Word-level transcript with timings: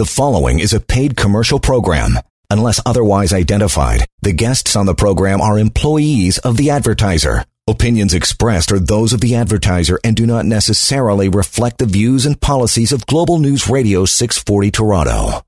The 0.00 0.06
following 0.06 0.60
is 0.60 0.72
a 0.72 0.80
paid 0.80 1.14
commercial 1.14 1.60
program. 1.60 2.18
Unless 2.48 2.80
otherwise 2.86 3.34
identified, 3.34 4.06
the 4.22 4.32
guests 4.32 4.74
on 4.74 4.86
the 4.86 4.94
program 4.94 5.42
are 5.42 5.58
employees 5.58 6.38
of 6.38 6.56
the 6.56 6.70
advertiser. 6.70 7.44
Opinions 7.68 8.14
expressed 8.14 8.72
are 8.72 8.78
those 8.78 9.12
of 9.12 9.20
the 9.20 9.34
advertiser 9.34 10.00
and 10.02 10.16
do 10.16 10.24
not 10.24 10.46
necessarily 10.46 11.28
reflect 11.28 11.76
the 11.76 11.84
views 11.84 12.24
and 12.24 12.40
policies 12.40 12.92
of 12.92 13.04
Global 13.04 13.38
News 13.38 13.68
Radio 13.68 14.06
640 14.06 14.70
Toronto. 14.70 15.42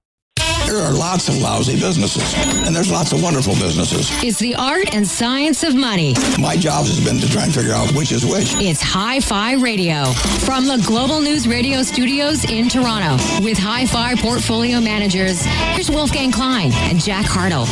There 0.72 0.80
are 0.80 0.90
lots 0.90 1.28
of 1.28 1.36
lousy 1.36 1.78
businesses, 1.78 2.32
and 2.66 2.74
there's 2.74 2.90
lots 2.90 3.12
of 3.12 3.22
wonderful 3.22 3.52
businesses. 3.56 4.08
It's 4.24 4.38
the 4.38 4.54
art 4.54 4.94
and 4.94 5.06
science 5.06 5.64
of 5.64 5.74
money. 5.74 6.14
My 6.40 6.56
job 6.56 6.86
has 6.86 6.98
been 7.04 7.18
to 7.18 7.28
try 7.30 7.44
and 7.44 7.52
figure 7.52 7.74
out 7.74 7.92
which 7.92 8.10
is 8.10 8.24
which. 8.24 8.54
It's 8.54 8.80
Hi 8.80 9.20
Fi 9.20 9.52
Radio 9.52 10.06
from 10.46 10.66
the 10.66 10.82
Global 10.86 11.20
News 11.20 11.46
Radio 11.46 11.82
studios 11.82 12.50
in 12.50 12.70
Toronto 12.70 13.22
with 13.44 13.58
Hi 13.58 13.84
Fi 13.84 14.14
portfolio 14.14 14.80
managers. 14.80 15.44
Here's 15.44 15.90
Wolfgang 15.90 16.32
Klein 16.32 16.72
and 16.72 16.98
Jack 16.98 17.26
Hartle. 17.26 17.66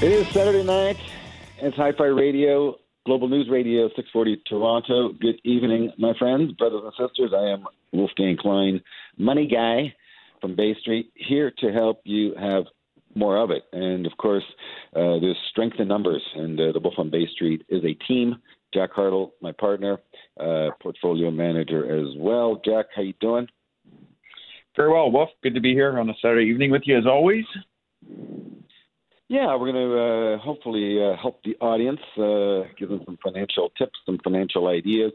It 0.00 0.12
is 0.12 0.28
Saturday 0.28 0.62
night. 0.62 0.98
It's 1.58 1.76
Hi 1.78 1.90
Fi 1.90 2.04
Radio, 2.04 2.78
Global 3.06 3.26
News 3.26 3.48
Radio 3.50 3.88
640 3.88 4.42
Toronto. 4.46 5.12
Good 5.14 5.40
evening, 5.42 5.92
my 5.98 6.14
friends, 6.16 6.52
brothers 6.52 6.82
and 6.84 7.08
sisters. 7.08 7.32
I 7.36 7.50
am 7.50 7.66
Wolfgang 7.90 8.36
Klein, 8.36 8.80
money 9.18 9.48
guy 9.48 9.96
from 10.40 10.56
Bay 10.56 10.74
Street, 10.80 11.12
here 11.14 11.52
to 11.58 11.72
help 11.72 12.00
you 12.04 12.34
have 12.38 12.64
more 13.14 13.36
of 13.36 13.50
it. 13.50 13.64
And 13.72 14.06
of 14.06 14.16
course, 14.18 14.44
uh, 14.94 15.18
there's 15.20 15.36
strength 15.50 15.76
in 15.78 15.88
numbers, 15.88 16.22
and 16.34 16.58
uh, 16.60 16.72
the 16.72 16.80
Wolf 16.80 16.94
on 16.98 17.10
Bay 17.10 17.26
Street 17.32 17.62
is 17.68 17.82
a 17.84 17.94
team. 18.06 18.36
Jack 18.72 18.92
Hartle, 18.92 19.32
my 19.42 19.52
partner, 19.52 19.98
uh, 20.38 20.68
portfolio 20.80 21.30
manager 21.30 22.00
as 22.00 22.14
well. 22.16 22.60
Jack, 22.64 22.86
how 22.94 23.02
you 23.02 23.14
doing? 23.20 23.48
Very 24.76 24.92
well, 24.92 25.10
Wolf. 25.10 25.30
Good 25.42 25.54
to 25.54 25.60
be 25.60 25.72
here 25.72 25.98
on 25.98 26.08
a 26.08 26.14
Saturday 26.22 26.48
evening 26.48 26.70
with 26.70 26.82
you 26.84 26.96
as 26.96 27.06
always. 27.06 27.44
Yeah, 29.28 29.54
we're 29.56 29.72
going 29.72 29.74
to 29.74 29.98
uh, 29.98 30.38
hopefully 30.38 30.98
uh, 31.02 31.16
help 31.20 31.42
the 31.44 31.56
audience, 31.60 32.00
uh, 32.16 32.68
give 32.78 32.88
them 32.88 33.00
some 33.04 33.18
financial 33.22 33.70
tips, 33.78 33.98
some 34.06 34.18
financial 34.24 34.68
ideas. 34.68 35.12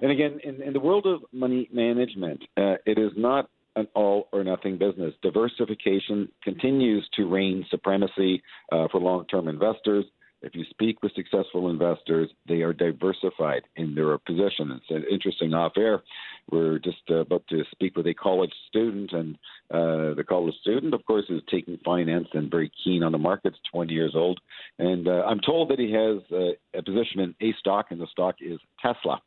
And 0.00 0.10
again, 0.10 0.40
in, 0.42 0.60
in 0.62 0.72
the 0.72 0.80
world 0.80 1.06
of 1.06 1.20
money 1.32 1.68
management, 1.72 2.42
uh, 2.56 2.74
it 2.86 2.98
is 2.98 3.12
not 3.16 3.50
an 3.76 3.88
all 3.94 4.28
or 4.32 4.44
nothing 4.44 4.78
business. 4.78 5.14
Diversification 5.22 6.28
continues 6.42 7.08
to 7.16 7.28
reign 7.28 7.64
supremacy 7.70 8.42
uh, 8.70 8.88
for 8.90 9.00
long 9.00 9.26
term 9.26 9.48
investors. 9.48 10.04
If 10.42 10.56
you 10.56 10.64
speak 10.70 11.02
with 11.02 11.12
successful 11.14 11.70
investors, 11.70 12.28
they 12.48 12.62
are 12.62 12.72
diversified 12.72 13.62
in 13.76 13.94
their 13.94 14.18
position. 14.18 14.72
It's 14.72 14.90
an 14.90 15.04
interesting 15.10 15.54
off 15.54 15.72
air. 15.76 16.02
We're 16.50 16.80
just 16.80 17.08
about 17.08 17.46
to 17.48 17.62
speak 17.70 17.96
with 17.96 18.08
a 18.08 18.14
college 18.14 18.52
student, 18.68 19.12
and 19.12 19.36
uh, 19.70 20.14
the 20.14 20.24
college 20.28 20.54
student, 20.60 20.94
of 20.94 21.04
course, 21.06 21.26
is 21.28 21.42
taking 21.48 21.78
finance 21.84 22.26
and 22.32 22.50
very 22.50 22.72
keen 22.82 23.04
on 23.04 23.12
the 23.12 23.18
markets, 23.18 23.56
20 23.72 23.92
years 23.94 24.14
old. 24.16 24.40
And 24.80 25.06
uh, 25.06 25.22
I'm 25.26 25.38
told 25.38 25.70
that 25.70 25.78
he 25.78 25.92
has 25.92 26.20
uh, 26.32 26.78
a 26.78 26.82
position 26.82 27.20
in 27.20 27.34
a 27.40 27.54
stock, 27.60 27.86
and 27.90 28.00
the 28.00 28.08
stock 28.10 28.36
is 28.40 28.58
Tesla. 28.80 29.22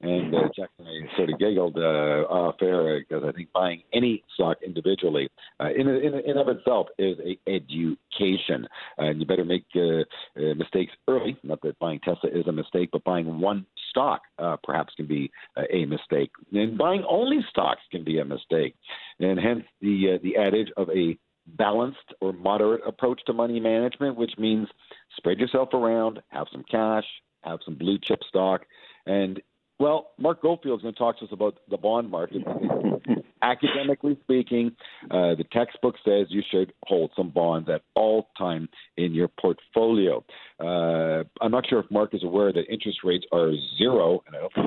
And 0.00 0.32
uh, 0.32 0.48
Jack 0.54 0.70
and 0.78 0.86
I 0.86 1.16
sort 1.16 1.30
of 1.30 1.38
giggled 1.40 1.76
uh, 1.76 2.22
off 2.30 2.56
air 2.62 3.00
because 3.00 3.24
I 3.26 3.32
think 3.32 3.52
buying 3.52 3.82
any 3.92 4.22
stock 4.34 4.58
individually, 4.64 5.28
uh, 5.60 5.70
in, 5.76 5.88
in 5.88 6.14
in 6.24 6.38
of 6.38 6.48
itself, 6.48 6.86
is 6.98 7.16
a 7.18 7.36
education. 7.50 8.68
and 8.98 9.18
you 9.18 9.26
better 9.26 9.44
make 9.44 9.64
uh, 9.74 10.02
uh, 10.40 10.54
mistakes 10.54 10.92
early. 11.08 11.36
Not 11.42 11.62
that 11.62 11.78
buying 11.80 11.98
Tesla 11.98 12.30
is 12.30 12.46
a 12.46 12.52
mistake, 12.52 12.90
but 12.92 13.02
buying 13.02 13.40
one 13.40 13.66
stock 13.90 14.22
uh, 14.38 14.56
perhaps 14.62 14.94
can 14.94 15.06
be 15.06 15.32
uh, 15.56 15.62
a 15.70 15.84
mistake. 15.86 16.30
And 16.52 16.78
buying 16.78 17.04
only 17.08 17.40
stocks 17.50 17.82
can 17.90 18.04
be 18.04 18.20
a 18.20 18.24
mistake. 18.24 18.76
And 19.18 19.38
hence 19.40 19.64
the 19.80 20.14
uh, 20.14 20.18
the 20.22 20.36
adage 20.36 20.68
of 20.76 20.90
a 20.90 21.18
balanced 21.56 22.14
or 22.20 22.32
moderate 22.32 22.82
approach 22.86 23.20
to 23.26 23.32
money 23.32 23.58
management, 23.58 24.16
which 24.16 24.38
means 24.38 24.68
spread 25.16 25.38
yourself 25.38 25.72
around, 25.72 26.20
have 26.28 26.46
some 26.52 26.62
cash, 26.70 27.06
have 27.42 27.58
some 27.64 27.74
blue 27.74 27.98
chip 27.98 28.20
stock, 28.28 28.64
and 29.06 29.40
well, 29.78 30.10
Mark 30.18 30.42
Goldfield 30.42 30.80
is 30.80 30.82
going 30.82 30.94
to 30.94 30.98
talk 30.98 31.18
to 31.20 31.24
us 31.24 31.32
about 31.32 31.58
the 31.70 31.76
bond 31.76 32.10
market. 32.10 32.42
Academically 33.42 34.18
speaking, 34.24 34.72
uh, 35.04 35.34
the 35.36 35.44
textbook 35.52 35.94
says 36.04 36.26
you 36.30 36.42
should 36.50 36.72
hold 36.84 37.12
some 37.16 37.30
bonds 37.30 37.68
at 37.68 37.82
all 37.94 38.28
time 38.36 38.68
in 38.96 39.14
your 39.14 39.28
portfolio. 39.28 40.24
Uh, 40.60 41.22
I'm 41.40 41.52
not 41.52 41.68
sure 41.68 41.78
if 41.78 41.90
Mark 41.90 42.14
is 42.14 42.24
aware 42.24 42.52
that 42.52 42.64
interest 42.68 42.98
rates 43.04 43.24
are 43.32 43.52
zero, 43.76 44.22
and 44.26 44.34
I 44.34 44.40
don't 44.40 44.54
think 44.54 44.66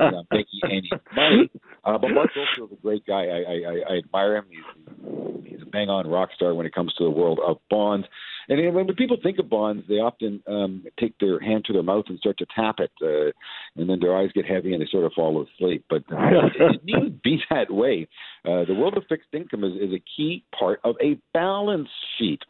I'm 0.00 0.26
making 0.30 0.60
any 0.64 0.90
money. 1.14 1.50
Uh, 1.84 1.98
but 1.98 2.10
Mark 2.10 2.30
Goldfield 2.34 2.72
is 2.72 2.78
a 2.78 2.82
great 2.82 3.06
guy. 3.06 3.26
I, 3.26 3.38
I, 3.38 3.94
I 3.94 3.98
admire 3.98 4.36
him. 4.36 4.44
He's, 4.50 5.50
he's 5.50 5.62
a 5.62 5.66
bang 5.66 5.88
on 5.88 6.06
rock 6.06 6.30
star 6.34 6.54
when 6.54 6.66
it 6.66 6.74
comes 6.74 6.92
to 6.94 7.04
the 7.04 7.10
world 7.10 7.40
of 7.44 7.58
bonds. 7.70 8.06
And 8.48 8.74
when 8.74 8.86
people 8.94 9.16
think 9.20 9.38
of 9.38 9.50
bonds, 9.50 9.84
they 9.88 9.94
often 9.94 10.42
um, 10.46 10.84
take 11.00 11.18
their 11.18 11.40
hand 11.40 11.64
to 11.64 11.72
their 11.72 11.82
mouth 11.82 12.04
and 12.08 12.18
start 12.18 12.38
to 12.38 12.46
tap 12.54 12.76
it, 12.78 12.92
uh, 13.02 13.32
and 13.80 13.90
then 13.90 13.98
their 14.00 14.16
eyes 14.16 14.30
get 14.34 14.46
heavy 14.46 14.72
and 14.72 14.80
they 14.80 14.86
sort 14.90 15.04
of 15.04 15.12
fall 15.14 15.44
asleep. 15.44 15.84
But 15.90 16.04
uh, 16.12 16.16
it, 16.18 16.52
it 16.74 16.84
needn't 16.84 17.22
be 17.24 17.40
that 17.50 17.70
way. 17.70 18.06
Uh, 18.44 18.64
the 18.64 18.74
world 18.74 18.96
of 18.96 19.02
fixed 19.08 19.30
income 19.32 19.64
is, 19.64 19.72
is 19.74 19.92
a 19.92 20.02
key 20.16 20.44
part 20.56 20.80
of 20.84 20.94
a 21.02 21.18
balance 21.34 21.88
sheet. 22.18 22.42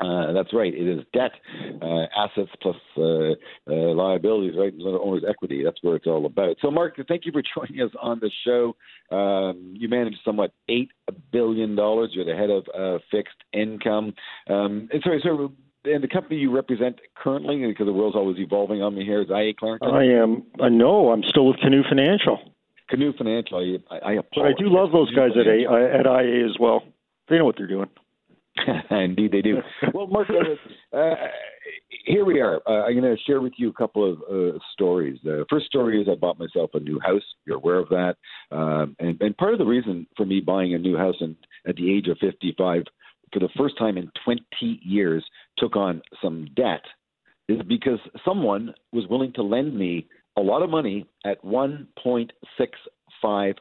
Uh, 0.00 0.32
that's 0.32 0.54
right. 0.54 0.72
It 0.72 0.86
is 0.88 1.04
debt, 1.12 1.32
uh, 1.82 2.06
assets 2.16 2.50
plus 2.62 2.76
uh, 2.96 3.02
uh, 3.02 3.92
liabilities, 3.94 4.54
right? 4.56 4.72
Owner's 4.80 5.24
equity. 5.28 5.62
That's 5.64 5.82
where 5.82 5.96
it's 5.96 6.06
all 6.06 6.24
about. 6.24 6.56
So, 6.62 6.70
Mark, 6.70 7.00
thank 7.08 7.26
you 7.26 7.32
for 7.32 7.42
joining 7.54 7.82
us 7.82 7.90
on 8.00 8.20
the 8.20 8.30
show. 8.44 8.76
Um, 9.14 9.74
you 9.76 9.88
manage 9.88 10.14
somewhat 10.24 10.52
eight 10.68 10.90
billion 11.32 11.74
dollars. 11.74 12.10
You're 12.12 12.24
the 12.24 12.36
head 12.36 12.50
of 12.50 12.64
uh, 12.78 13.02
fixed 13.10 13.34
income. 13.52 14.14
Um, 14.48 14.88
and 14.92 15.02
sorry, 15.02 15.20
sir. 15.22 15.48
and 15.84 16.04
the 16.04 16.08
company 16.08 16.36
you 16.36 16.54
represent 16.54 17.00
currently, 17.16 17.66
because 17.66 17.86
the 17.86 17.92
world's 17.92 18.16
always 18.16 18.38
evolving 18.38 18.82
on 18.82 18.94
me 18.94 19.04
here, 19.04 19.22
is 19.22 19.28
IA 19.30 19.52
Clarington. 19.54 19.92
I 19.92 20.22
am. 20.22 20.44
I 20.60 20.68
know. 20.68 21.10
I'm 21.10 21.24
still 21.28 21.46
with 21.46 21.58
Canoe 21.58 21.82
Financial. 21.88 22.38
Canoe 22.88 23.12
Financial. 23.18 23.58
I, 23.58 23.94
I, 23.94 24.12
I 24.12 24.18
But 24.34 24.44
I 24.44 24.52
do 24.56 24.68
love 24.68 24.92
those 24.92 25.12
guys 25.14 25.30
at, 25.38 25.46
a, 25.46 25.98
at 25.98 26.06
IA 26.06 26.46
as 26.46 26.56
well. 26.60 26.84
They 27.28 27.36
know 27.36 27.44
what 27.44 27.56
they're 27.58 27.66
doing. 27.66 27.88
Indeed, 28.90 29.32
they 29.32 29.42
do. 29.42 29.58
Well, 29.94 30.06
Mark, 30.06 30.28
uh, 30.30 30.96
uh 30.96 31.14
here 32.04 32.24
we 32.24 32.40
are. 32.40 32.60
Uh, 32.66 32.86
I'm 32.86 32.98
going 32.98 33.16
to 33.16 33.22
share 33.26 33.40
with 33.40 33.52
you 33.56 33.68
a 33.68 33.72
couple 33.72 34.10
of 34.10 34.18
uh, 34.22 34.58
stories. 34.72 35.18
The 35.22 35.44
first 35.50 35.66
story 35.66 36.00
is 36.00 36.08
I 36.10 36.14
bought 36.14 36.38
myself 36.38 36.70
a 36.74 36.80
new 36.80 36.98
house. 37.00 37.22
You're 37.46 37.56
aware 37.56 37.78
of 37.78 37.88
that. 37.90 38.16
Um, 38.50 38.96
and, 38.98 39.20
and 39.20 39.36
part 39.36 39.52
of 39.52 39.58
the 39.58 39.66
reason 39.66 40.06
for 40.16 40.24
me 40.24 40.40
buying 40.40 40.74
a 40.74 40.78
new 40.78 40.96
house 40.96 41.16
at 41.66 41.76
the 41.76 41.94
age 41.94 42.08
of 42.08 42.18
55 42.18 42.84
for 43.32 43.40
the 43.40 43.48
first 43.56 43.76
time 43.78 43.98
in 43.98 44.10
20 44.24 44.42
years 44.82 45.24
took 45.58 45.76
on 45.76 46.00
some 46.22 46.48
debt 46.56 46.82
is 47.48 47.60
because 47.68 47.98
someone 48.24 48.74
was 48.92 49.06
willing 49.08 49.32
to 49.34 49.42
lend 49.42 49.76
me 49.76 50.06
a 50.36 50.40
lot 50.40 50.62
of 50.62 50.70
money 50.70 51.06
at 51.24 51.42
1.6 51.44 52.28
5%. 53.22 53.54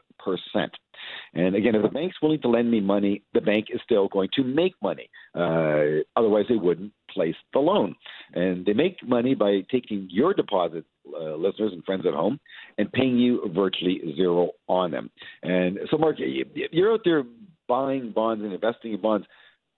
And 1.34 1.56
again, 1.56 1.75
if 1.75 1.84
the 1.84 1.90
bank's 1.90 2.22
willing 2.22 2.41
to 2.41 2.50
lend 2.50 2.69
me 2.69 2.79
money, 2.81 3.23
the 3.34 3.41
bank 3.41 3.68
is 3.69 3.79
still 3.84 4.07
going 4.07 4.29
to 4.34 4.44
make 4.44 4.73
money. 4.81 5.09
Uh, 5.35 6.03
otherwise, 6.16 6.45
they 6.50 6.56
wouldn't 6.56 6.91
place 7.09 7.35
the 7.53 7.59
loan. 7.59 7.95
And 8.34 8.66
they 8.66 8.73
make 8.73 8.97
money 9.07 9.35
by 9.35 9.62
taking 9.72 10.07
your 10.12 10.34
deposit, 10.34 10.85
uh, 11.07 11.35
listeners 11.35 11.72
and 11.73 11.84
friends 11.85 12.06
at 12.06 12.13
home, 12.13 12.40
and 12.78 12.91
paying 12.91 13.18
you 13.18 13.50
virtually 13.53 14.01
zero 14.16 14.51
on 14.68 14.91
them. 14.91 15.09
And 15.44 15.79
so, 15.89 15.97
Mark, 15.97 16.18
you're 16.18 16.94
out 16.94 17.01
there 17.06 17.24
buying 17.68 18.12
bonds 18.12 18.44
and 18.44 18.53
investing 18.53 18.94
in 18.94 19.01
bonds 19.01 19.28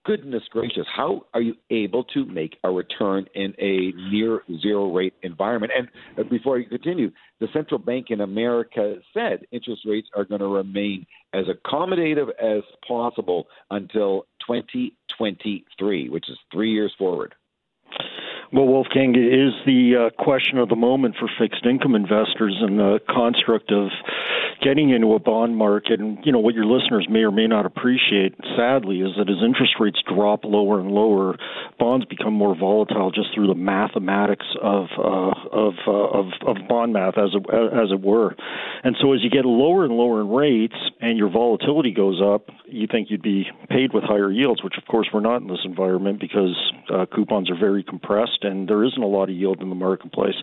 goodness 0.04 0.42
gracious, 0.50 0.86
how 0.94 1.26
are 1.34 1.40
you 1.40 1.54
able 1.70 2.04
to 2.04 2.24
make 2.24 2.56
a 2.64 2.70
return 2.70 3.26
in 3.34 3.54
a 3.58 3.92
near 4.10 4.42
zero 4.60 4.92
rate 4.92 5.14
environment? 5.22 5.72
And 5.76 5.88
uh, 6.18 6.28
before 6.28 6.58
you 6.58 6.68
continue, 6.68 7.10
the 7.40 7.48
central 7.52 7.78
bank 7.78 8.06
in 8.10 8.20
America 8.20 8.96
said 9.12 9.40
interest 9.50 9.82
rates 9.86 10.08
are 10.16 10.24
going 10.24 10.40
to 10.40 10.48
remain 10.48 11.06
as 11.32 11.46
accommodative 11.46 12.28
as 12.40 12.62
possible 12.86 13.46
until 13.70 14.26
2023, 14.46 16.08
which 16.08 16.28
is 16.28 16.38
three 16.52 16.72
years 16.72 16.94
forward. 16.98 17.34
Well, 18.52 18.66
Wolfgang, 18.66 19.14
it 19.14 19.32
is 19.32 19.54
the 19.64 20.10
uh, 20.10 20.22
question 20.22 20.58
of 20.58 20.68
the 20.68 20.74
moment 20.74 21.14
for 21.20 21.30
fixed 21.38 21.64
income 21.64 21.94
investors 21.94 22.56
and 22.60 22.80
the 22.80 22.98
construct 23.08 23.70
of 23.70 23.90
getting 24.60 24.90
into 24.90 25.14
a 25.14 25.20
bond 25.20 25.56
market, 25.56 26.00
and 26.00 26.18
you 26.24 26.32
know 26.32 26.40
what 26.40 26.54
your 26.54 26.66
listeners 26.66 27.06
may 27.08 27.20
or 27.20 27.30
may 27.30 27.46
not 27.46 27.64
appreciate, 27.64 28.34
sadly, 28.56 29.02
is 29.02 29.12
that 29.16 29.30
as 29.30 29.36
interest 29.44 29.74
rates 29.78 30.00
drop 30.12 30.44
lower 30.44 30.80
and 30.80 30.90
lower, 30.90 31.36
bonds 31.78 32.04
become 32.06 32.34
more 32.34 32.56
volatile 32.56 33.12
just 33.12 33.28
through 33.32 33.46
the 33.46 33.54
mathematics 33.54 34.46
of 34.60 34.86
uh, 34.98 35.30
of, 35.52 35.74
uh, 35.86 35.92
of 35.92 36.26
of 36.44 36.56
bond 36.68 36.92
math, 36.92 37.18
as 37.18 37.30
it, 37.32 37.46
as 37.54 37.92
it 37.92 38.00
were. 38.02 38.34
And 38.82 38.96
so, 39.00 39.12
as 39.12 39.22
you 39.22 39.30
get 39.30 39.44
lower 39.44 39.84
and 39.84 39.94
lower 39.94 40.20
in 40.22 40.28
rates, 40.28 40.76
and 41.00 41.16
your 41.16 41.30
volatility 41.30 41.92
goes 41.92 42.20
up, 42.20 42.48
you 42.66 42.88
think 42.90 43.10
you'd 43.10 43.22
be 43.22 43.46
paid 43.68 43.94
with 43.94 44.02
higher 44.02 44.32
yields, 44.32 44.64
which 44.64 44.74
of 44.76 44.84
course 44.86 45.08
we're 45.14 45.20
not 45.20 45.40
in 45.40 45.46
this 45.46 45.64
environment 45.64 46.18
because 46.18 46.56
Uh, 46.90 47.06
coupons 47.06 47.48
are 47.48 47.60
very 47.68 47.84
compressed, 47.84 48.39
and 48.44 48.68
there 48.68 48.84
isn't 48.84 49.02
a 49.02 49.06
lot 49.06 49.28
of 49.28 49.34
yield 49.34 49.60
in 49.60 49.68
the 49.68 49.74
marketplace. 49.74 50.34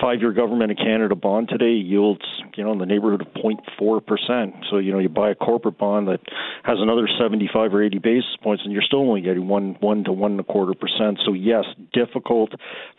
Five-year 0.00 0.32
government 0.32 0.70
of 0.70 0.76
Canada 0.76 1.14
bond 1.14 1.48
today 1.48 1.72
yields, 1.72 2.24
you 2.56 2.64
know, 2.64 2.72
in 2.72 2.78
the 2.78 2.86
neighborhood 2.86 3.20
of 3.20 3.28
0.4 3.34 4.06
percent. 4.06 4.54
So 4.70 4.78
you 4.78 4.92
know, 4.92 4.98
you 4.98 5.08
buy 5.08 5.30
a 5.30 5.34
corporate 5.34 5.78
bond 5.78 6.08
that 6.08 6.20
has 6.64 6.78
another 6.80 7.08
75 7.18 7.74
or 7.74 7.82
80 7.82 7.98
basis 7.98 8.36
points, 8.42 8.62
and 8.64 8.72
you're 8.72 8.82
still 8.82 9.00
only 9.00 9.20
getting 9.20 9.48
one 9.48 9.76
one 9.80 10.04
to 10.04 10.12
one 10.12 10.32
and 10.32 10.40
a 10.40 10.44
quarter 10.44 10.74
percent. 10.74 11.18
So 11.24 11.32
yes, 11.32 11.64
difficult 11.92 12.52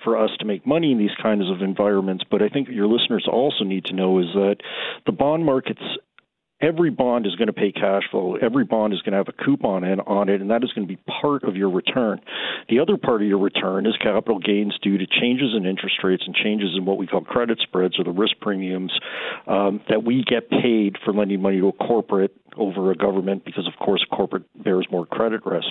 for 0.03 0.17
us 0.17 0.31
to 0.39 0.45
make 0.45 0.65
money 0.65 0.91
in 0.91 0.97
these 0.97 1.15
kinds 1.21 1.49
of 1.49 1.61
environments. 1.61 2.23
But 2.29 2.41
I 2.41 2.49
think 2.49 2.69
your 2.69 2.87
listeners 2.87 3.27
also 3.31 3.63
need 3.63 3.85
to 3.85 3.93
know 3.93 4.19
is 4.19 4.27
that 4.33 4.57
the 5.05 5.11
bond 5.11 5.45
markets 5.45 5.81
every 6.63 6.89
bond 6.89 7.27
is 7.27 7.35
going 7.35 7.47
to 7.47 7.53
pay 7.53 7.71
cash 7.71 8.03
flow. 8.09 8.35
Every 8.35 8.63
bond 8.63 8.93
is 8.93 9.01
going 9.01 9.11
to 9.11 9.17
have 9.17 9.27
a 9.27 9.43
coupon 9.43 9.83
in, 9.83 9.99
on 10.01 10.29
it, 10.29 10.41
and 10.41 10.49
that 10.49 10.63
is 10.63 10.71
going 10.71 10.87
to 10.87 10.91
be 10.91 11.01
part 11.21 11.43
of 11.43 11.55
your 11.55 11.69
return. 11.69 12.21
The 12.69 12.79
other 12.79 12.97
part 12.97 13.21
of 13.21 13.27
your 13.27 13.39
return 13.39 13.85
is 13.85 13.95
capital 14.01 14.39
gains 14.39 14.77
due 14.81 14.97
to 14.97 15.05
changes 15.05 15.53
in 15.55 15.65
interest 15.65 15.97
rates 16.03 16.23
and 16.25 16.33
changes 16.33 16.69
in 16.77 16.85
what 16.85 16.97
we 16.97 17.05
call 17.05 17.21
credit 17.21 17.59
spreads 17.61 17.99
or 17.99 18.05
the 18.05 18.11
risk 18.11 18.35
premiums 18.41 18.93
um, 19.47 19.81
that 19.89 20.03
we 20.03 20.23
get 20.23 20.49
paid 20.49 20.95
for 21.03 21.13
lending 21.13 21.41
money 21.41 21.59
to 21.59 21.67
a 21.67 21.73
corporate 21.73 22.33
over 22.57 22.91
a 22.91 22.95
government 22.95 23.43
because, 23.45 23.67
of 23.67 23.73
course, 23.83 24.05
a 24.09 24.15
corporate 24.15 24.43
bears 24.63 24.87
more 24.91 25.05
credit 25.05 25.45
risk. 25.45 25.67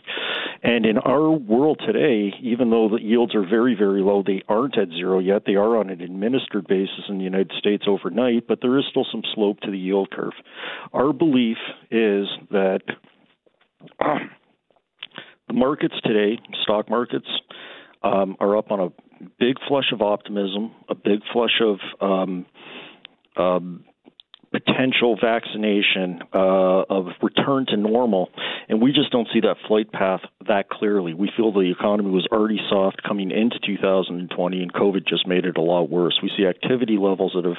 And 0.62 0.84
in 0.86 0.98
our 0.98 1.30
world 1.30 1.80
today, 1.86 2.34
even 2.40 2.70
though 2.70 2.88
the 2.88 3.00
yields 3.00 3.34
are 3.34 3.46
very, 3.46 3.74
very 3.74 4.02
low, 4.02 4.22
they 4.22 4.42
aren't 4.48 4.78
at 4.78 4.88
zero 4.88 5.18
yet. 5.18 5.42
They 5.46 5.54
are 5.54 5.76
on 5.76 5.90
an 5.90 6.00
administered 6.00 6.66
basis 6.66 7.04
in 7.08 7.18
the 7.18 7.24
United 7.24 7.52
States 7.58 7.84
overnight, 7.86 8.46
but 8.46 8.60
there 8.60 8.78
is 8.78 8.84
still 8.90 9.06
some 9.10 9.22
slope 9.34 9.60
to 9.60 9.70
the 9.70 9.78
yield 9.78 10.10
curve. 10.10 10.32
Our 10.92 11.12
belief 11.12 11.58
is 11.90 12.26
that 12.50 12.80
um, 14.04 14.30
the 15.48 15.54
markets 15.54 15.94
today, 16.04 16.40
stock 16.62 16.88
markets, 16.88 17.28
um, 18.02 18.36
are 18.40 18.56
up 18.56 18.70
on 18.70 18.80
a 18.80 18.88
big 19.38 19.56
flush 19.68 19.92
of 19.92 20.02
optimism, 20.02 20.72
a 20.88 20.94
big 20.94 21.20
flush 21.32 21.60
of 21.60 21.78
um, 22.00 22.46
um, 23.36 23.84
potential 24.52 25.16
vaccination 25.20 26.20
uh, 26.32 26.82
of 26.88 27.06
return 27.22 27.66
to 27.66 27.76
normal, 27.76 28.28
and 28.68 28.82
we 28.82 28.92
just 28.92 29.10
don't 29.10 29.28
see 29.32 29.40
that 29.40 29.56
flight 29.66 29.90
path 29.90 30.20
that 30.46 30.68
clearly. 30.68 31.14
We 31.14 31.30
feel 31.36 31.52
the 31.52 31.60
economy 31.70 32.10
was 32.10 32.26
already 32.30 32.60
soft 32.68 33.02
coming 33.02 33.30
into 33.30 33.58
2020, 33.64 34.62
and 34.62 34.72
COVID 34.72 35.06
just 35.08 35.26
made 35.26 35.44
it 35.44 35.56
a 35.56 35.62
lot 35.62 35.88
worse. 35.88 36.18
We 36.22 36.30
see 36.36 36.44
activity 36.44 36.98
levels 36.98 37.32
that 37.34 37.44
have 37.44 37.56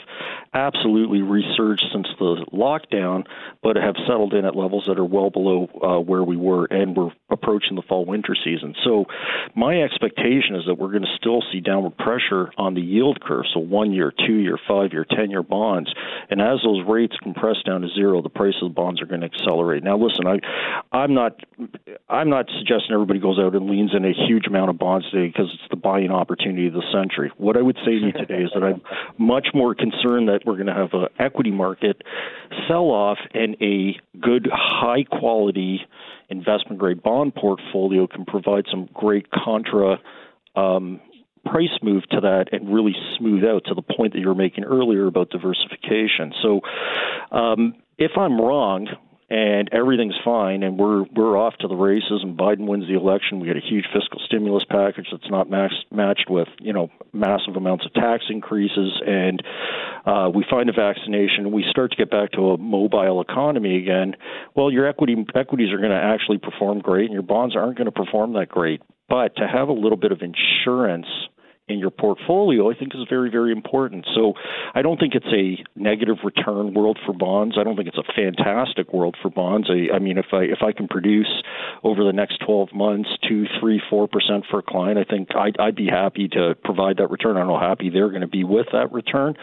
absolutely 0.54 1.22
resurged 1.22 1.84
since 1.92 2.08
the 2.20 2.46
lockdown, 2.54 3.26
but 3.62 3.76
have 3.76 3.96
settled 4.08 4.34
in 4.34 4.46
at 4.46 4.56
levels 4.56 4.86
that 4.88 5.00
are 5.00 5.06
well 5.06 5.30
below 5.30 5.68
uh, 5.82 6.00
where 6.00 6.24
we 6.24 6.38
were, 6.38 6.66
and 6.66 6.96
we're 6.96 7.12
approaching 7.30 7.76
the 7.76 7.82
fall 7.82 8.06
winter 8.06 8.36
season. 8.44 8.76
So, 8.84 9.06
my 9.56 9.82
expectation 9.82 10.56
is 10.56 10.66
that 10.68 10.76
we're 10.76 10.92
going 10.92 11.04
to 11.04 11.18
still 11.18 11.42
see 11.52 11.60
downward 11.60 11.98
pressure 11.98 12.52
on 12.58 12.76
the 12.76 12.82
yield 12.82 13.20
curve. 13.22 13.46
So, 13.54 13.60
one 13.60 13.92
year, 13.92 14.14
two 14.26 14.36
year, 14.36 14.58
five 14.68 14.94
year, 14.94 15.06
10 15.10 15.32
year 15.32 15.44
bonds. 15.44 15.94
And 16.30 16.42
as 16.42 16.60
those 16.64 16.83
rates 16.88 17.16
compress 17.22 17.58
down 17.66 17.82
to 17.82 17.88
zero, 17.90 18.22
the 18.22 18.30
price 18.30 18.54
of 18.62 18.70
the 18.70 18.74
bonds 18.74 19.02
are 19.02 19.06
going 19.06 19.22
to 19.22 19.28
accelerate. 19.28 19.84
Now, 19.84 19.98
listen, 19.98 20.28
I, 20.28 20.40
I'm 20.96 21.14
not, 21.14 21.40
I'm 22.10 22.30
not 22.30 22.48
suggesting 22.58 22.94
everybody 22.94 23.20
goes 23.20 23.40
out 23.40 23.56
and 23.56 23.70
leans 23.70 23.92
in 23.96 24.06
a 24.06 24.14
huge 24.14 24.48
amount 24.48 24.70
of 24.70 24.78
bonds 24.78 25.10
today 25.12 25.28
because 25.28 25.50
it's 25.54 25.70
the 25.70 25.76
buying 25.76 26.12
opportunity 26.12 26.68
of 26.68 26.74
the 26.74 26.84
century. 26.94 27.32
What 27.38 27.58
I 27.58 27.62
would 27.62 27.78
say 27.86 28.00
to 28.00 28.06
you 28.06 28.12
today 28.12 28.44
is 28.44 28.52
that 28.54 28.64
I'm 28.64 28.82
much 29.18 29.48
more 29.54 29.76
concerned 29.76 30.30
that 30.30 30.42
we're 30.46 30.56
going 30.56 30.68
to 30.68 30.74
have 30.74 30.94
an 30.94 31.08
equity 31.20 31.52
market 31.52 32.02
sell 32.68 32.92
off 32.92 33.18
and 33.34 33.56
a 33.62 34.00
good, 34.20 34.48
high 34.52 35.04
quality 35.04 35.82
investment 36.30 36.80
grade 36.80 37.04
bond 37.04 37.36
portfolio 37.36 38.08
can 38.08 38.26
provide 38.26 38.66
some 38.72 38.90
great 38.94 39.30
contra 39.32 40.00
um, 40.56 41.00
price 41.46 41.70
move 41.82 42.04
to 42.10 42.22
that 42.22 42.46
and 42.52 42.74
really 42.74 42.96
smooth 43.18 43.44
out 43.44 43.66
to 43.66 43.74
the 43.74 43.82
point 43.82 44.14
that 44.14 44.20
you 44.20 44.28
were 44.28 44.36
making 44.36 44.64
earlier 44.64 45.08
about 45.08 45.30
diversification. 45.30 46.34
So, 46.42 46.62
um, 47.32 47.76
if 47.98 48.12
I'm 48.18 48.40
wrong 48.40 48.88
and 49.30 49.70
everything's 49.72 50.16
fine 50.24 50.64
and 50.64 50.78
we're 50.78 51.04
we're 51.16 51.38
off 51.38 51.56
to 51.60 51.68
the 51.68 51.76
races 51.76 52.22
and 52.22 52.38
Biden 52.38 52.68
wins 52.68 52.88
the 52.88 52.96
election, 52.96 53.40
we 53.40 53.48
get 53.48 53.58
a 53.58 53.68
huge 53.68 53.86
fiscal 53.94 54.20
stimulus 54.26 54.64
package 54.70 55.08
that's 55.12 55.30
not 55.30 55.50
max, 55.50 55.74
matched 55.92 56.30
with 56.30 56.48
you 56.60 56.74
know 56.74 56.90
massive 57.14 57.56
amounts 57.56 57.86
of 57.86 57.94
tax 57.94 58.26
increases, 58.30 59.02
and 59.06 59.42
uh, 60.06 60.30
we 60.34 60.46
find 60.50 60.70
a 60.70 60.74
vaccination, 60.74 61.52
we 61.52 61.66
start 61.70 61.92
to 61.92 61.98
get 61.98 62.12
back 62.12 62.32
to 62.34 62.52
a 62.52 62.58
mobile 62.58 63.22
economy 63.22 63.78
again. 63.78 64.16
Well, 64.56 64.72
your 64.72 64.88
equity 64.88 65.16
equities 65.36 65.72
are 65.72 65.80
going 65.80 65.92
to 65.92 65.98
actually 65.98 66.38
perform 66.38 66.80
great, 66.80 67.06
and 67.06 67.14
your 67.14 67.24
bonds 67.24 67.56
aren't 67.56 67.78
going 67.78 67.86
to 67.86 67.92
perform 67.92 68.34
that 68.34 68.50
great. 68.50 68.82
But 69.10 69.36
to 69.38 69.48
have 69.48 69.68
a 69.68 69.74
little 69.74 69.98
bit 69.98 70.12
of 70.12 70.22
insurance 70.22 71.08
in 71.74 71.80
your 71.80 71.92
portfolio, 71.92 72.72
I 72.72 72.76
think 72.78 72.94
is 72.96 73.02
very, 73.10 73.30
very 73.30 73.52
important. 73.52 74.06
So 74.16 74.34
I 74.74 74.82
don't 74.82 75.00
think 75.00 75.14
it's 75.16 75.26
a 75.26 75.64
negative 75.80 76.18
return 76.24 76.74
world 76.74 77.00
for 77.06 77.14
bonds. 77.14 77.58
I 77.60 77.64
don't 77.64 77.76
think 77.76 77.88
it's 77.88 77.98
a 77.98 78.14
fantastic 78.16 78.94
world 78.94 79.16
for 79.22 79.30
bonds. 79.30 79.70
I, 79.70 79.96
I 79.96 80.00
mean, 80.00 80.18
if 80.18 80.28
I 80.32 80.44
if 80.44 80.60
I 80.62 80.72
can 80.72 80.88
produce 80.88 81.32
over 81.84 82.04
the 82.04 82.14
next 82.14 82.42
12 82.46 82.74
months 82.74 83.10
two, 83.28 83.46
three, 83.60 83.82
four 83.90 84.08
percent 84.08 84.46
for 84.50 84.60
a 84.60 84.64
client, 84.64 84.98
I 84.98 85.04
think 85.04 85.30
I'd, 85.36 85.60
I'd 85.60 85.76
be 85.76 85.88
happy 85.88 86.28
to 86.30 86.56
provide 86.64 86.98
that 86.98 87.10
return. 87.10 87.36
I 87.36 87.40
don't 87.40 87.50
know 87.50 87.60
how 87.60 87.70
happy 87.70 87.90
they're 87.90 88.10
going 88.10 88.22
to 88.22 88.28
be 88.28 88.44
with 88.44 88.68
that 88.72 88.92
return, 88.92 89.36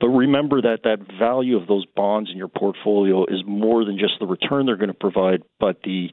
but 0.00 0.08
remember 0.08 0.62
that 0.62 0.80
that 0.84 0.98
value 1.18 1.56
of 1.56 1.66
those 1.66 1.86
bonds 1.94 2.30
in 2.30 2.36
your 2.36 2.48
portfolio 2.48 3.24
is 3.24 3.42
more 3.46 3.84
than 3.84 3.98
just 3.98 4.14
the 4.20 4.26
return 4.26 4.66
they're 4.66 4.76
going 4.76 4.88
to 4.88 4.94
provide, 4.94 5.42
but 5.60 5.80
the 5.84 6.10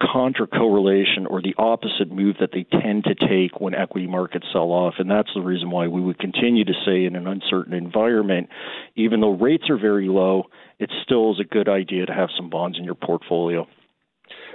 contra 0.00 0.46
correlation 0.46 1.26
or 1.26 1.40
the 1.40 1.54
opposite 1.56 2.10
move 2.10 2.36
that 2.40 2.50
they 2.52 2.64
tend 2.64 3.04
to 3.04 3.14
take 3.14 3.60
when 3.60 3.74
equity 3.74 4.06
markets 4.06 4.46
sell 4.52 4.70
off. 4.70 4.94
And 4.98 5.10
that's 5.10 5.30
the 5.34 5.40
reason 5.40 5.70
why 5.70 5.88
we 5.88 6.00
would 6.00 6.18
continue 6.18 6.64
to 6.64 6.74
say 6.84 7.04
in 7.04 7.16
an 7.16 7.26
uncertain 7.26 7.72
environment, 7.72 8.48
even 8.94 9.20
though 9.20 9.32
rates 9.32 9.64
are 9.70 9.78
very 9.78 10.08
low, 10.08 10.44
it 10.78 10.90
still 11.02 11.32
is 11.32 11.40
a 11.40 11.44
good 11.44 11.68
idea 11.68 12.06
to 12.06 12.12
have 12.12 12.28
some 12.36 12.50
bonds 12.50 12.78
in 12.78 12.84
your 12.84 12.94
portfolio. 12.94 13.66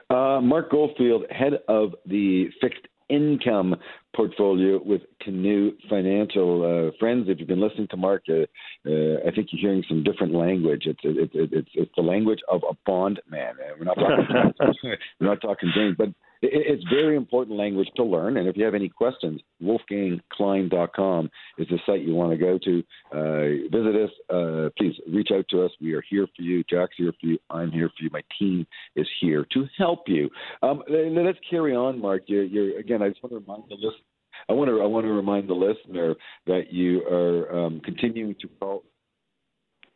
Uh, 0.10 0.42
Mark 0.42 0.70
Goldfield, 0.70 1.24
head 1.30 1.54
of 1.68 1.96
the 2.06 2.50
fixed 2.60 2.86
income 3.12 3.76
portfolio 4.16 4.82
with 4.84 5.02
Canoe 5.22 5.72
Financial. 5.90 6.64
Uh, 6.64 6.98
friends, 7.00 7.26
if 7.28 7.40
you've 7.40 7.48
been 7.48 7.62
listening 7.62 7.88
to 7.90 7.98
Mark, 7.98 8.24
uh, 8.30 8.46
uh, 8.90 9.18
I 9.28 9.32
think 9.36 9.50
you're 9.52 9.62
hearing 9.62 9.84
some 9.88 10.04
different 10.04 10.34
language. 10.34 10.84
It's 10.86 11.00
it, 11.04 11.30
it, 11.34 11.50
it's 11.52 11.70
it's 11.74 11.92
the 11.96 12.04
language 12.04 12.40
of 12.50 12.62
a 12.70 12.74
bond 12.86 13.20
man. 13.30 13.56
We're 13.78 13.86
not 13.86 13.96
talking 13.96 14.54
we're 15.20 15.28
not 15.28 15.42
talking 15.42 15.72
James, 15.76 15.96
but 15.98 16.10
it's 16.42 16.84
very 16.90 17.16
important 17.16 17.58
language 17.58 17.90
to 17.96 18.04
learn. 18.04 18.38
And 18.38 18.48
if 18.48 18.58
you 18.58 18.66
have 18.66 18.74
any 18.74 18.90
questions, 18.90 19.42
wolfgangklein.com 19.62 21.30
is 21.58 21.68
the 21.68 21.80
site 21.86 22.02
you 22.02 22.16
want 22.16 22.32
to 22.32 22.38
go 22.38 22.58
to. 22.58 22.84
Uh, 23.12 23.68
visit 23.72 23.96
us. 23.96 24.10
Uh, 24.30 24.70
please 24.78 24.96
reach 25.08 25.30
out 25.34 25.46
to 25.50 25.64
us. 25.64 25.72
We 25.80 25.94
are 25.94 26.04
here 26.10 26.28
for 26.36 26.42
you. 26.42 26.64
Jack's 26.70 26.96
here 26.98 27.14
for 27.20 27.28
you. 27.28 27.38
I'm 27.50 27.72
here 27.72 27.90
for 27.90 28.04
you. 28.04 28.10
My 28.12 28.24
team 28.40 28.66
is 28.96 29.08
here 29.20 29.46
to 29.54 29.66
help 29.78 30.04
you. 30.08 30.30
Um, 30.64 30.82
let's 30.90 31.40
carry 31.50 31.76
on, 31.76 32.00
Mark. 32.02 32.24
You're, 32.28 32.44
you're, 32.44 32.80
again, 32.80 33.02
I 33.02 33.10
just 33.10 33.22
want 33.24 33.34
to 33.34 33.40
remind 33.40 33.64
the. 33.70 33.92
I 34.50 34.54
want 34.54 34.70
to 34.70 34.82
I 34.82 34.86
want 34.86 35.06
to 35.06 35.12
remind 35.12 35.48
the 35.48 35.54
listener 35.54 36.16
that 36.48 36.72
you 36.74 37.04
are 37.04 37.66
um, 37.66 37.80
continuing 37.82 38.36
to 38.42 38.48
call 38.60 38.84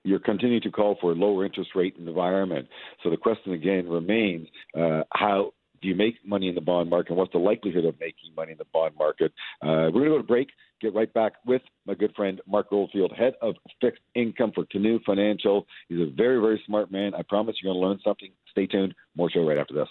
you're 0.06 0.20
continuing 0.20 0.62
to 0.62 0.72
call 0.72 0.98
for 1.02 1.12
a 1.12 1.16
lower 1.16 1.46
interest 1.46 1.72
rate 1.74 1.96
environment. 1.98 2.68
So 3.04 3.10
the 3.10 3.18
question 3.18 3.54
again 3.54 3.90
remains: 3.90 4.48
uh, 4.78 5.02
How 5.14 5.52
do 5.86 5.90
you 5.90 5.96
make 5.96 6.16
money 6.26 6.50
in 6.50 6.56
the 6.56 6.62
bond 6.62 6.90
market? 6.90 7.14
What's 7.14 7.32
the 7.32 7.38
likelihood 7.38 7.86
of 7.86 8.00
making 8.00 8.34
money 8.36 8.54
in 8.54 8.58
the 8.58 8.66
bond 8.74 8.96
market? 8.98 9.32
Uh, 9.62 9.94
we're 9.94 10.02
going 10.02 10.06
to 10.06 10.10
go 10.10 10.18
to 10.18 10.24
break. 10.24 10.50
Get 10.82 10.94
right 10.94 11.12
back 11.14 11.34
with 11.46 11.62
my 11.86 11.94
good 11.94 12.14
friend 12.16 12.42
Mark 12.48 12.70
Goldfield, 12.70 13.14
head 13.18 13.34
of 13.42 13.56
fixed 13.80 14.02
income 14.14 14.52
for 14.54 14.66
Canoe 14.70 15.00
Financial. 15.06 15.66
He's 15.88 16.00
a 16.00 16.12
very, 16.16 16.40
very 16.42 16.62
smart 16.66 16.92
man. 16.92 17.14
I 17.16 17.22
promise 17.22 17.56
you're 17.62 17.74
going 17.74 17.82
to 17.82 17.88
learn 17.88 18.00
something. 18.04 18.30
Stay 18.52 18.68
tuned. 18.68 18.94
More 19.16 19.30
show 19.30 19.48
right 19.48 19.58
after 19.58 19.74
this. 19.74 19.88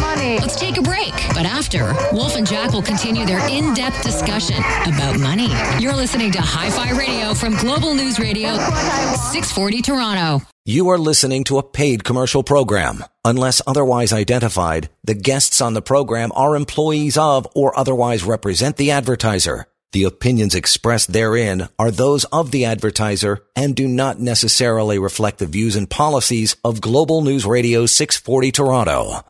Money. 0.00 0.38
Let's 0.38 0.54
take 0.54 0.78
a 0.78 0.82
break. 0.82 1.12
But 1.34 1.44
after, 1.44 1.92
Wolf 2.12 2.36
and 2.36 2.46
Jack 2.46 2.72
will 2.72 2.82
continue 2.82 3.26
their 3.26 3.46
in 3.48 3.74
depth 3.74 4.02
discussion 4.02 4.58
about 4.58 5.18
money. 5.18 5.48
You're 5.82 5.96
listening 5.96 6.30
to 6.32 6.40
Hi 6.40 6.70
Fi 6.70 6.96
Radio 6.96 7.34
from 7.34 7.56
Global 7.56 7.94
News 7.94 8.20
Radio, 8.20 8.54
640 8.54 9.82
Toronto. 9.82 10.46
You 10.64 10.88
are 10.90 10.98
listening 10.98 11.42
to 11.44 11.58
a 11.58 11.64
paid 11.64 12.04
commercial 12.04 12.44
program. 12.44 13.02
Unless 13.24 13.60
otherwise 13.66 14.12
identified, 14.12 14.88
the 15.02 15.14
guests 15.14 15.60
on 15.60 15.74
the 15.74 15.82
program 15.82 16.30
are 16.36 16.54
employees 16.54 17.18
of 17.18 17.48
or 17.56 17.76
otherwise 17.76 18.22
represent 18.22 18.76
the 18.76 18.92
advertiser. 18.92 19.66
The 19.92 20.04
opinions 20.04 20.54
expressed 20.54 21.12
therein 21.12 21.68
are 21.76 21.90
those 21.90 22.22
of 22.26 22.52
the 22.52 22.64
advertiser 22.64 23.44
and 23.56 23.74
do 23.74 23.88
not 23.88 24.20
necessarily 24.20 25.00
reflect 25.00 25.38
the 25.38 25.46
views 25.46 25.74
and 25.74 25.90
policies 25.90 26.54
of 26.62 26.80
Global 26.80 27.22
News 27.22 27.44
Radio 27.44 27.86
640 27.86 28.52
Toronto. 28.52 29.24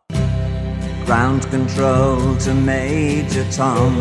Ground 1.07 1.45
control 1.45 2.37
to 2.37 2.52
Major 2.52 3.50
Tom. 3.50 3.95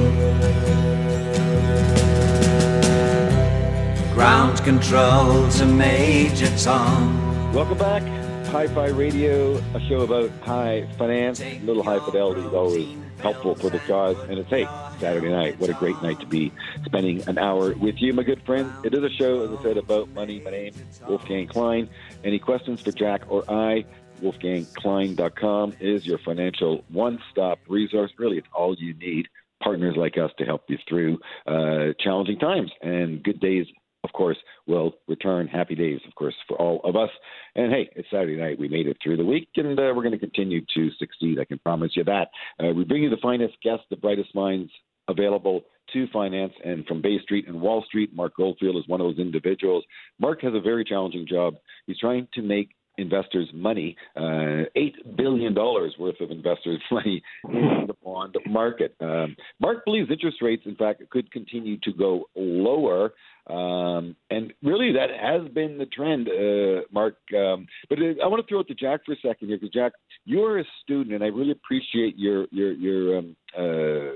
Ground 4.14 4.62
control 4.66 5.48
to 5.52 5.66
Major 5.66 6.54
Tom. 6.58 7.54
Welcome 7.54 7.78
back 7.78 8.04
Hi-Fi 8.48 8.88
Radio, 8.88 9.56
a 9.76 9.80
show 9.88 10.02
about 10.02 10.30
high 10.42 10.86
finance. 10.98 11.40
Little 11.64 11.84
high 11.84 12.00
fidelity 12.00 12.42
is 12.42 12.54
always 12.54 12.98
helpful 13.20 13.56
for 13.56 13.70
the 13.70 13.80
cause. 13.80 14.18
And 14.30 14.40
it's, 14.40 14.50
hey, 14.50 14.66
Saturday 15.00 15.30
night. 15.30 15.60
What 15.60 15.70
a 15.70 15.74
great 15.74 16.02
night 16.02 16.20
to 16.20 16.26
be 16.26 16.52
spending 16.86 17.28
an 17.28 17.38
hour 17.38 17.74
with 17.74 18.02
you, 18.02 18.14
my 18.14 18.24
good 18.24 18.42
friend. 18.44 18.72
It 18.84 18.94
is 18.94 19.04
a 19.04 19.10
show, 19.10 19.44
as 19.44 19.60
I 19.60 19.64
said, 19.64 19.78
about 19.78 20.10
money. 20.10 20.40
My 20.40 20.52
name 20.52 20.74
Wolfgang 21.08 21.48
Klein. 21.48 21.90
Any 22.24 22.40
questions 22.40 22.82
for 22.82 22.92
Jack 22.92 23.24
or 23.30 23.44
I? 23.50 23.86
WolfgangKlein.com 24.22 25.76
is 25.80 26.06
your 26.06 26.18
financial 26.20 26.84
one-stop 26.90 27.60
resource. 27.68 28.12
Really, 28.18 28.38
it's 28.38 28.48
all 28.54 28.76
you 28.76 28.94
need. 28.96 29.28
Partners 29.64 29.96
like 29.98 30.18
us 30.18 30.32
to 30.38 30.46
help 30.46 30.64
you 30.68 30.78
through 30.88 31.20
uh, 31.46 31.94
challenging 32.00 32.40
times 32.40 32.72
and 32.82 33.24
good 33.24 33.40
days 33.40 33.66
of 34.04 34.14
course, 34.14 34.38
will 34.68 34.94
return. 35.08 35.48
Happy 35.48 35.76
days, 35.76 36.00
of 36.08 36.16
course, 36.16 36.36
for 36.48 36.58
all 36.58 36.82
of 36.84 36.96
us. 36.96 37.10
And 37.56 37.72
hey, 37.72 37.90
it's 37.96 38.10
Saturday 38.10 38.38
night. 38.38 38.60
We 38.60 38.68
made 38.68 38.88
it 38.88 38.98
through 39.04 39.18
the 39.18 39.26
week, 39.26 39.50
and 39.56 39.78
uh, 39.80 39.92
we're 39.96 40.04
going 40.04 40.12
to 40.12 40.18
continue 40.18 40.62
to 40.76 40.90
succeed. 40.98 41.40
I 41.40 41.46
can 41.46 41.60
promise 41.60 41.92
you 41.96 42.04
that. 42.06 42.30
Uh, 42.60 42.74
we 42.74 42.84
bring 42.84 43.04
you 43.04 43.10
the 43.10 43.18
finest 43.22 43.56
guests, 43.64 43.86
the 43.90 43.98
brightest 43.98 44.34
minds 44.34 44.72
available 45.08 45.62
to 45.94 46.08
finance. 46.14 46.54
And 46.64 46.86
from 46.86 47.02
Bay 47.02 47.20
Street 47.24 47.48
and 47.48 47.60
Wall 47.60 47.84
Street, 47.88 48.14
Mark 48.14 48.36
Goldfield 48.38 48.78
is 48.78 48.88
one 48.88 49.02
of 49.02 49.08
those 49.08 49.20
individuals. 49.20 49.84
Mark 50.20 50.42
has 50.42 50.54
a 50.54 50.62
very 50.62 50.84
challenging 50.86 51.26
job. 51.28 51.56
He's 51.88 51.98
trying 51.98 52.28
to 52.34 52.42
make 52.42 52.70
investors' 53.00 53.50
money, 53.54 53.96
uh, 54.16 54.66
$8 54.76 55.16
billion 55.16 55.56
worth 55.56 56.20
of 56.22 56.32
investors' 56.32 56.82
money 56.92 57.22
in 57.46 57.86
the 57.88 57.96
bond 58.04 58.36
market. 58.48 58.96
Um, 59.00 59.36
Mark 59.60 59.86
believes 59.86 60.10
interest 60.12 60.38
rates, 60.42 60.64
in 60.66 60.76
fact, 60.76 61.02
could 61.10 61.32
continue 61.32 61.78
to 61.84 61.94
go 61.94 62.26
lower. 62.36 63.14
Um, 63.48 64.16
and 64.30 64.54
really, 64.62 64.92
that 64.94 65.10
has 65.20 65.52
been 65.54 65.78
the 65.78 65.88
trend, 65.88 66.28
uh, 66.28 66.86
Mark. 66.92 67.16
Um, 67.36 67.66
but 67.90 67.98
I 67.98 68.28
want 68.28 68.46
to 68.46 68.48
throw 68.48 68.60
it 68.60 68.68
to 68.68 68.76
Jack 68.76 69.02
for 69.06 69.14
a 69.14 69.18
second 69.18 69.48
here, 69.48 69.58
because 69.58 69.74
Jack, 69.74 69.94
you're 70.26 70.60
a 70.60 70.64
student, 70.84 71.16
and 71.16 71.24
I 71.24 71.28
really 71.28 71.52
appreciate 71.52 72.18
your 72.18 72.46
your 72.52 72.74
your 72.74 73.18
um, 73.18 73.36
uh, 73.58 74.14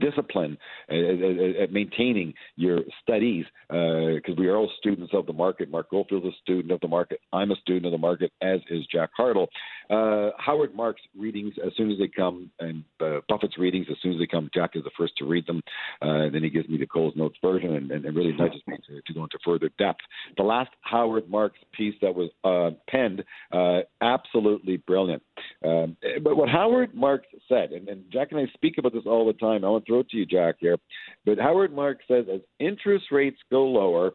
discipline 0.00 0.56
at, 0.88 0.96
at, 0.96 1.56
at 1.62 1.72
maintaining 1.72 2.34
your 2.56 2.80
studies 3.02 3.44
because 3.68 4.34
uh, 4.36 4.38
we 4.38 4.48
are 4.48 4.56
all 4.56 4.70
students 4.78 5.12
of 5.14 5.26
the 5.26 5.32
market. 5.32 5.70
Mark 5.70 5.90
Goldfield 5.90 6.24
is 6.26 6.32
a 6.32 6.36
student 6.42 6.72
of 6.72 6.80
the 6.80 6.88
market. 6.88 7.20
I'm 7.32 7.50
a 7.50 7.56
student 7.56 7.86
of 7.86 7.92
the 7.92 7.98
market, 7.98 8.32
as 8.42 8.60
is 8.70 8.86
Jack 8.92 9.10
Hartle. 9.18 9.48
Uh, 9.88 10.30
Howard 10.38 10.74
Marks' 10.74 11.00
readings 11.18 11.54
as 11.64 11.72
soon 11.76 11.90
as 11.90 11.98
they 11.98 12.08
come, 12.08 12.50
and 12.60 12.84
uh, 13.00 13.20
Buffett's 13.28 13.58
readings 13.58 13.86
as 13.90 13.96
soon 14.02 14.12
as 14.12 14.18
they 14.18 14.26
come. 14.26 14.50
Jack 14.54 14.70
is 14.74 14.84
the 14.84 14.90
first 14.96 15.14
to 15.18 15.24
read 15.24 15.46
them. 15.46 15.62
Uh, 16.00 16.30
then 16.32 16.42
he 16.42 16.50
gives 16.50 16.68
me 16.68 16.78
the 16.78 16.86
Coles 16.86 17.14
Notes 17.16 17.36
version 17.42 17.74
and, 17.74 17.90
and, 17.90 18.16
really 18.16 18.32
nudges 18.32 18.62
me 18.66 18.76
to, 18.86 19.00
to, 19.06 19.14
go 19.14 19.22
into 19.22 19.38
further 19.44 19.70
depth. 19.78 20.00
The 20.36 20.42
last 20.42 20.70
Howard 20.82 21.28
Marks 21.28 21.58
piece 21.72 21.94
that 22.02 22.14
was 22.14 22.30
uh, 22.44 22.76
penned, 22.88 23.24
uh, 23.52 23.80
absolutely 24.00 24.76
brilliant. 24.78 25.22
Um, 25.64 25.96
but 26.22 26.36
what 26.36 26.48
Howard 26.48 26.94
Marks 26.94 27.28
said, 27.48 27.72
and, 27.72 27.88
and 27.88 28.04
Jack 28.12 28.28
and 28.30 28.40
I 28.40 28.52
speak 28.54 28.78
about 28.78 28.92
this 28.92 29.04
all 29.06 29.26
the 29.26 29.32
time. 29.34 29.64
I 29.64 29.68
want 29.68 29.84
to 29.84 29.90
throw 29.90 30.00
it 30.00 30.08
to 30.10 30.16
you, 30.16 30.26
Jack, 30.26 30.56
here. 30.58 30.76
But 31.24 31.38
Howard 31.38 31.74
Marks 31.74 32.04
says 32.08 32.26
as 32.32 32.40
interest 32.58 33.06
rates 33.10 33.38
go 33.50 33.64
lower, 33.64 34.12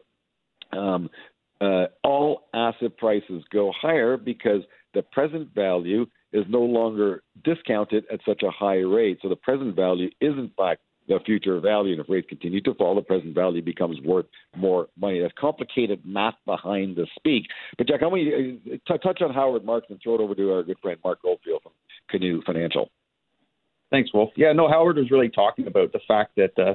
um, 0.72 1.08
uh, 1.60 1.86
all 2.04 2.48
asset 2.54 2.96
prices 2.98 3.42
go 3.52 3.72
higher 3.80 4.16
because 4.16 4.62
the 4.94 5.02
present 5.02 5.54
value 5.54 6.06
is 6.32 6.44
no 6.48 6.60
longer 6.60 7.22
discounted 7.44 8.04
at 8.12 8.20
such 8.26 8.42
a 8.42 8.50
high 8.50 8.80
rate. 8.80 9.18
So 9.22 9.28
the 9.28 9.36
present 9.36 9.74
value 9.74 10.08
is, 10.20 10.32
in 10.34 10.50
fact, 10.56 10.82
the 11.08 11.18
future 11.24 11.60
value. 11.60 11.92
And 11.92 12.00
if 12.00 12.08
rates 12.08 12.26
continue 12.28 12.60
to 12.62 12.74
fall, 12.74 12.94
the 12.94 13.02
present 13.02 13.34
value 13.34 13.62
becomes 13.62 14.00
worth 14.00 14.26
more 14.56 14.88
money. 14.98 15.20
That's 15.20 15.34
complicated 15.38 16.02
math 16.04 16.34
behind 16.44 16.96
the 16.96 17.06
speak. 17.16 17.44
But 17.78 17.88
Jack, 17.88 18.02
I 18.02 18.06
want 18.06 18.22
to 18.22 18.74
uh, 18.74 18.98
touch 18.98 19.22
on 19.22 19.32
Howard 19.32 19.64
Marks 19.64 19.86
and 19.90 20.00
throw 20.02 20.16
it 20.16 20.20
over 20.20 20.34
to 20.34 20.52
our 20.52 20.62
good 20.62 20.78
friend 20.80 20.98
Mark 21.04 21.22
Goldfield 21.22 21.62
from 21.62 21.72
Canoe 22.10 22.42
Financial. 22.44 22.90
Thanks, 23.90 24.12
Wolf. 24.12 24.30
Yeah, 24.36 24.52
no, 24.52 24.68
Howard 24.68 24.96
was 24.96 25.10
really 25.10 25.28
talking 25.28 25.66
about 25.68 25.92
the 25.92 26.00
fact 26.08 26.32
that 26.36 26.58
uh, 26.58 26.74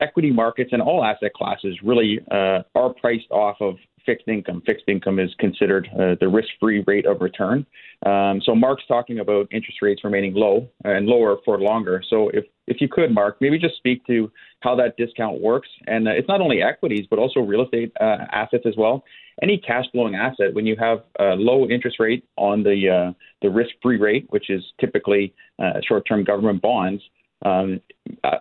equity 0.00 0.32
markets 0.32 0.70
and 0.72 0.82
all 0.82 1.04
asset 1.04 1.32
classes 1.32 1.78
really 1.84 2.18
uh, 2.30 2.62
are 2.74 2.92
priced 3.00 3.30
off 3.30 3.56
of 3.60 3.76
fixed 4.06 4.28
income. 4.28 4.62
Fixed 4.66 4.84
income 4.88 5.18
is 5.18 5.30
considered 5.38 5.88
uh, 5.94 6.14
the 6.20 6.28
risk-free 6.28 6.84
rate 6.86 7.06
of 7.06 7.20
return. 7.20 7.66
Um, 8.06 8.40
so 8.44 8.54
Mark's 8.54 8.84
talking 8.86 9.18
about 9.18 9.48
interest 9.52 9.82
rates 9.82 10.02
remaining 10.04 10.34
low 10.34 10.68
and 10.84 11.06
lower 11.06 11.36
for 11.44 11.58
longer. 11.58 12.02
So 12.08 12.28
if 12.30 12.44
if 12.66 12.80
you 12.80 12.88
could, 12.88 13.12
Mark, 13.12 13.38
maybe 13.40 13.58
just 13.58 13.76
speak 13.76 14.06
to 14.06 14.30
how 14.60 14.76
that 14.76 14.96
discount 14.96 15.40
works. 15.40 15.68
And 15.86 16.06
uh, 16.06 16.12
it's 16.12 16.28
not 16.28 16.40
only 16.40 16.62
equities, 16.62 17.06
but 17.10 17.18
also 17.18 17.40
real 17.40 17.62
estate 17.62 17.92
uh, 18.00 18.18
assets 18.32 18.64
as 18.66 18.74
well. 18.76 19.04
Any 19.42 19.58
cash 19.58 19.86
flowing 19.92 20.14
asset, 20.14 20.54
when 20.54 20.66
you 20.66 20.76
have 20.76 21.02
a 21.18 21.34
low 21.34 21.66
interest 21.68 21.98
rate 21.98 22.24
on 22.36 22.62
the 22.62 22.88
uh, 22.88 23.12
the 23.42 23.50
risk-free 23.50 23.98
rate, 23.98 24.26
which 24.30 24.50
is 24.50 24.62
typically 24.80 25.34
uh, 25.58 25.80
short-term 25.86 26.24
government 26.24 26.62
bonds, 26.62 27.02
um, 27.44 27.80
uh, 28.22 28.38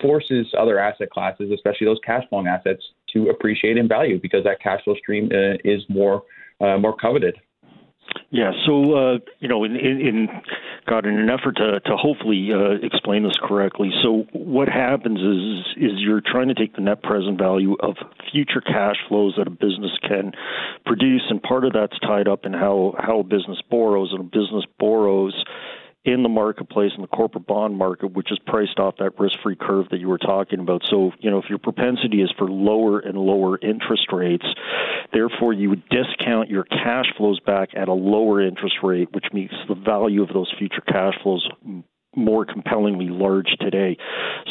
forces 0.00 0.46
other 0.58 0.78
asset 0.78 1.10
classes, 1.10 1.50
especially 1.52 1.86
those 1.86 2.00
cash 2.04 2.24
flowing 2.28 2.46
assets, 2.46 2.82
to 3.12 3.28
appreciate 3.28 3.76
in 3.76 3.88
value 3.88 4.18
because 4.20 4.44
that 4.44 4.60
cash 4.60 4.82
flow 4.84 4.94
stream 4.96 5.30
uh, 5.32 5.56
is 5.64 5.82
more 5.88 6.22
uh, 6.60 6.76
more 6.78 6.96
coveted. 6.96 7.36
Yeah, 8.30 8.52
so 8.66 8.94
uh, 8.94 9.18
you 9.38 9.48
know, 9.48 9.64
in, 9.64 9.76
in, 9.76 10.00
in 10.00 10.28
God, 10.88 11.06
in 11.06 11.18
an 11.18 11.30
effort 11.30 11.56
to 11.56 11.80
to 11.80 11.96
hopefully 11.96 12.50
uh, 12.52 12.84
explain 12.84 13.24
this 13.24 13.36
correctly, 13.42 13.90
so 14.02 14.24
what 14.32 14.68
happens 14.68 15.18
is 15.18 15.84
is 15.84 15.92
you're 15.98 16.20
trying 16.20 16.48
to 16.48 16.54
take 16.54 16.74
the 16.74 16.80
net 16.80 17.02
present 17.02 17.38
value 17.38 17.76
of 17.80 17.96
future 18.32 18.60
cash 18.60 18.96
flows 19.08 19.34
that 19.36 19.46
a 19.46 19.50
business 19.50 19.92
can 20.02 20.32
produce, 20.86 21.22
and 21.28 21.42
part 21.42 21.64
of 21.64 21.72
that's 21.72 21.98
tied 22.00 22.28
up 22.28 22.44
in 22.44 22.52
how 22.52 22.94
how 22.98 23.20
a 23.20 23.24
business 23.24 23.58
borrows, 23.70 24.10
and 24.12 24.20
a 24.20 24.24
business 24.24 24.64
borrows 24.78 25.44
in 26.04 26.22
the 26.22 26.28
marketplace 26.28 26.92
in 26.96 27.02
the 27.02 27.08
corporate 27.08 27.46
bond 27.46 27.76
market, 27.76 28.14
which 28.14 28.32
is 28.32 28.38
priced 28.46 28.78
off 28.78 28.94
that 28.98 29.18
risk 29.18 29.36
free 29.42 29.56
curve 29.56 29.86
that 29.90 30.00
you 30.00 30.08
were 30.08 30.18
talking 30.18 30.58
about. 30.58 30.82
So, 30.88 31.12
you 31.18 31.30
know, 31.30 31.38
if 31.38 31.44
your 31.50 31.58
propensity 31.58 32.22
is 32.22 32.32
for 32.38 32.48
lower 32.48 33.00
and 33.00 33.18
lower 33.18 33.58
interest 33.60 34.06
rates, 34.10 34.46
therefore 35.12 35.52
you 35.52 35.68
would 35.68 35.82
discount 35.90 36.48
your 36.48 36.64
cash 36.64 37.06
flows 37.18 37.38
back 37.40 37.70
at 37.76 37.88
a 37.88 37.92
lower 37.92 38.40
interest 38.40 38.76
rate, 38.82 39.12
which 39.12 39.26
makes 39.32 39.54
the 39.68 39.74
value 39.74 40.22
of 40.22 40.28
those 40.32 40.52
future 40.58 40.82
cash 40.86 41.14
flows 41.22 41.46
more 42.16 42.44
compellingly 42.44 43.08
large 43.08 43.54
today. 43.60 43.96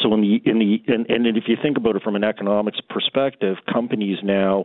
So 0.02 0.14
in 0.14 0.22
the 0.22 0.40
in 0.44 0.58
the 0.58 0.82
and, 0.86 1.06
and 1.10 1.36
if 1.36 1.44
you 1.46 1.56
think 1.60 1.76
about 1.76 1.96
it 1.96 2.02
from 2.02 2.16
an 2.16 2.24
economics 2.24 2.78
perspective, 2.88 3.56
companies 3.70 4.18
now 4.22 4.64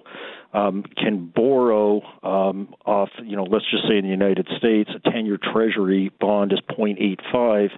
um, 0.55 0.83
can 0.95 1.31
borrow 1.35 2.01
um, 2.23 2.73
off, 2.85 3.09
you 3.21 3.35
know, 3.35 3.43
let's 3.43 3.65
just 3.69 3.83
say 3.89 3.97
in 3.97 4.05
the 4.05 4.09
United 4.09 4.47
States, 4.57 4.89
a 4.95 5.11
10 5.11 5.25
year 5.25 5.37
Treasury 5.37 6.11
bond 6.21 6.53
is 6.53 6.59
0.85, 6.77 7.71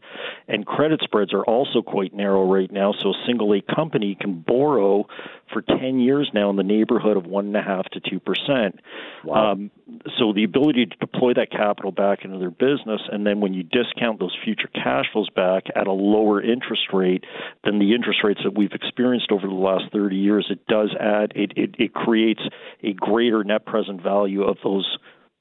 and 0.48 0.66
credit 0.66 1.02
spreads 1.04 1.34
are 1.34 1.44
also 1.44 1.82
quite 1.82 2.14
narrow 2.14 2.46
right 2.46 2.72
now. 2.72 2.94
So 3.02 3.10
a 3.10 3.24
single 3.26 3.54
A 3.56 3.62
company 3.76 4.16
can 4.20 4.44
borrow 4.46 5.08
for 5.52 5.64
10 5.64 6.00
years 6.00 6.30
now 6.34 6.50
in 6.52 6.56
the 6.56 6.64
neighborhood 6.64 7.18
of 7.18 7.24
1.5 7.24 7.84
to 7.90 8.00
2%. 8.00 8.80
Wow. 9.24 9.54
Um, 9.54 9.72
so 10.20 10.34
the 10.34 10.44
ability 10.44 10.86
to 10.86 10.96
deploy 10.98 11.34
that 11.34 11.50
capital 11.50 11.92
back 11.92 12.26
into 12.26 12.38
their 12.38 12.52
business, 12.52 13.02
and 13.12 13.26
then 13.26 13.40
when 13.40 13.54
you 13.54 13.64
discount 13.64 14.20
those 14.20 14.36
future 14.44 14.68
cash 14.74 15.06
flows 15.14 15.30
back 15.30 15.64
at 15.76 15.88
a 15.88 15.92
lower 15.92 16.42
interest 16.42 16.94
rate 16.94 17.24
than 17.64 17.80
the 17.80 17.96
interest 17.96 18.20
rates 18.24 18.42
that 18.44 18.56
we've 18.56 18.74
experienced 18.74 19.32
over 19.32 19.48
the 19.48 19.54
last 19.54 19.86
30 19.94 20.16
years, 20.16 20.48
it 20.50 20.68
does 20.68 20.94
add, 21.00 21.32
it, 21.36 21.54
it, 21.56 21.76
it 21.80 21.94
creates 21.94 22.42
a 22.84 22.94
greater 22.94 23.44
net 23.44 23.66
present 23.66 24.02
value 24.02 24.44
of 24.44 24.58
those 24.64 24.98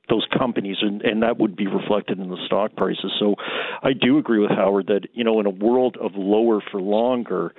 those 0.09 0.26
companies, 0.38 0.76
and, 0.83 1.02
and 1.02 1.23
that 1.25 1.37
would 1.38 1.56
be 1.56 1.66
reflected 1.66 2.21
in 2.21 2.30
the 2.30 2.38
stock 2.47 2.76
prices. 2.76 3.12
So, 3.18 3.35
I 3.83 3.92
do 3.92 4.18
agree 4.18 4.38
with 4.38 4.50
Howard 4.50 4.87
that 4.87 5.09
you 5.14 5.25
know 5.25 5.40
in 5.40 5.47
a 5.47 5.50
world 5.50 5.97
of 6.00 6.12
lower 6.14 6.61
for 6.71 6.80
longer, 6.80 7.54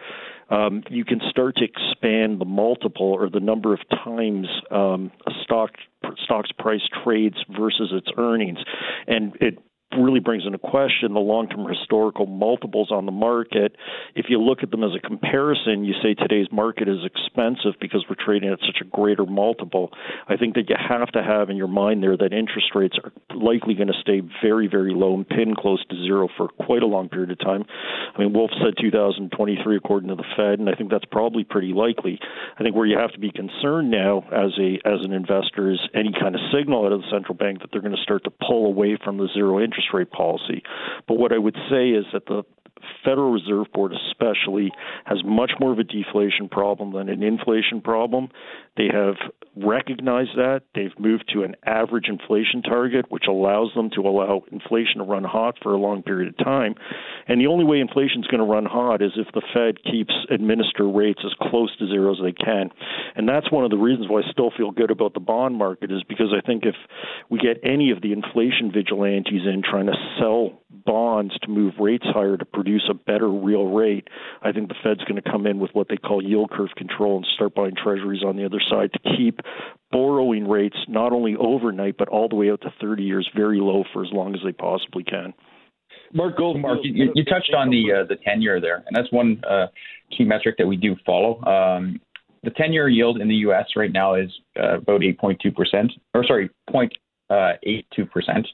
um, 0.49 0.83
you 0.89 1.03
can 1.03 1.19
start 1.29 1.57
to 1.57 1.65
expand 1.65 2.39
the 2.39 2.45
multiple 2.45 3.11
or 3.11 3.29
the 3.29 3.41
number 3.41 3.73
of 3.73 3.79
times 3.89 4.47
um, 4.71 5.11
a 5.25 5.31
stock 5.43 5.71
stock's 6.23 6.51
price 6.57 6.87
trades 7.03 7.35
versus 7.49 7.89
its 7.91 8.07
earnings, 8.17 8.59
and 9.07 9.35
it 9.41 9.59
really 9.95 10.19
brings 10.19 10.45
into 10.45 10.57
question 10.57 11.13
the 11.13 11.19
long 11.19 11.47
term 11.47 11.65
historical 11.67 12.25
multiples 12.25 12.91
on 12.91 13.05
the 13.05 13.11
market. 13.11 13.75
If 14.15 14.25
you 14.29 14.41
look 14.41 14.59
at 14.63 14.71
them 14.71 14.83
as 14.83 14.91
a 14.95 14.99
comparison, 14.99 15.85
you 15.85 15.93
say 16.03 16.13
today's 16.13 16.47
market 16.51 16.89
is 16.89 16.99
expensive 17.05 17.79
because 17.79 18.05
we're 18.09 18.23
trading 18.23 18.49
at 18.49 18.59
such 18.59 18.81
a 18.81 18.85
greater 18.85 19.25
multiple. 19.25 19.91
I 20.27 20.35
think 20.35 20.55
that 20.55 20.69
you 20.69 20.75
have 20.77 21.07
to 21.11 21.23
have 21.23 21.49
in 21.49 21.55
your 21.55 21.67
mind 21.67 22.03
there 22.03 22.17
that 22.17 22.33
interest 22.33 22.75
rates 22.75 22.97
are 23.03 23.11
likely 23.35 23.75
going 23.75 23.87
to 23.87 24.01
stay 24.01 24.21
very, 24.43 24.67
very 24.67 24.93
low 24.93 25.15
and 25.15 25.27
pin 25.27 25.55
close 25.55 25.83
to 25.85 25.95
zero 25.95 26.27
for 26.35 26.49
quite 26.49 26.83
a 26.83 26.87
long 26.87 27.07
period 27.07 27.31
of 27.31 27.39
time. 27.39 27.63
I 28.15 28.19
mean, 28.19 28.33
Wolf 28.33 28.51
said 28.61 28.73
2023 28.79 29.77
according 29.77 30.09
to 30.09 30.15
the 30.15 30.27
Fed, 30.35 30.59
and 30.59 30.69
I 30.69 30.73
think 30.73 30.91
that's 30.91 31.05
probably 31.05 31.45
pretty 31.45 31.73
likely. 31.73 32.19
I 32.59 32.63
think 32.63 32.75
where 32.75 32.85
you 32.85 32.97
have 32.97 33.13
to 33.13 33.19
be 33.19 33.31
concerned 33.31 33.89
now 33.91 34.23
as 34.31 34.51
a 34.59 34.79
as 34.85 34.99
an 35.03 35.13
investor 35.13 35.71
is 35.71 35.79
any 35.93 36.11
kind 36.11 36.35
of 36.35 36.41
signal 36.53 36.85
out 36.85 36.91
of 36.91 37.01
the 37.01 37.09
central 37.11 37.35
bank 37.35 37.61
that 37.61 37.69
they're 37.71 37.81
going 37.81 37.95
to 37.95 38.03
start 38.03 38.25
to 38.25 38.31
pull 38.31 38.65
away 38.65 38.97
from 39.01 39.17
the 39.17 39.29
zero 39.33 39.59
interest 39.63 39.76
interest 39.77 39.93
rate 39.93 40.11
policy. 40.11 40.63
But 41.07 41.15
what 41.15 41.31
I 41.31 41.37
would 41.37 41.57
say 41.69 41.89
is 41.89 42.05
that 42.13 42.25
the 42.25 42.43
Federal 43.03 43.31
Reserve 43.31 43.67
Board, 43.73 43.93
especially, 43.93 44.71
has 45.05 45.19
much 45.25 45.51
more 45.59 45.71
of 45.71 45.79
a 45.79 45.83
deflation 45.83 46.49
problem 46.49 46.93
than 46.93 47.09
an 47.09 47.23
inflation 47.23 47.81
problem. 47.81 48.29
They 48.75 48.89
have 48.93 49.15
recognized 49.55 50.35
that. 50.35 50.61
They've 50.75 50.97
moved 50.99 51.31
to 51.33 51.43
an 51.43 51.55
average 51.65 52.07
inflation 52.07 52.61
target, 52.61 53.05
which 53.09 53.25
allows 53.27 53.71
them 53.75 53.89
to 53.95 54.01
allow 54.01 54.43
inflation 54.51 54.97
to 54.97 55.03
run 55.03 55.23
hot 55.23 55.55
for 55.61 55.73
a 55.73 55.77
long 55.77 56.03
period 56.03 56.29
of 56.29 56.37
time. 56.45 56.75
And 57.27 57.41
the 57.41 57.47
only 57.47 57.65
way 57.65 57.79
inflation 57.79 58.21
is 58.21 58.27
going 58.27 58.45
to 58.45 58.51
run 58.51 58.65
hot 58.65 59.01
is 59.01 59.11
if 59.17 59.27
the 59.33 59.41
Fed 59.53 59.83
keeps 59.83 60.13
administer 60.29 60.87
rates 60.87 61.21
as 61.25 61.33
close 61.49 61.75
to 61.77 61.87
zero 61.87 62.13
as 62.13 62.19
they 62.21 62.33
can. 62.33 62.69
And 63.15 63.27
that's 63.27 63.51
one 63.51 63.63
of 63.63 63.71
the 63.71 63.77
reasons 63.77 64.07
why 64.09 64.21
I 64.21 64.31
still 64.31 64.51
feel 64.55 64.71
good 64.71 64.91
about 64.91 65.13
the 65.13 65.19
bond 65.19 65.55
market 65.55 65.91
is 65.91 66.03
because 66.07 66.33
I 66.35 66.45
think 66.45 66.63
if 66.65 66.75
we 67.29 67.39
get 67.39 67.59
any 67.63 67.91
of 67.91 68.01
the 68.01 68.13
inflation 68.13 68.71
vigilantes 68.71 69.45
in 69.45 69.63
trying 69.63 69.87
to 69.87 69.95
sell 70.19 70.61
bonds 70.69 71.37
to 71.39 71.49
move 71.49 71.73
rates 71.79 72.05
higher 72.05 72.37
to 72.37 72.45
produce 72.45 72.89
a 72.89 72.93
better 72.93 73.29
real 73.29 73.67
rate, 73.67 74.07
I 74.41 74.51
think 74.51 74.67
the 74.67 74.75
Fed's 74.83 75.03
going 75.05 75.21
to 75.21 75.29
come 75.29 75.47
in 75.47 75.59
with 75.59 75.71
what 75.73 75.87
they 75.89 75.97
call 75.97 76.21
yield 76.21 76.51
curve 76.51 76.69
control 76.75 77.17
and 77.17 77.25
start 77.35 77.55
buying 77.55 77.75
treasuries 77.75 78.23
on 78.23 78.35
the 78.35 78.45
other 78.45 78.61
side 78.69 78.91
to 78.93 79.15
keep 79.17 79.39
borrowing 79.91 80.47
rates 80.47 80.77
not 80.87 81.13
only 81.13 81.35
overnight 81.37 81.95
but 81.97 82.09
all 82.09 82.27
the 82.27 82.35
way 82.35 82.51
out 82.51 82.61
to 82.61 82.73
30 82.81 83.03
years 83.03 83.29
very 83.35 83.59
low 83.59 83.83
for 83.93 84.03
as 84.03 84.11
long 84.11 84.35
as 84.35 84.41
they 84.43 84.51
possibly 84.51 85.03
can. 85.03 85.33
Mark 86.13 86.37
Gold, 86.37 86.59
Mark, 86.59 86.79
you, 86.83 87.11
you 87.13 87.25
touched 87.25 87.53
on 87.53 87.69
the 87.69 87.91
uh, 87.91 88.05
the 88.07 88.15
ten 88.25 88.41
year 88.41 88.61
there, 88.61 88.75
and 88.75 88.95
that's 88.95 89.11
one 89.11 89.41
uh, 89.49 89.67
key 90.15 90.23
metric 90.23 90.55
that 90.57 90.67
we 90.67 90.77
do 90.77 90.95
follow. 91.05 91.43
Um, 91.43 91.99
the 92.43 92.51
ten 92.51 92.71
year 92.71 92.87
yield 92.87 93.19
in 93.19 93.27
the 93.27 93.35
U.S. 93.35 93.65
right 93.75 93.91
now 93.91 94.15
is 94.15 94.29
uh, 94.57 94.77
about 94.77 95.03
eight 95.03 95.19
point 95.19 95.39
two 95.41 95.51
percent, 95.51 95.91
or 96.13 96.23
sorry, 96.25 96.49
0.82 96.69 98.11
percent, 98.11 98.47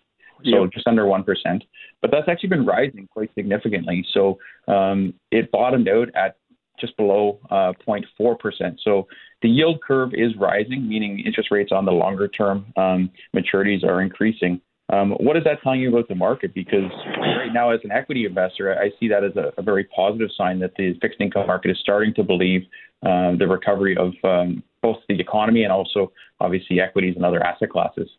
so 0.45 0.67
just 0.73 0.87
under 0.87 1.05
one 1.05 1.23
percent. 1.23 1.63
But 2.03 2.11
that's 2.11 2.27
actually 2.27 2.49
been 2.49 2.65
rising 2.65 3.07
quite 3.09 3.33
significantly. 3.33 4.05
So 4.13 4.37
um, 4.67 5.13
it 5.31 5.49
bottomed 5.51 5.87
out 5.87 6.09
at 6.15 6.35
just 6.79 6.97
below 6.97 7.39
uh, 7.49 7.71
0.4 7.87 8.37
percent. 8.37 8.81
So 8.83 9.07
the 9.41 9.47
yield 9.47 9.81
curve 9.81 10.09
is 10.13 10.35
rising, 10.37 10.87
meaning 10.87 11.23
interest 11.25 11.49
rates 11.49 11.71
on 11.71 11.85
the 11.85 11.93
longer 11.93 12.27
term 12.27 12.65
um, 12.75 13.09
maturities 13.33 13.85
are 13.85 14.01
increasing. 14.01 14.59
Um, 14.91 15.11
what 15.11 15.37
is 15.37 15.45
that 15.45 15.63
telling 15.63 15.79
you 15.79 15.89
about 15.89 16.09
the 16.09 16.15
market? 16.15 16.53
Because 16.53 16.91
right 17.17 17.53
now, 17.53 17.71
as 17.71 17.79
an 17.85 17.91
equity 17.91 18.25
investor, 18.25 18.77
I 18.77 18.91
see 18.99 19.07
that 19.07 19.23
as 19.23 19.31
a, 19.37 19.53
a 19.57 19.63
very 19.63 19.85
positive 19.85 20.29
sign 20.37 20.59
that 20.59 20.75
the 20.75 20.97
fixed 21.01 21.21
income 21.21 21.47
market 21.47 21.71
is 21.71 21.77
starting 21.79 22.13
to 22.15 22.23
believe 22.23 22.63
um, 23.01 23.37
the 23.39 23.47
recovery 23.47 23.95
of 23.95 24.11
um, 24.25 24.61
both 24.81 24.97
the 25.07 25.17
economy 25.19 25.63
and 25.63 25.71
also, 25.71 26.11
obviously, 26.41 26.81
equities 26.81 27.15
and 27.15 27.23
other 27.23 27.41
asset 27.41 27.69
classes. 27.69 28.09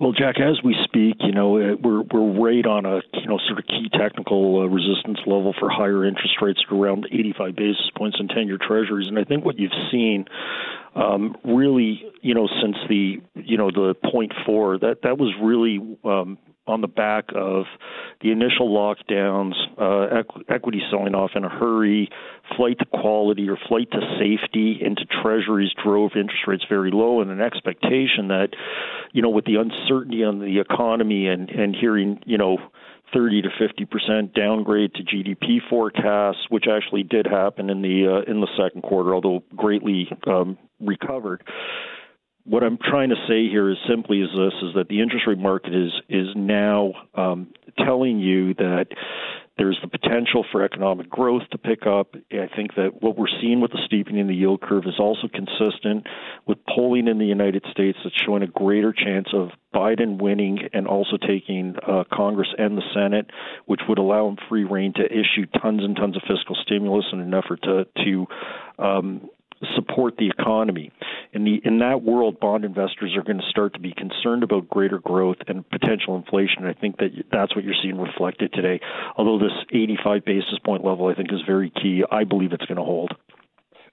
Well, 0.00 0.10
Jack, 0.10 0.40
as 0.40 0.60
we 0.64 0.74
speak, 0.82 1.16
you 1.20 1.30
know, 1.30 1.56
uh, 1.56 1.76
we're 1.80 2.02
we're 2.02 2.42
right 2.42 2.66
on 2.66 2.84
a 2.84 3.00
you 3.12 3.26
know 3.28 3.38
sort 3.46 3.60
of 3.60 3.66
key 3.66 3.88
technical 3.92 4.62
uh, 4.62 4.66
resistance 4.66 5.20
level 5.24 5.54
for 5.58 5.70
higher 5.70 6.04
interest 6.04 6.34
rates 6.42 6.60
at 6.66 6.74
around 6.74 7.06
85 7.12 7.54
basis 7.54 7.90
points 7.96 8.16
in 8.18 8.26
10-year 8.26 8.58
Treasuries, 8.58 9.06
and 9.06 9.18
I 9.18 9.24
think 9.24 9.44
what 9.44 9.56
you've 9.56 9.70
seen 9.92 10.24
um, 10.96 11.36
really, 11.44 12.04
you 12.22 12.34
know, 12.34 12.48
since 12.60 12.76
the 12.88 13.20
you 13.34 13.56
know 13.56 13.70
the 13.70 13.94
point 14.10 14.32
four, 14.44 14.78
that 14.78 15.02
that 15.04 15.16
was 15.16 15.32
really 15.40 15.78
um, 16.04 16.38
on 16.66 16.80
the 16.80 16.88
back 16.88 17.26
of 17.34 17.64
the 18.22 18.30
initial 18.30 18.70
lockdowns, 18.70 19.52
uh, 19.76 20.22
equ- 20.22 20.44
equity 20.48 20.82
selling 20.90 21.14
off 21.14 21.32
in 21.34 21.44
a 21.44 21.48
hurry, 21.48 22.08
flight 22.56 22.78
to 22.78 22.86
quality 22.86 23.48
or 23.48 23.58
flight 23.68 23.90
to 23.90 24.00
safety 24.18 24.78
into 24.80 25.04
treasuries 25.22 25.70
drove 25.82 26.12
interest 26.16 26.46
rates 26.46 26.64
very 26.68 26.90
low, 26.90 27.20
and 27.20 27.30
an 27.30 27.40
expectation 27.40 28.28
that, 28.28 28.48
you 29.12 29.20
know, 29.20 29.28
with 29.28 29.44
the 29.44 29.56
uncertainty 29.56 30.24
on 30.24 30.38
the 30.38 30.58
economy 30.58 31.26
and 31.26 31.50
and 31.50 31.76
hearing, 31.76 32.20
you 32.26 32.38
know. 32.38 32.58
30 33.12 33.42
to 33.42 33.48
50 33.56 33.84
percent 33.84 34.34
downgrade 34.34 34.92
to 34.94 35.04
GDP 35.04 35.58
forecasts, 35.70 36.46
which 36.48 36.64
actually 36.68 37.04
did 37.04 37.26
happen 37.26 37.70
in 37.70 37.80
the 37.80 38.08
uh, 38.08 38.28
in 38.28 38.40
the 38.40 38.48
second 38.58 38.82
quarter, 38.82 39.14
although 39.14 39.44
greatly 39.54 40.08
um, 40.26 40.58
recovered 40.80 41.44
what 42.44 42.62
I'm 42.62 42.78
trying 42.78 43.08
to 43.08 43.16
say 43.26 43.48
here 43.48 43.70
is 43.70 43.78
simply 43.88 44.20
is 44.20 44.28
this: 44.30 44.54
is 44.62 44.74
that 44.74 44.88
the 44.88 45.00
interest 45.00 45.26
rate 45.26 45.38
market 45.38 45.74
is 45.74 45.92
is 46.08 46.28
now 46.36 46.92
um, 47.14 47.48
telling 47.78 48.18
you 48.18 48.54
that 48.54 48.86
there's 49.56 49.78
the 49.82 49.88
potential 49.88 50.44
for 50.50 50.64
economic 50.64 51.08
growth 51.08 51.42
to 51.52 51.58
pick 51.58 51.86
up. 51.86 52.14
I 52.32 52.48
think 52.56 52.74
that 52.74 53.00
what 53.00 53.16
we're 53.16 53.28
seeing 53.40 53.60
with 53.60 53.70
the 53.70 53.78
steepening 53.86 54.20
in 54.20 54.26
the 54.26 54.34
yield 54.34 54.60
curve 54.60 54.84
is 54.86 54.98
also 54.98 55.28
consistent 55.28 56.06
with 56.44 56.58
polling 56.66 57.06
in 57.06 57.18
the 57.18 57.26
United 57.26 57.64
States 57.70 57.96
that's 58.02 58.16
showing 58.26 58.42
a 58.42 58.48
greater 58.48 58.92
chance 58.92 59.28
of 59.32 59.50
Biden 59.72 60.20
winning 60.20 60.58
and 60.72 60.88
also 60.88 61.16
taking 61.16 61.76
uh, 61.86 62.02
Congress 62.12 62.48
and 62.58 62.76
the 62.76 62.82
Senate, 62.92 63.30
which 63.66 63.80
would 63.88 63.98
allow 63.98 64.28
him 64.28 64.36
free 64.48 64.64
reign 64.64 64.92
to 64.94 65.04
issue 65.04 65.46
tons 65.62 65.84
and 65.84 65.94
tons 65.94 66.16
of 66.16 66.22
fiscal 66.22 66.56
stimulus 66.62 67.06
in 67.12 67.20
an 67.20 67.32
effort 67.32 67.62
to 67.62 67.86
to 68.04 68.26
um, 68.78 69.30
support 69.74 70.16
the 70.16 70.28
economy. 70.28 70.92
In 71.32 71.44
the 71.44 71.60
in 71.64 71.78
that 71.78 72.02
world, 72.02 72.40
bond 72.40 72.64
investors 72.64 73.14
are 73.16 73.22
going 73.22 73.38
to 73.38 73.48
start 73.50 73.74
to 73.74 73.80
be 73.80 73.92
concerned 73.92 74.42
about 74.42 74.68
greater 74.68 74.98
growth 74.98 75.38
and 75.46 75.68
potential 75.68 76.16
inflation. 76.16 76.64
I 76.64 76.72
think 76.72 76.98
that 76.98 77.10
that's 77.30 77.54
what 77.54 77.64
you're 77.64 77.74
seeing 77.82 77.98
reflected 77.98 78.52
today. 78.52 78.80
Although 79.16 79.38
this 79.38 79.52
85 79.70 80.24
basis 80.24 80.58
point 80.64 80.84
level, 80.84 81.08
I 81.08 81.14
think, 81.14 81.32
is 81.32 81.40
very 81.46 81.70
key. 81.70 82.04
I 82.10 82.24
believe 82.24 82.52
it's 82.52 82.66
going 82.66 82.78
to 82.78 82.84
hold. 82.84 83.12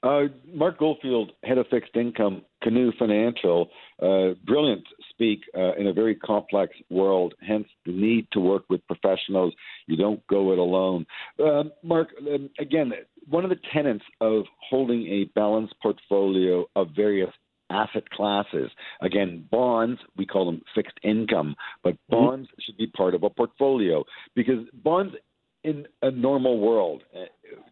Uh, 0.03 0.23
Mark 0.51 0.79
Goldfield, 0.79 1.31
head 1.43 1.59
of 1.59 1.67
fixed 1.67 1.95
income, 1.95 2.43
Canoe 2.63 2.91
Financial, 2.97 3.69
uh, 4.01 4.29
brilliant 4.45 4.83
speak 5.11 5.41
uh, 5.55 5.73
in 5.75 5.87
a 5.87 5.93
very 5.93 6.15
complex 6.15 6.73
world, 6.89 7.35
hence 7.45 7.67
the 7.85 7.91
need 7.91 8.27
to 8.31 8.39
work 8.39 8.63
with 8.69 8.85
professionals. 8.87 9.53
You 9.85 9.97
don't 9.97 10.25
go 10.27 10.53
it 10.53 10.57
alone. 10.57 11.05
Um, 11.39 11.71
Mark, 11.83 12.09
um, 12.19 12.49
again, 12.59 12.91
one 13.29 13.43
of 13.43 13.51
the 13.51 13.59
tenets 13.71 14.03
of 14.19 14.45
holding 14.69 15.05
a 15.05 15.25
balanced 15.35 15.75
portfolio 15.81 16.65
of 16.75 16.89
various 16.95 17.29
asset 17.69 18.09
classes. 18.09 18.69
Again, 19.01 19.47
bonds, 19.49 19.99
we 20.17 20.25
call 20.25 20.45
them 20.45 20.61
fixed 20.75 20.99
income, 21.03 21.55
but 21.83 21.93
mm-hmm. 21.93 22.15
bonds 22.15 22.47
mm-hmm. 22.47 22.61
should 22.65 22.77
be 22.77 22.87
part 22.87 23.15
of 23.15 23.23
a 23.23 23.29
portfolio 23.29 24.03
because 24.35 24.65
bonds 24.73 25.13
in 25.63 25.85
a 26.01 26.11
normal 26.11 26.59
world, 26.59 27.03
uh, 27.15 27.25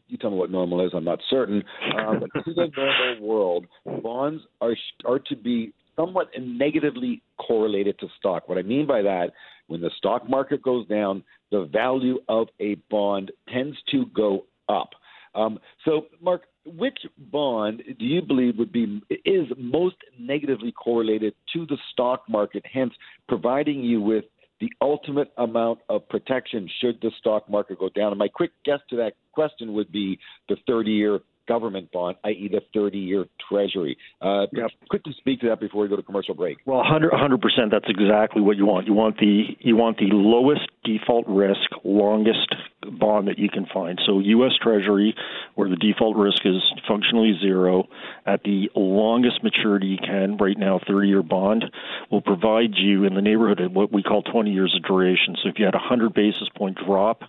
you 0.08 0.18
tell 0.18 0.32
me 0.32 0.38
what 0.38 0.52
normal 0.52 0.86
is, 0.86 0.92
I'm 0.94 1.04
not 1.04 1.20
certain, 1.30 1.64
um, 1.98 2.20
but 2.20 2.30
in 2.46 2.54
a 2.58 2.68
normal 2.76 3.22
world, 3.22 3.66
bonds 4.04 4.44
are, 4.62 4.76
are 5.06 5.20
to 5.20 5.36
be 5.36 5.74
somewhat 5.96 6.30
negatively 6.40 7.22
correlated 7.38 8.00
to 8.00 8.08
stock. 8.18 8.48
What 8.48 8.58
I 8.58 8.62
mean 8.62 8.88
by 8.88 9.02
that, 9.02 9.32
when 9.68 9.82
the 9.82 9.92
stock 9.98 10.30
market 10.30 10.62
goes 10.62 10.88
down, 10.88 11.24
the 11.52 11.66
value 11.72 12.20
of 12.28 12.48
a 12.60 12.76
bond 12.90 13.32
tends 13.54 13.78
to 13.92 14.06
go 14.16 14.46
up. 14.68 14.90
Um, 15.36 15.60
so, 15.86 16.08
Mark, 16.22 16.44
which 16.66 16.98
bond 17.32 17.84
do 18.00 18.06
you 18.06 18.22
believe 18.22 18.58
would 18.58 18.72
be 18.72 19.02
is 19.26 19.46
most 19.58 19.96
negatively 20.20 20.72
correlated 20.72 21.34
to 21.54 21.66
the 21.66 21.78
stock 21.92 22.24
market, 22.28 22.64
hence 22.72 22.94
providing 23.28 23.84
you 23.84 24.02
with 24.02 24.26
the 24.60 24.70
ultimate 24.82 25.32
amount 25.38 25.80
of 25.90 26.08
protection 26.10 26.70
should 26.82 27.00
the 27.02 27.12
stock 27.20 27.50
market 27.50 27.80
go 27.80 27.90
down? 27.90 28.12
And 28.12 28.20
my 28.20 28.28
quick 28.28 28.52
guess 28.66 28.80
to 28.90 28.98
that 28.98 29.14
question 29.34 29.74
would 29.74 29.92
be 29.92 30.20
the 30.48 30.58
30-year 30.70 31.20
government 31.48 31.92
bond, 31.92 32.16
i.e., 32.24 32.50
the 32.52 32.62
30-year 32.80 33.26
Treasury. 33.50 33.98
Uh, 34.22 34.46
yep. 34.54 34.70
Quickly 34.90 35.14
speak 35.18 35.42
to 35.42 35.50
that 35.50 35.60
before 35.60 35.82
we 35.82 35.90
go 35.90 35.96
to 35.96 36.04
commercial 36.04 36.36
break. 36.36 36.58
Well, 36.66 36.78
100 36.78 37.42
percent. 37.42 37.72
That's 37.72 37.90
exactly 37.90 38.42
what 38.42 38.56
you 38.56 38.66
want. 38.66 38.86
You 38.86 38.94
want 38.94 39.18
the 39.18 39.44
you 39.60 39.76
want 39.76 39.98
the 39.98 40.10
lowest 40.12 40.70
default 40.84 41.26
risk, 41.28 41.70
longest 41.84 42.54
bond 42.90 43.28
that 43.28 43.40
you 43.40 43.50
can 43.50 43.66
find. 43.74 44.00
So, 44.06 44.20
U.S. 44.20 44.52
Treasury, 44.62 45.16
where 45.56 45.70
the 45.70 45.76
default 45.76 46.18
risk 46.18 46.46
is 46.46 46.62
functionally 46.88 47.38
zero, 47.42 47.88
at 48.26 48.44
the 48.44 48.70
longest 48.76 49.44
maturity 49.44 49.88
you 49.88 49.98
can. 49.98 50.38
Right 50.38 50.58
now, 50.58 50.80
30-year 50.80 51.24
bond 51.24 51.66
will 52.12 52.22
provide 52.22 52.76
you 52.76 53.04
in 53.06 53.16
the 53.16 53.22
neighborhood 53.22 53.60
of 53.60 53.72
what 53.72 53.92
we 53.92 54.04
call 54.04 54.22
20 54.22 54.52
years 54.52 54.76
of 54.76 54.84
duration. 54.84 55.36
So, 55.42 55.50
if 55.50 55.60
you 55.60 55.66
had 55.66 55.76
a 55.76 55.80
100 55.80 56.14
basis 56.14 56.50
point 56.56 56.78
drop 56.86 57.24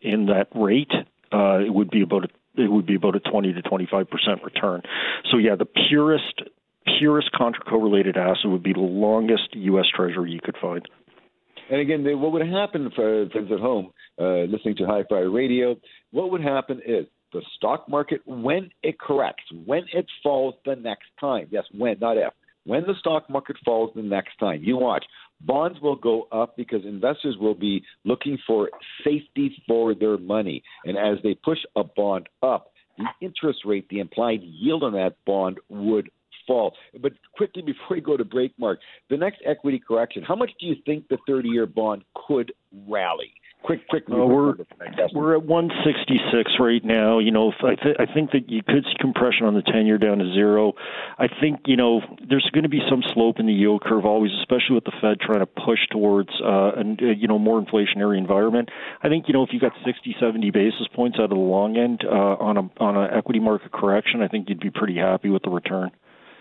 in 0.00 0.26
that 0.26 0.48
rate, 0.54 0.92
uh, 1.32 1.58
it 1.58 1.72
would 1.72 1.90
be 1.90 2.02
about 2.02 2.24
a 2.24 2.28
it 2.54 2.70
would 2.70 2.86
be 2.86 2.96
about 2.96 3.16
a 3.16 3.20
20 3.20 3.54
to 3.54 3.62
25 3.62 4.10
percent 4.10 4.44
return. 4.44 4.82
So 5.30 5.38
yeah, 5.38 5.54
the 5.56 5.64
purest 5.64 6.42
purest 6.98 7.32
contra 7.32 7.64
correlated 7.64 8.16
asset 8.16 8.50
would 8.50 8.62
be 8.62 8.72
the 8.72 8.80
longest 8.80 9.54
U.S. 9.54 9.86
Treasury 9.94 10.32
you 10.32 10.40
could 10.42 10.56
find. 10.60 10.86
And 11.70 11.80
again, 11.80 12.04
what 12.20 12.32
would 12.32 12.46
happen 12.46 12.90
for 12.94 13.28
friends 13.30 13.50
at 13.52 13.60
home 13.60 13.92
uh, 14.20 14.44
listening 14.44 14.76
to 14.76 14.86
Hi-Fi 14.86 15.20
Radio? 15.20 15.76
What 16.10 16.30
would 16.30 16.42
happen 16.42 16.80
is 16.86 17.06
the 17.32 17.42
stock 17.56 17.88
market, 17.88 18.20
when 18.26 18.70
it 18.82 18.98
corrects, 18.98 19.44
when 19.64 19.84
it 19.92 20.06
falls 20.22 20.54
the 20.64 20.76
next 20.76 21.06
time. 21.18 21.48
Yes, 21.50 21.64
when, 21.76 21.98
not 21.98 22.18
if. 22.18 22.32
When 22.64 22.82
the 22.82 22.94
stock 23.00 23.28
market 23.28 23.56
falls 23.64 23.90
the 23.96 24.02
next 24.02 24.38
time, 24.38 24.62
you 24.62 24.76
watch 24.76 25.04
bonds 25.44 25.80
will 25.80 25.96
go 25.96 26.28
up 26.32 26.56
because 26.56 26.84
investors 26.84 27.36
will 27.38 27.54
be 27.54 27.82
looking 28.04 28.38
for 28.46 28.70
safety 29.04 29.54
for 29.66 29.94
their 29.94 30.18
money. 30.18 30.62
And 30.84 30.96
as 30.96 31.22
they 31.22 31.34
push 31.34 31.58
a 31.76 31.84
bond 31.84 32.28
up, 32.42 32.72
the 32.98 33.06
interest 33.20 33.60
rate, 33.64 33.88
the 33.88 33.98
implied 33.98 34.42
yield 34.42 34.82
on 34.82 34.92
that 34.92 35.16
bond 35.26 35.58
would 35.68 36.10
fall. 36.46 36.74
But 37.00 37.12
quickly 37.34 37.62
before 37.66 37.96
we 37.96 38.00
go 38.00 38.16
to 38.16 38.24
break, 38.24 38.52
Mark, 38.58 38.80
the 39.10 39.16
next 39.16 39.38
equity 39.46 39.80
correction, 39.86 40.22
how 40.22 40.36
much 40.36 40.50
do 40.60 40.66
you 40.66 40.76
think 40.86 41.08
the 41.08 41.18
30 41.26 41.48
year 41.48 41.66
bond 41.66 42.04
could 42.26 42.52
rally? 42.86 43.32
Quick, 43.62 43.88
quick. 43.88 44.04
Uh, 44.10 44.16
we're 44.16 44.54
we're 45.14 45.36
at 45.36 45.44
166 45.44 46.52
right 46.58 46.84
now. 46.84 47.18
You 47.18 47.30
know, 47.30 47.52
I, 47.62 47.74
th- 47.74 47.96
I 47.98 48.06
think 48.12 48.32
that 48.32 48.48
you 48.48 48.62
could 48.62 48.84
see 48.84 48.94
compression 49.00 49.46
on 49.46 49.54
the 49.54 49.62
10 49.62 49.86
year 49.86 49.98
down 49.98 50.18
to 50.18 50.32
zero. 50.32 50.74
I 51.18 51.28
think 51.28 51.60
you 51.66 51.76
know 51.76 52.00
there's 52.28 52.48
going 52.52 52.64
to 52.64 52.68
be 52.68 52.80
some 52.88 53.02
slope 53.14 53.38
in 53.38 53.46
the 53.46 53.52
yield 53.52 53.82
curve 53.82 54.04
always, 54.04 54.32
especially 54.40 54.74
with 54.74 54.84
the 54.84 54.92
Fed 55.00 55.20
trying 55.20 55.40
to 55.40 55.46
push 55.46 55.80
towards 55.90 56.30
uh, 56.44 56.72
an 56.76 56.98
uh, 57.00 57.06
you 57.06 57.28
know 57.28 57.38
more 57.38 57.62
inflationary 57.62 58.18
environment. 58.18 58.68
I 59.02 59.08
think 59.08 59.26
you 59.28 59.34
know 59.34 59.42
if 59.42 59.50
you 59.52 59.60
got 59.60 59.72
60, 59.84 60.16
70 60.20 60.50
basis 60.50 60.86
points 60.94 61.18
out 61.18 61.24
of 61.24 61.30
the 61.30 61.36
long 61.36 61.76
end 61.76 62.02
uh, 62.04 62.08
on 62.10 62.56
a 62.56 62.70
on 62.82 62.96
an 62.96 63.10
equity 63.16 63.40
market 63.40 63.72
correction, 63.72 64.22
I 64.22 64.28
think 64.28 64.48
you'd 64.48 64.60
be 64.60 64.70
pretty 64.70 64.96
happy 64.96 65.28
with 65.28 65.42
the 65.42 65.50
return. 65.50 65.90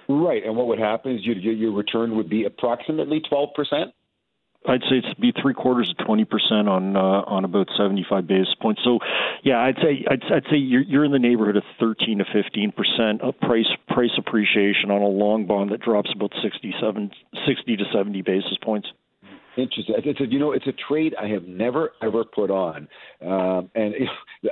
Right, 0.10 0.44
and 0.44 0.56
what 0.58 0.68
would 0.68 0.80
happen 0.80 1.16
is 1.16 1.26
your 1.26 1.36
your 1.38 1.72
return 1.72 2.16
would 2.18 2.30
be 2.30 2.46
approximately 2.46 3.22
12 3.30 3.50
percent. 3.56 3.92
I'd 4.68 4.82
say 4.82 5.02
it's 5.04 5.20
be 5.20 5.34
three 5.42 5.56
quarters 5.56 5.90
of 5.90 6.06
twenty 6.06 6.24
percent 6.24 6.70
on 6.70 6.96
uh, 6.96 7.00
on 7.00 7.46
about 7.46 7.68
seventy 7.78 8.06
five 8.08 8.28
basis 8.28 8.54
points. 8.62 8.82
So, 8.84 9.00
yeah, 9.44 9.60
I'd 9.60 9.78
say 9.78 10.06
I'd, 10.10 10.22
I'd 10.32 10.44
say 10.52 10.58
you're 10.58 10.84
you're 10.84 11.04
in 11.04 11.12
the 11.12 11.20
neighborhood 11.20 11.58
of 11.58 11.64
thirteen 11.80 12.20
to 12.20 12.26
fifteen 12.26 12.72
percent 12.72 13.22
of 13.22 13.40
price 13.40 13.70
price 13.88 14.12
appreciation 14.20 14.92
on 14.92 15.02
a 15.02 15.08
long 15.08 15.48
bond 15.48 15.72
that 15.72 15.82
drops 15.82 16.12
about 16.16 16.32
67, 16.44 17.12
60 17.48 17.76
to 17.78 17.84
seventy 17.92 18.22
basis 18.22 18.58
points. 18.64 18.88
Interesting. 19.58 19.96
It's 20.06 20.22
a, 20.22 20.26
you 20.28 20.40
know, 20.40 20.54
it's 20.54 20.68
a 20.68 20.74
trade 20.88 21.14
I 21.20 21.28
have 21.28 21.44
never 21.44 21.92
ever 22.02 22.24
put 22.24 22.50
on, 22.52 22.88
um, 23.22 23.70
and 23.76 23.94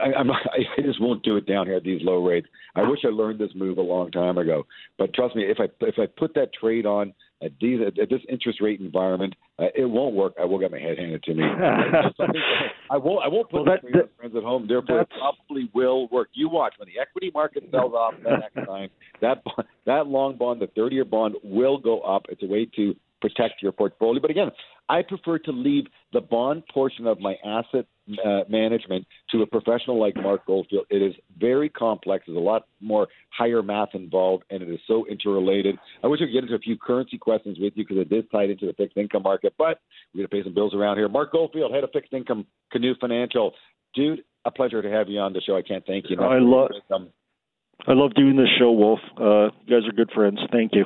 I, 0.02 0.14
I'm 0.18 0.28
not, 0.28 0.42
I 0.78 0.82
just 0.82 1.00
won't 1.00 1.24
do 1.24 1.38
it 1.38 1.46
down 1.46 1.68
here 1.68 1.78
at 1.78 1.84
these 1.84 2.02
low 2.04 2.26
rates. 2.26 2.48
I 2.76 2.82
wish 2.82 3.00
I 3.06 3.10
learned 3.10 3.40
this 3.40 3.52
move 3.56 3.78
a 3.78 3.82
long 3.82 4.12
time 4.12 4.38
ago, 4.38 4.66
but 4.98 5.14
trust 5.14 5.36
me, 5.36 5.44
if 5.44 5.60
I 5.60 5.70
if 5.86 5.96
I 6.00 6.08
put 6.08 6.34
that 6.34 6.52
trade 6.54 6.86
on 6.86 7.14
at 7.42 7.52
these 7.62 7.80
at 7.86 8.10
this 8.10 8.22
interest 8.28 8.62
rate 8.62 8.80
environment, 8.80 9.34
uh, 9.60 9.66
it 9.76 9.86
won't 9.86 10.16
work. 10.16 10.34
I 10.40 10.46
will 10.46 10.60
get 10.60 10.72
my 10.72 10.80
head 10.80 10.98
handed 10.98 11.24
to 11.24 11.34
me. 11.34 11.44
I 12.92 12.98
won't. 12.98 13.24
I 13.24 13.28
won't 13.28 13.50
put 13.50 13.66
well, 13.66 13.66
that, 13.66 13.82
that, 13.94 14.10
friends 14.18 14.36
at 14.36 14.44
home. 14.44 14.66
Therefore, 14.68 15.02
it 15.02 15.10
probably 15.18 15.70
will 15.74 16.08
work. 16.10 16.30
You 16.34 16.50
watch 16.50 16.74
when 16.78 16.88
the 16.88 17.00
equity 17.00 17.32
market 17.34 17.64
sells 17.72 17.94
off 17.94 18.14
that 18.24 18.52
next 18.56 18.68
time. 18.68 18.90
That 19.22 19.44
that 19.86 20.08
long 20.08 20.38
bond, 20.38 20.62
the 20.62 20.68
thirty-year 20.68 21.06
bond, 21.06 21.36
will 21.44 21.78
go 21.78 22.02
up. 22.02 22.24
It's 22.30 22.44
a 22.44 22.48
way 22.48 22.70
to 22.76 22.96
protect 23.22 23.62
your 23.62 23.72
portfolio. 23.72 24.22
But 24.22 24.32
again, 24.32 24.52
I 24.90 25.04
prefer 25.04 25.38
to 25.40 25.52
leave 25.52 25.86
the 26.12 26.22
bond 26.22 26.64
portion 26.74 27.06
of 27.06 27.20
my 27.20 27.36
asset 27.46 27.86
uh, 28.26 28.40
management 28.50 29.06
to 29.32 29.44
a 29.44 29.46
professional 29.46 30.00
like 30.00 30.16
Mark 30.16 30.46
Goldfield. 30.48 30.88
It 30.90 31.04
is 31.04 31.14
very 31.38 31.70
complex. 31.70 32.24
There's 32.26 32.38
a 32.38 32.42
lot 32.42 32.64
more 32.82 33.08
higher 33.30 33.62
math 33.62 33.90
involved, 33.94 34.46
and 34.50 34.64
it 34.64 34.70
is 34.70 34.80
so 34.88 35.06
interrelated. 35.06 35.78
I 36.04 36.08
wish 36.08 36.20
I 36.22 36.26
could 36.26 36.34
get 36.34 36.44
into 36.44 36.56
a 36.56 36.60
few 36.60 36.76
currency 36.76 37.20
questions 37.20 37.58
with 37.60 37.74
you 37.76 37.86
because 37.88 38.04
it 38.10 38.14
is 38.14 38.24
tied 38.32 38.50
into 38.50 38.66
the 38.66 38.74
fixed 38.74 38.98
income 38.98 39.24
market, 39.24 39.54
but 39.60 39.80
we 40.14 40.22
got 40.22 40.32
to 40.32 40.36
pay 40.36 40.44
some 40.44 40.56
bills 40.56 40.74
around 40.74 40.98
here. 40.98 41.08
Mark 41.08 41.32
Goldfield, 41.32 41.72
head 41.72 41.84
of 41.84 41.92
fixed 41.94 42.14
income, 42.14 42.48
Canoe 42.72 42.96
Financial. 43.00 43.54
Dude, 43.94 44.24
a 44.46 44.52
pleasure 44.52 44.82
to 44.82 44.90
have 44.90 45.08
you 45.08 45.20
on 45.20 45.34
the 45.34 45.42
show. 45.42 45.56
I 45.56 45.62
can't 45.62 45.86
thank 45.86 46.06
you 46.10 46.18
enough. 46.18 46.32
I 46.32 46.40
love. 46.40 46.70
I 47.88 47.94
love 47.94 48.14
doing 48.16 48.36
this 48.36 48.50
show, 48.58 48.72
Wolf. 48.72 49.00
Uh, 49.20 49.46
you 49.66 49.80
guys 49.80 49.88
are 49.88 49.94
good 49.96 50.12
friends. 50.14 50.40
Thank 50.52 50.72
you. 50.74 50.86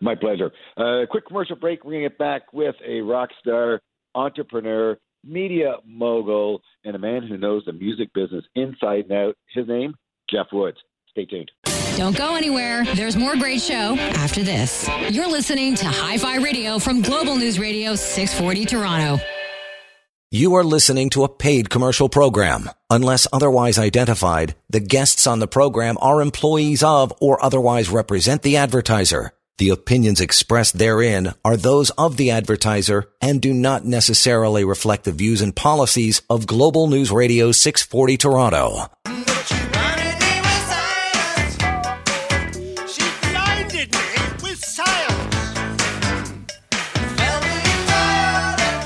My 0.00 0.14
pleasure. 0.14 0.50
Uh, 0.76 1.06
quick 1.10 1.26
commercial 1.26 1.56
break. 1.56 1.84
We're 1.84 1.92
going 1.92 2.04
to 2.04 2.08
get 2.08 2.18
back 2.18 2.52
with 2.52 2.74
a 2.86 3.00
rock 3.00 3.30
star, 3.40 3.80
entrepreneur, 4.14 4.98
media 5.24 5.74
mogul, 5.86 6.62
and 6.84 6.96
a 6.96 6.98
man 6.98 7.22
who 7.26 7.36
knows 7.36 7.64
the 7.66 7.72
music 7.72 8.08
business 8.14 8.44
inside 8.54 9.04
and 9.08 9.12
out. 9.12 9.36
His 9.54 9.68
name, 9.68 9.94
Jeff 10.30 10.46
Woods. 10.52 10.78
Stay 11.10 11.26
tuned. 11.26 11.50
Don't 11.96 12.16
go 12.16 12.36
anywhere. 12.36 12.84
There's 12.94 13.16
more 13.16 13.36
great 13.36 13.60
show 13.60 13.96
after 13.98 14.42
this. 14.42 14.88
You're 15.10 15.30
listening 15.30 15.74
to 15.76 15.86
Hi 15.86 16.16
Fi 16.16 16.36
Radio 16.36 16.78
from 16.78 17.02
Global 17.02 17.36
News 17.36 17.58
Radio 17.58 17.94
640 17.94 18.64
Toronto. 18.64 19.22
You 20.30 20.54
are 20.54 20.64
listening 20.64 21.10
to 21.10 21.24
a 21.24 21.28
paid 21.28 21.70
commercial 21.70 22.08
program. 22.08 22.70
Unless 22.88 23.26
otherwise 23.32 23.80
identified, 23.80 24.54
the 24.70 24.78
guests 24.78 25.26
on 25.26 25.40
the 25.40 25.48
program 25.48 25.98
are 26.00 26.22
employees 26.22 26.84
of 26.84 27.12
or 27.20 27.44
otherwise 27.44 27.90
represent 27.90 28.42
the 28.42 28.56
advertiser. 28.56 29.32
The 29.60 29.68
opinions 29.68 30.22
expressed 30.22 30.78
therein 30.78 31.34
are 31.44 31.54
those 31.54 31.90
of 31.90 32.16
the 32.16 32.30
advertiser 32.30 33.10
and 33.20 33.42
do 33.42 33.52
not 33.52 33.84
necessarily 33.84 34.64
reflect 34.64 35.04
the 35.04 35.12
views 35.12 35.42
and 35.42 35.54
policies 35.54 36.22
of 36.30 36.46
Global 36.46 36.86
News 36.86 37.10
Radio 37.10 37.52
640 37.52 38.16
Toronto. 38.16 38.86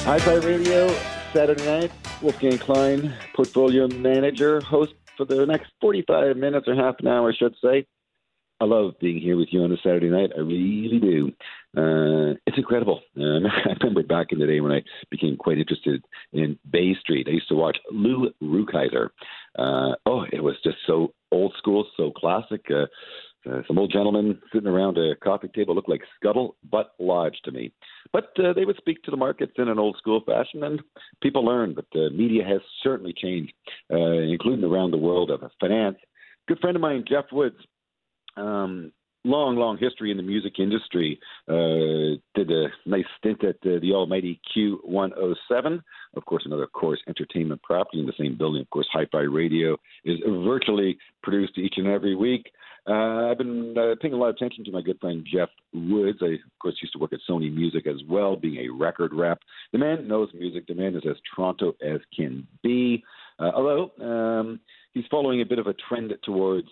Hi-Fi 0.03 0.35
Radio, 0.35 0.89
Saturday 1.33 1.65
night. 1.67 1.93
Wolfgang 2.21 2.59
Klein, 2.59 3.15
portfolio 3.33 3.87
manager, 3.87 4.61
host 4.61 4.95
for 5.17 5.25
the 5.25 5.47
next 5.47 5.71
45 5.81 6.37
minutes 6.37 6.67
or 6.67 6.75
half 6.75 6.97
an 6.99 7.07
hour, 7.07 7.31
I 7.31 7.33
should 7.37 7.55
say. 7.63 7.87
I 8.61 8.65
love 8.67 8.95
being 9.01 9.21
here 9.21 9.37
with 9.37 9.49
you 9.51 9.63
on 9.63 9.73
a 9.73 9.77
Saturday 9.79 10.09
night. 10.09 10.31
I 10.37 10.41
really 10.41 11.01
do. 11.01 11.33
Uh, 11.77 12.35
it's 12.47 12.57
incredible. 12.57 13.01
Um, 13.17 13.47
I 13.67 13.75
remember 13.81 14.03
back 14.03 14.29
in 14.31 14.39
the 14.39 14.47
day 14.47 14.61
when 14.61 14.73
I 14.73 14.83
became 15.11 15.37
quite 15.37 15.59
interested 15.59 16.05
in 16.33 16.59
Bay 16.71 16.95
Street. 17.01 17.27
I 17.29 17.33
used 17.33 17.49
to 17.49 17.57
watch 17.57 17.77
Lou 17.91 18.31
Rukeyser. 18.43 19.09
Uh, 19.59 19.97
oh, 20.07 20.25
it 20.33 20.43
was 20.43 20.55
just 20.63 20.79
so 20.87 21.13
old 21.33 21.55
school, 21.59 21.87
so 21.97 22.13
classic. 22.13 22.65
Uh, 22.71 22.87
uh, 23.51 23.61
some 23.67 23.79
old 23.79 23.93
gentlemen 23.93 24.39
sitting 24.53 24.69
around 24.69 24.97
a 24.97 25.17
coffee 25.17 25.49
table 25.55 25.75
looked 25.75 25.89
like 25.89 26.01
Scuttle 26.19 26.57
Butt 26.71 26.93
Lodge 26.99 27.37
to 27.45 27.53
me. 27.53 27.73
But 28.13 28.31
uh, 28.39 28.53
they 28.55 28.65
would 28.65 28.77
speak 28.77 29.03
to 29.03 29.11
the 29.11 29.17
markets 29.17 29.53
in 29.59 29.69
an 29.69 29.79
old 29.79 29.97
school 29.99 30.23
fashion, 30.25 30.63
and 30.63 30.81
people 31.23 31.45
learn. 31.45 31.75
But 31.75 31.87
uh, 31.95 32.11
media 32.11 32.45
has 32.45 32.61
certainly 32.83 33.13
changed, 33.13 33.53
uh, 33.93 33.97
including 33.97 34.65
around 34.65 34.93
the 34.93 34.97
world 34.99 35.31
of 35.31 35.43
finance. 35.61 35.99
Good 36.49 36.59
friend 36.61 36.77
of 36.77 36.83
mine, 36.83 37.05
Jeff 37.09 37.25
Woods, 37.33 37.57
um, 38.37 38.93
long, 39.25 39.57
long 39.57 39.79
history 39.79 40.11
in 40.11 40.17
the 40.17 40.23
music 40.23 40.59
industry. 40.59 41.19
Uh, 41.49 42.21
did 42.35 42.51
a 42.51 42.67
nice 42.87 43.05
stint 43.19 43.43
at 43.43 43.57
uh, 43.67 43.81
the 43.81 43.93
almighty 43.93 44.41
Q107. 44.57 45.81
Of 46.17 46.25
course, 46.27 46.43
another 46.47 46.67
Corus 46.67 47.01
Entertainment 47.09 47.63
property 47.63 48.01
in 48.01 48.07
the 48.07 48.13
same 48.19 48.37
building. 48.37 48.63
Of 48.63 48.71
course, 48.71 48.87
Hi 48.93 49.07
Fi 49.11 49.21
Radio 49.21 49.77
is 50.05 50.19
virtually 50.27 50.99
produced 51.23 51.59
each 51.59 51.75
and 51.77 51.87
every 51.87 52.15
week. 52.15 52.51
Uh, 52.87 53.31
I've 53.31 53.39
been 53.39 53.75
uh, 53.79 53.95
paying 54.01 54.13
a 54.13 54.17
lot 54.17 54.29
of 54.29 54.37
attention 54.37 54.63
to 54.65 54.71
my 54.71 54.83
good 54.83 55.01
friend 55.01 55.27
Jeff 55.33 55.49
Woods. 55.73 56.19
I, 56.21 56.35
of 56.35 56.59
course, 56.61 56.77
used 56.83 56.93
to 56.93 56.99
work 56.99 57.15
at 57.15 57.21
Sony 57.29 57.53
Music 57.53 57.87
as 57.87 57.97
well, 58.09 58.37
being 58.37 58.59
a 58.59 58.69
record 58.69 59.15
rep. 59.15 59.39
The 59.73 59.79
man 59.79 60.07
knows 60.07 60.29
music. 60.35 60.67
The 60.67 60.75
man 60.75 60.95
is 60.95 61.03
as 61.09 61.17
Toronto 61.35 61.75
as 61.83 62.01
can 62.15 62.47
be. 62.63 63.03
Uh, 63.39 63.51
although 63.55 63.91
um, 64.05 64.61
he's 64.93 65.05
following 65.11 65.41
a 65.41 65.47
bit 65.47 65.59
of 65.59 65.67
a 65.67 65.75
trend 65.89 66.13
towards 66.23 66.69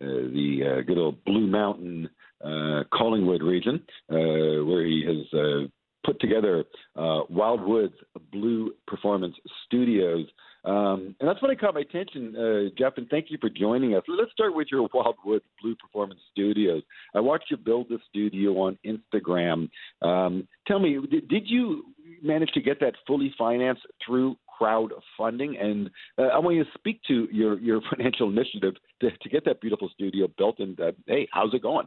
uh, 0.00 0.04
uh, 0.04 0.08
the 0.08 0.78
uh, 0.78 0.82
good 0.82 0.98
old 0.98 1.24
Blue 1.24 1.46
Mountain 1.46 2.08
uh, 2.44 2.82
Collingwood 2.92 3.42
region, 3.42 3.82
where 4.08 4.84
he 4.84 5.04
has 5.06 5.68
put 6.04 6.20
together 6.20 6.64
Wildwoods 6.96 7.94
Blue 8.32 8.72
Performance 8.86 9.34
Studios. 9.66 10.26
Um, 10.64 11.14
and 11.20 11.28
that's 11.28 11.42
when 11.42 11.50
it 11.50 11.60
caught 11.60 11.74
my 11.74 11.80
attention, 11.80 12.34
uh, 12.34 12.74
Jeff, 12.78 12.94
and 12.96 13.06
thank 13.10 13.26
you 13.28 13.36
for 13.38 13.50
joining 13.50 13.94
us. 13.94 14.02
Let's 14.08 14.32
start 14.32 14.54
with 14.54 14.68
your 14.70 14.88
Wildwood 14.94 15.42
Blue 15.60 15.76
Performance 15.76 16.20
Studios. 16.32 16.82
I 17.14 17.20
watched 17.20 17.50
you 17.50 17.58
build 17.58 17.90
the 17.90 17.98
studio 18.08 18.52
on 18.52 18.78
Instagram. 18.86 19.68
Um, 20.00 20.48
tell 20.66 20.78
me, 20.78 20.98
did 21.10 21.50
you 21.50 21.84
manage 22.22 22.50
to 22.52 22.62
get 22.62 22.80
that 22.80 22.94
fully 23.06 23.34
financed 23.36 23.82
through 24.06 24.36
crowdfunding. 24.60 25.62
And 25.62 25.90
uh, 26.18 26.24
I 26.24 26.38
want 26.38 26.56
you 26.56 26.64
to 26.64 26.70
speak 26.74 27.00
to 27.08 27.28
your, 27.32 27.58
your 27.58 27.80
financial 27.90 28.30
initiative 28.30 28.74
to, 29.00 29.10
to 29.10 29.28
get 29.28 29.44
that 29.44 29.60
beautiful 29.60 29.90
studio 29.94 30.28
built. 30.36 30.58
And 30.58 30.78
uh, 30.80 30.92
hey, 31.06 31.28
how's 31.32 31.54
it 31.54 31.62
going? 31.62 31.86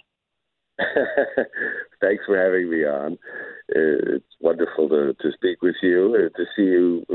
Thanks 2.02 2.24
for 2.26 2.38
having 2.38 2.70
me 2.70 2.86
on. 2.86 3.18
It's 3.70 4.26
wonderful 4.40 4.88
to, 4.90 5.14
to 5.20 5.32
speak 5.34 5.62
with 5.62 5.76
you, 5.82 6.16
uh, 6.16 6.38
to 6.38 6.46
see 6.56 6.64
you. 6.64 7.06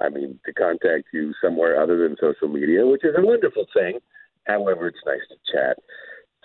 I 0.00 0.08
mean, 0.08 0.40
to 0.44 0.52
contact 0.52 1.04
you 1.12 1.32
somewhere 1.42 1.80
other 1.80 1.96
than 1.96 2.16
social 2.20 2.48
media, 2.48 2.84
which 2.86 3.04
is 3.04 3.14
a 3.16 3.24
wonderful 3.24 3.66
thing. 3.72 4.00
However, 4.46 4.88
it's 4.88 4.98
nice 5.06 5.20
to 5.30 5.52
chat. 5.52 5.78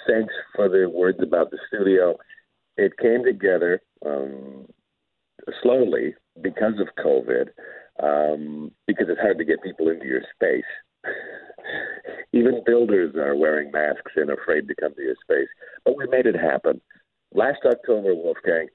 Thanks 0.07 0.33
for 0.55 0.69
the 0.69 0.89
words 0.89 1.17
about 1.21 1.51
the 1.51 1.57
studio. 1.67 2.15
It 2.77 2.97
came 2.97 3.25
together 3.25 3.81
um, 4.05 4.67
slowly 5.61 6.15
because 6.41 6.73
of 6.79 6.87
COVID 7.03 7.49
um, 8.01 8.71
because 8.87 9.07
it's 9.09 9.21
hard 9.21 9.37
to 9.37 9.45
get 9.45 9.63
people 9.63 9.89
into 9.89 10.05
your 10.05 10.21
space. 10.35 10.63
Even 12.33 12.63
builders 12.65 13.15
are 13.15 13.35
wearing 13.35 13.71
masks 13.71 14.11
and 14.15 14.29
afraid 14.29 14.67
to 14.67 14.75
come 14.79 14.93
to 14.95 15.01
your 15.01 15.15
space. 15.23 15.49
But 15.85 15.97
we 15.97 16.07
made 16.07 16.25
it 16.25 16.35
happen. 16.35 16.81
Last 17.33 17.59
October, 17.65 18.15
Wolfgang, 18.15 18.67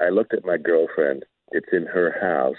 I 0.00 0.08
looked 0.10 0.34
at 0.34 0.44
my 0.44 0.56
girlfriend. 0.56 1.24
It's 1.52 1.68
in 1.72 1.86
her 1.86 2.14
house. 2.20 2.56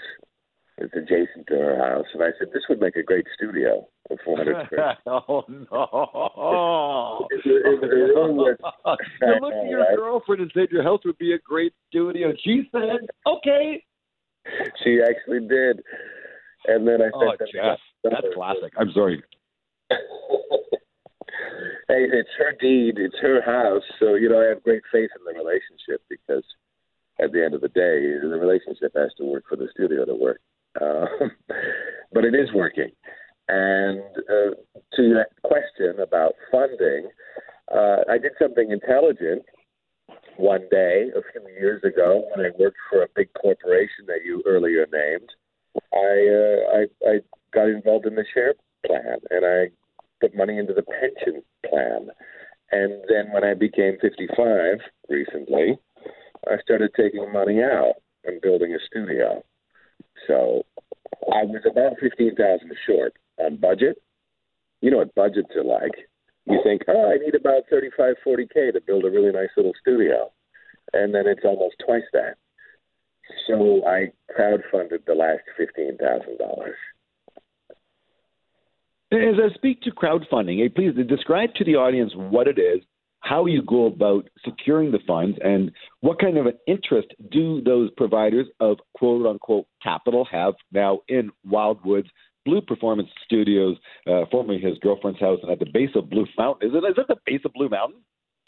It's 0.80 0.94
adjacent 0.94 1.48
to 1.48 1.54
her 1.54 1.76
house, 1.76 2.06
and 2.14 2.22
I 2.22 2.28
said, 2.38 2.48
"This 2.54 2.62
would 2.68 2.80
make 2.80 2.94
a 2.94 3.02
great 3.02 3.26
studio 3.34 3.88
of 4.10 4.18
400 4.24 4.66
square." 4.66 4.96
oh 5.06 5.44
no! 5.48 7.26
it, 7.30 7.40
it, 7.44 7.82
it, 7.82 7.90
you 7.90 9.38
looked 9.40 9.56
at 9.56 9.68
your 9.68 9.80
right? 9.80 9.96
girlfriend 9.96 10.42
and 10.42 10.52
said 10.54 10.68
your 10.70 10.84
house 10.84 11.00
would 11.04 11.18
be 11.18 11.32
a 11.32 11.38
great 11.38 11.72
studio. 11.88 12.28
And 12.30 12.38
she 12.44 12.68
said, 12.70 13.08
"Okay." 13.26 13.82
she 14.84 15.00
actually 15.02 15.40
did. 15.48 15.82
And 16.66 16.86
then 16.86 17.00
I 17.02 17.08
Oh, 17.14 17.32
sent 17.38 17.50
Jeff, 17.52 17.78
that's 18.04 18.26
classic. 18.34 18.72
I'm 18.76 18.92
sorry. 18.92 19.22
hey, 19.90 19.96
it's 21.88 22.28
her 22.38 22.52
deed, 22.60 22.98
it's 22.98 23.16
her 23.20 23.40
house. 23.42 23.82
So, 23.98 24.14
you 24.14 24.28
know, 24.28 24.40
I 24.40 24.46
have 24.48 24.62
great 24.62 24.82
faith 24.92 25.10
in 25.18 25.24
the 25.24 25.38
relationship 25.38 26.02
because 26.08 26.44
at 27.20 27.32
the 27.32 27.44
end 27.44 27.54
of 27.54 27.60
the 27.60 27.68
day, 27.68 28.18
the 28.20 28.38
relationship 28.38 28.92
has 28.96 29.10
to 29.18 29.24
work 29.24 29.44
for 29.48 29.56
the 29.56 29.68
studio 29.72 30.04
to 30.04 30.14
work. 30.14 30.40
Um, 30.80 31.30
but 32.12 32.24
it 32.24 32.34
is 32.34 32.52
working. 32.54 32.90
And 33.48 34.00
uh, 34.28 34.54
to 34.96 35.14
that 35.14 35.28
question 35.42 36.00
about 36.02 36.34
funding, 36.50 37.08
uh, 37.74 37.98
I 38.10 38.18
did 38.18 38.32
something 38.38 38.70
intelligent 38.70 39.42
one 40.38 40.66
day 40.70 41.10
a 41.14 41.20
few 41.32 41.48
years 41.52 41.82
ago 41.84 42.24
when 42.34 42.46
I 42.46 42.50
worked 42.58 42.78
for 42.90 43.02
a 43.02 43.08
big 43.14 43.28
corporation 43.34 44.06
that 44.06 44.24
you 44.24 44.42
earlier 44.46 44.86
named. 44.92 45.28
I 45.92 45.98
uh, 45.98 46.78
I, 46.78 47.10
I 47.10 47.20
got 47.52 47.68
involved 47.68 48.06
in 48.06 48.14
the 48.14 48.24
share 48.32 48.54
plan 48.86 49.18
and 49.30 49.44
I 49.44 49.70
put 50.20 50.36
money 50.36 50.58
into 50.58 50.72
the 50.72 50.82
pension 50.82 51.42
plan. 51.68 52.08
And 52.70 53.02
then 53.08 53.32
when 53.32 53.44
I 53.44 53.54
became 53.54 53.96
55 54.00 54.78
recently, 55.08 55.78
I 56.46 56.56
started 56.62 56.90
taking 56.96 57.32
money 57.32 57.62
out 57.62 57.94
and 58.24 58.40
building 58.40 58.74
a 58.74 58.78
studio. 58.86 59.42
So 60.26 60.66
I 61.32 61.44
was 61.44 61.62
about 61.68 61.98
15,000 62.00 62.70
short 62.86 63.14
on 63.38 63.56
budget. 63.56 64.00
You 64.80 64.90
know 64.90 64.98
what 64.98 65.14
budgets 65.14 65.50
are 65.56 65.64
like. 65.64 66.08
You 66.48 66.60
think, 66.64 66.82
oh, 66.88 67.10
I 67.10 67.18
need 67.18 67.34
about 67.34 67.64
35, 67.70 68.14
40K 68.26 68.72
to 68.72 68.80
build 68.86 69.04
a 69.04 69.10
really 69.10 69.32
nice 69.32 69.50
little 69.56 69.74
studio. 69.80 70.30
And 70.92 71.14
then 71.14 71.26
it's 71.26 71.44
almost 71.44 71.76
twice 71.84 72.02
that. 72.14 72.36
So 73.46 73.84
I 73.86 74.12
crowdfunded 74.38 75.04
the 75.06 75.14
last 75.14 75.42
$15,000. 75.60 75.98
As 79.10 79.36
I 79.42 79.54
speak 79.54 79.82
to 79.82 79.90
crowdfunding, 79.90 80.64
eh, 80.64 80.68
please 80.74 80.92
describe 81.06 81.54
to 81.54 81.64
the 81.64 81.76
audience 81.76 82.12
what 82.14 82.46
it 82.48 82.58
is, 82.58 82.82
how 83.20 83.46
you 83.46 83.62
go 83.62 83.86
about 83.86 84.28
securing 84.44 84.90
the 84.90 85.00
funds, 85.06 85.38
and 85.42 85.70
what 86.00 86.20
kind 86.20 86.38
of 86.38 86.46
an 86.46 86.58
interest 86.66 87.08
do 87.30 87.60
those 87.62 87.90
providers 87.96 88.46
of 88.60 88.78
quote 88.94 89.26
unquote 89.26 89.66
capital 89.82 90.26
have 90.30 90.54
now 90.72 91.00
in 91.08 91.30
Wildwoods 91.50 92.08
Blue 92.48 92.62
Performance 92.62 93.10
Studios, 93.26 93.76
uh, 94.06 94.24
formerly 94.30 94.58
his 94.58 94.78
girlfriend's 94.78 95.20
house, 95.20 95.38
and 95.42 95.52
at 95.52 95.58
the 95.58 95.68
base 95.70 95.90
of 95.94 96.08
Blue 96.08 96.24
Mountain. 96.38 96.70
Is 96.70 96.74
it? 96.74 96.82
Is 96.88 96.96
it 96.96 97.06
the 97.06 97.20
base 97.26 97.42
of 97.44 97.52
Blue 97.52 97.68
Mountain? 97.68 98.00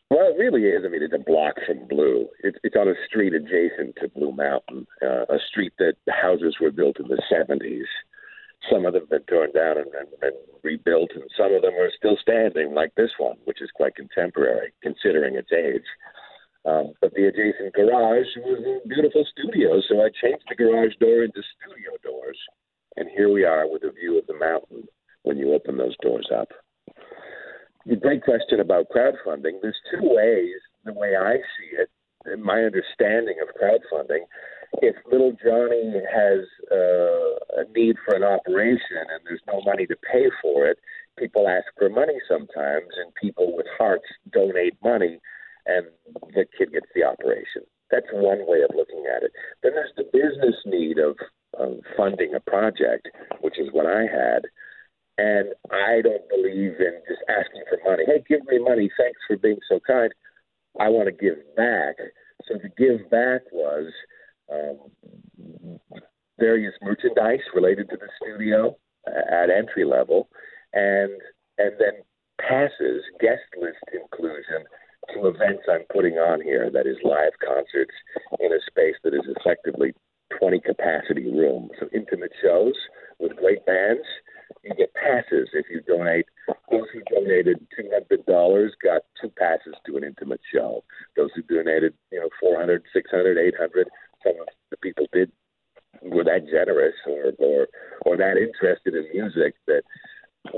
Well, 0.08 0.32
it 0.32 0.40
really 0.40 0.62
is. 0.62 0.84
I 0.86 0.88
mean, 0.88 1.02
it's 1.02 1.12
a 1.12 1.22
block 1.22 1.56
from 1.66 1.86
Blue. 1.86 2.26
It's 2.42 2.56
it's 2.64 2.76
on 2.76 2.88
a 2.88 2.94
street 3.06 3.34
adjacent 3.34 3.96
to 4.00 4.08
Blue 4.08 4.32
Mountain, 4.32 4.86
uh, 5.02 5.28
a 5.28 5.36
street 5.50 5.74
that 5.78 5.96
houses 6.08 6.56
were 6.62 6.72
built 6.72 6.98
in 6.98 7.08
the 7.08 7.20
'70s. 7.30 7.84
Some 8.72 8.86
of 8.86 8.94
them 8.94 9.02
have 9.02 9.10
been 9.10 9.28
torn 9.28 9.52
down 9.52 9.76
and, 9.76 9.92
and, 9.92 10.08
and 10.22 10.36
rebuilt, 10.62 11.10
and 11.14 11.24
some 11.36 11.52
of 11.52 11.60
them 11.60 11.74
are 11.74 11.92
still 11.96 12.16
standing, 12.20 12.72
like 12.72 12.94
this 12.94 13.12
one, 13.18 13.36
which 13.44 13.60
is 13.60 13.70
quite 13.74 13.96
contemporary 13.96 14.72
considering 14.82 15.34
its 15.36 15.52
age. 15.52 15.88
Um, 16.64 16.92
but 17.00 17.12
the 17.12 17.24
adjacent 17.28 17.72
garage 17.72 18.32
was 18.36 18.60
a 18.64 18.88
beautiful 18.88 19.24
studio, 19.32 19.80
so 19.88 20.00
I 20.00 20.08
changed 20.20 20.44
the 20.48 20.56
garage 20.56 20.92
door 21.00 21.24
into 21.24 21.40
studio 21.56 21.96
doors, 22.02 22.36
and 22.96 23.09
here 23.09 23.33
we 23.33 23.44
are 23.44 23.70
with 23.70 23.83
a 23.85 23.92
view 23.92 24.18
of 24.18 24.26
the 24.26 24.38
mountain 24.38 24.85
when 25.22 25.37
you 25.37 25.55
open 25.55 25.76
those 25.76 25.96
doors 26.03 26.29
up. 26.35 26.48
The 27.87 27.96
great 27.96 28.22
question 28.22 28.61
about 28.61 28.87
crowdfunding. 28.94 29.61
There's 29.62 29.81
two 29.90 30.03
ways, 30.03 30.57
the 30.85 30.92
way 30.92 31.16
I 31.16 31.37
see 31.37 31.76
it, 31.76 31.90
in 32.33 32.42
my 32.42 32.62
understanding 32.62 33.37
of 33.42 33.48
crowdfunding. 33.61 34.24
If 34.83 34.96
little 35.11 35.33
Johnny 35.42 35.94
has 36.12 36.40
uh, 36.70 37.62
a 37.62 37.64
need 37.74 37.96
for 38.05 38.14
an 38.14 38.22
operation 38.22 39.03
and 39.11 39.20
there's 39.24 39.42
no 39.46 39.61
money 39.64 39.87
to 39.87 39.96
pay 40.12 40.26
for 40.42 40.66
it, 40.66 40.79
people 41.18 41.48
ask 41.48 41.66
for 41.79 41.88
money 41.88 42.18
sometimes, 42.29 42.88
and 43.03 43.14
people 43.20 43.57
with 43.57 43.66
hearts 43.76 44.07
donate 44.33 44.74
money, 44.83 45.18
and 45.66 45.87
the 46.35 46.44
kid 46.57 46.72
gets 46.72 46.87
the 46.94 47.05
operation. 47.05 47.62
That's 47.90 48.07
one 48.12 48.46
way 48.46 48.62
of 48.62 48.70
looking 48.76 49.05
at 49.14 49.22
it. 49.22 49.33
Then 49.62 49.72
there's 49.74 49.92
the 49.96 50.05
business 50.05 50.55
need 50.64 50.98
of, 50.98 51.16
of 51.61 51.79
funding 51.96 52.35
a 52.35 52.40
project, 52.40 53.09
which 53.40 53.59
is 53.59 53.68
what 53.73 53.87
I 53.87 54.03
had. 54.03 54.42
And 55.18 55.49
I 55.70 56.01
don't 56.03 56.27
believe 56.31 56.81
in 56.81 56.94
just 57.07 57.20
asking 57.29 57.62
for 57.68 57.79
money. 57.85 58.05
Hey, 58.07 58.25
give 58.27 58.40
me 58.46 58.59
money. 58.59 58.90
Thanks 58.96 59.20
for 59.27 59.37
being 59.37 59.59
so 59.68 59.79
kind. 59.87 60.12
I 60.79 60.88
want 60.88 61.07
to 61.07 61.12
give 61.12 61.37
back. 61.57 61.96
So 62.49 62.55
the 62.55 62.70
give 62.79 63.11
back 63.11 63.42
was 63.53 63.92
um, 64.51 66.01
various 66.38 66.75
merchandise 66.83 67.44
related 67.55 67.90
to 67.90 67.96
the 67.96 68.09
studio 68.23 68.77
at 69.07 69.51
entry 69.51 69.85
level, 69.85 70.29
and 70.73 71.12
and 71.59 71.73
then 71.79 72.03
passes, 72.40 73.03
guest 73.20 73.44
list 73.61 73.79
inclusion 73.92 74.64
to 75.12 75.27
events 75.29 75.64
I'm 75.68 75.85
putting 75.92 76.14
on 76.14 76.40
here. 76.40 76.70
That 76.70 76.87
is 76.87 76.96
live 77.05 77.33
concerts 77.44 77.94
in 78.38 78.53
a 78.53 78.61
space 78.70 78.96
that 79.05 79.14
is 79.14 79.27
effectively 79.37 79.92
20 80.38 80.60
capacity 80.60 81.30
rooms, 81.30 81.70
so 81.78 81.88
intimate 81.94 82.32
shows 82.42 82.74
with 83.18 83.36
great 83.36 83.64
bands. 83.66 84.02
You 84.62 84.74
get 84.74 84.92
passes 84.94 85.48
if 85.52 85.66
you 85.70 85.80
donate. 85.86 86.26
Those 86.70 86.86
who 86.92 87.00
donated 87.14 87.64
two 87.76 87.88
hundred 87.92 88.26
dollars 88.26 88.72
got 88.82 89.02
two 89.20 89.30
passes 89.30 89.74
to 89.86 89.96
an 89.96 90.04
intimate 90.04 90.40
show. 90.52 90.84
Those 91.16 91.30
who 91.34 91.42
donated, 91.42 91.94
you 92.10 92.20
know, 92.20 92.28
four 92.40 92.58
hundred, 92.58 92.82
six 92.92 93.10
hundred, 93.10 93.38
eight 93.38 93.54
hundred. 93.56 93.88
Some 94.22 94.34
of 94.40 94.48
the 94.70 94.76
people 94.78 95.06
did 95.12 95.30
were 96.02 96.24
that 96.24 96.46
generous 96.50 96.94
or 97.06 97.32
or 97.38 97.68
or 98.04 98.16
that 98.16 98.36
interested 98.36 98.94
in 98.94 99.06
music 99.14 99.54
that 99.66 99.82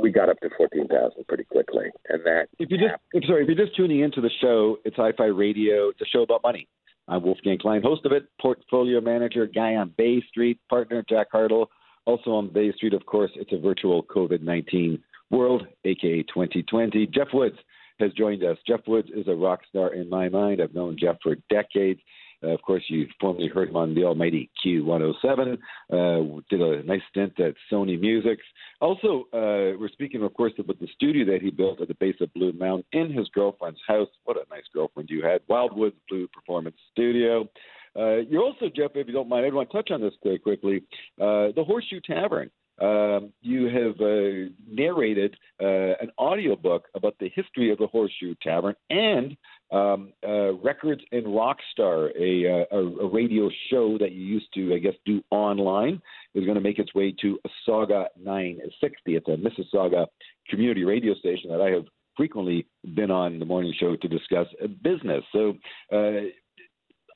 we 0.01 0.11
got 0.11 0.29
up 0.29 0.41
to 0.41 0.51
fourteen 0.57 0.89
thousand 0.89 1.27
pretty 1.29 1.45
quickly. 1.45 1.87
And 2.09 2.25
that 2.25 2.49
if 2.59 2.71
you 2.71 2.79
just 2.79 2.95
if, 3.13 3.25
sorry, 3.25 3.43
if 3.43 3.49
you're 3.49 3.67
just 3.67 3.77
tuning 3.77 4.01
into 4.01 4.21
the 4.21 4.31
show, 4.41 4.79
it's 4.85 4.97
Hi-Fi 4.97 5.27
Radio. 5.27 5.91
It's 5.91 6.01
a 6.01 6.07
show 6.07 6.23
about 6.23 6.43
money. 6.43 6.67
I'm 7.13 7.23
Wolfgang 7.23 7.59
Klein, 7.59 7.83
host 7.83 8.07
of 8.07 8.13
it, 8.13 8.27
portfolio 8.41 8.99
manager, 8.99 9.47
guy 9.47 9.75
on 9.75 9.93
Bay 9.99 10.23
Street, 10.31 10.59
partner 10.71 11.05
Jack 11.07 11.31
Hartle. 11.31 11.67
Also 12.07 12.31
on 12.31 12.51
Bay 12.51 12.73
Street, 12.73 12.95
of 12.95 13.05
course, 13.05 13.31
it's 13.35 13.53
a 13.53 13.59
virtual 13.59 14.03
COVID 14.05 14.41
19 14.41 14.99
world, 15.31 15.67
aka 15.85 16.23
2020. 16.23 17.07
Jeff 17.09 17.29
Woods 17.35 17.59
has 18.01 18.15
joined 18.15 18.43
us. 18.43 18.57
Jeff 18.67 18.81
Woods 18.87 19.11
is 19.15 19.29
a 19.29 19.35
rock 19.35 19.61
star 19.69 19.93
in 19.93 20.09
my 20.09 20.31
mind. 20.31 20.63
I've 20.63 20.75
known 20.75 20.97
Jeff 20.99 21.17
for 21.23 21.37
decades. 21.51 22.01
Uh, 22.43 22.49
of 22.49 22.63
course, 22.63 22.83
you 22.89 23.07
formerly 23.21 23.49
heard 23.49 23.69
him 23.69 23.77
on 23.77 23.95
the 23.95 24.05
almighty 24.05 24.51
Q107. 24.65 25.59
Uh, 25.93 26.41
did 26.51 26.61
a 26.61 26.83
nice 26.85 27.01
stint 27.11 27.39
at 27.41 27.55
Sony 27.71 28.01
Music. 28.01 28.39
Also, 28.81 29.25
uh, 29.33 29.79
we're 29.79 29.89
speaking, 29.93 30.23
of 30.23 30.35
course, 30.35 30.53
about 30.59 30.79
the 30.81 30.89
studio 30.95 31.25
that 31.33 31.43
he 31.43 31.51
built 31.51 31.81
at 31.81 31.89
the 31.89 31.95
base 31.95 32.17
of 32.21 32.33
Blue 32.35 32.53
Mountain 32.53 32.85
in 32.93 33.13
his 33.13 33.29
girlfriend's 33.29 33.81
house. 33.87 34.09
What 34.25 34.37
a 34.37 34.49
nice 34.51 34.65
girlfriend 34.73 35.09
you 35.11 35.25
had. 35.25 35.41
Wildwoods 35.49 35.95
Blue 36.09 36.29
Performance 36.29 36.77
Studio. 36.93 37.49
Uh, 37.95 38.17
you're 38.29 38.43
also, 38.43 38.67
Jeff, 38.75 38.93
if 38.95 39.07
you 39.07 39.13
don't 39.13 39.29
mind, 39.29 39.45
I 39.45 39.51
want 39.51 39.71
to 39.71 39.77
touch 39.77 39.91
on 39.91 40.01
this 40.01 40.15
quickly. 40.43 40.83
Uh, 41.21 41.53
the 41.55 41.65
Horseshoe 41.67 42.01
Tavern. 42.07 42.51
Um, 42.81 43.33
you 43.43 43.67
have 43.67 44.01
uh, 44.01 44.51
narrated 44.67 45.37
uh, 45.61 45.95
an 46.01 46.11
audiobook 46.19 46.89
about 46.95 47.15
the 47.21 47.31
history 47.35 47.71
of 47.71 47.79
the 47.79 47.87
Horseshoe 47.87 48.35
Tavern 48.43 48.75
and 48.91 49.37
um, 49.73 50.13
uh, 50.27 50.53
Records 50.55 51.03
and 51.13 51.25
Rockstar, 51.25 52.11
a, 52.19 52.47
uh, 52.47 52.77
a, 52.77 53.05
a, 53.05 53.11
radio 53.11 53.49
show 53.71 53.97
that 53.99 54.13
you 54.13 54.21
used 54.21 54.53
to, 54.55 54.75
I 54.75 54.79
guess, 54.79 54.93
do 55.07 55.23
online, 55.31 56.01
is 56.35 56.45
going 56.45 56.57
to 56.57 56.61
make 56.61 56.79
its 56.79 56.95
way 56.95 57.15
to 57.23 57.39
Sauga 57.67 58.07
960. 58.23 59.17
It's 59.17 59.29
a 59.29 59.31
Mississauga 59.31 60.07
community 60.51 60.85
radio 60.85 61.15
station 61.15 61.51
that 61.51 61.63
I 61.63 61.71
have 61.71 61.85
frequently 62.17 62.67
been 62.95 63.11
on 63.11 63.39
the 63.39 63.47
morning 63.47 63.73
show 63.81 63.97
to 63.97 64.09
discuss 64.09 64.47
business. 64.83 65.25
So, 65.33 65.55
uh, 65.91 66.29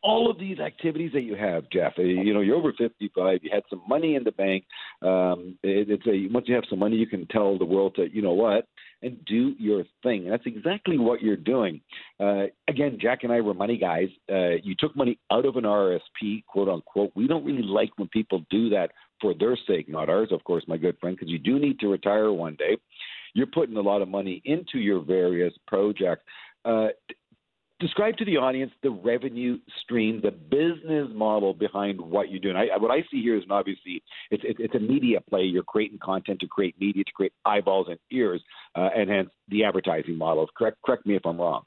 all 0.03 0.31
of 0.31 0.39
these 0.39 0.61
activities 0.61 1.11
that 1.13 1.23
you 1.23 1.35
have, 1.35 1.65
Jeff, 1.71 1.95
uh, 1.99 2.03
you 2.03 2.33
know, 2.33 2.41
you're 2.41 2.57
over 2.57 2.73
55, 2.73 3.41
you 3.43 3.51
had 3.53 3.65
some 3.69 3.83
money 3.89 4.15
in 4.15 4.25
the 4.25 4.33
bank. 4.33 4.65
Um, 5.03 5.59
it, 5.63 5.91
it's 5.91 6.07
a, 6.07 6.33
once 6.33 6.47
you 6.49 6.55
have 6.55 6.65
some 6.71 6.79
money, 6.79 6.97
you 6.97 7.07
can 7.07 7.27
tell 7.27 7.59
the 7.59 7.65
world 7.65 7.95
that, 7.99 8.15
you 8.15 8.23
know 8.23 8.33
what, 8.33 8.67
and 9.03 9.25
do 9.25 9.55
your 9.59 9.85
thing. 10.03 10.25
And 10.25 10.33
that's 10.33 10.47
exactly 10.47 10.99
what 10.99 11.23
you're 11.23 11.37
doing. 11.37 11.81
Uh, 12.19 12.45
again, 12.69 12.99
Jack 13.01 13.21
and 13.23 13.33
I 13.33 13.41
were 13.41 13.55
money 13.55 13.77
guys. 13.77 14.09
Uh, 14.31 14.57
you 14.63 14.75
took 14.79 14.97
money 14.97 15.19
out 15.31 15.45
of 15.45 15.57
an 15.57 15.65
RSP, 15.65 16.45
quote 16.47 16.69
unquote. 16.69 17.13
We 17.15 17.27
don't 17.27 17.45
really 17.45 17.63
like 17.63 17.91
when 17.97 18.09
people 18.09 18.45
do 18.51 18.71
that 18.71 18.91
for 19.21 19.35
their 19.35 19.57
sake, 19.67 19.89
not 19.89 20.09
ours, 20.09 20.29
of 20.31 20.45
course, 20.45 20.65
my 20.67 20.77
good 20.77 20.97
friend, 21.01 21.17
because 21.17 21.31
you 21.31 21.39
do 21.39 21.59
need 21.59 21.79
to 21.81 21.89
retire 21.89 22.33
one 22.33 22.57
day. 22.57 22.77
You're 23.35 23.47
putting 23.47 23.77
a 23.77 23.81
lot 23.83 24.03
of 24.03 24.09
money 24.09 24.43
into 24.45 24.79
your 24.79 25.01
various 25.03 25.53
projects. 25.67 26.25
Uh, 26.65 26.89
describe 27.81 28.17
to 28.17 28.25
the 28.25 28.37
audience 28.37 28.73
the 28.83 28.91
revenue 28.91 29.59
stream, 29.83 30.21
the 30.23 30.31
business 30.31 31.09
model 31.13 31.55
behind 31.55 32.01
what 32.01 32.31
you're 32.31 32.41
doing. 32.41 32.57
I, 32.57 32.77
what 32.79 32.91
I 32.91 33.03
see 33.11 33.23
here 33.23 33.37
is 33.37 33.45
obviously 33.51 34.03
it's, 34.31 34.43
it's 34.47 34.75
a 34.75 34.81
media 34.81 35.21
play. 35.29 35.43
You're 35.43 35.63
creating 35.63 35.99
content 36.03 36.41
to 36.41 36.47
create 36.47 36.75
media, 36.81 37.05
to 37.05 37.13
create 37.13 37.33
eyeballs 37.45 37.87
and 37.89 37.99
ears, 38.11 38.43
uh, 38.75 38.89
and 38.97 39.11
hence 39.11 39.31
the 39.49 39.65
advertising 39.65 40.17
model. 40.17 40.47
Correct, 40.57 40.79
correct 40.85 41.07
me 41.07 41.17
if 41.17 41.27
I'm 41.27 41.39
wrong. 41.39 41.63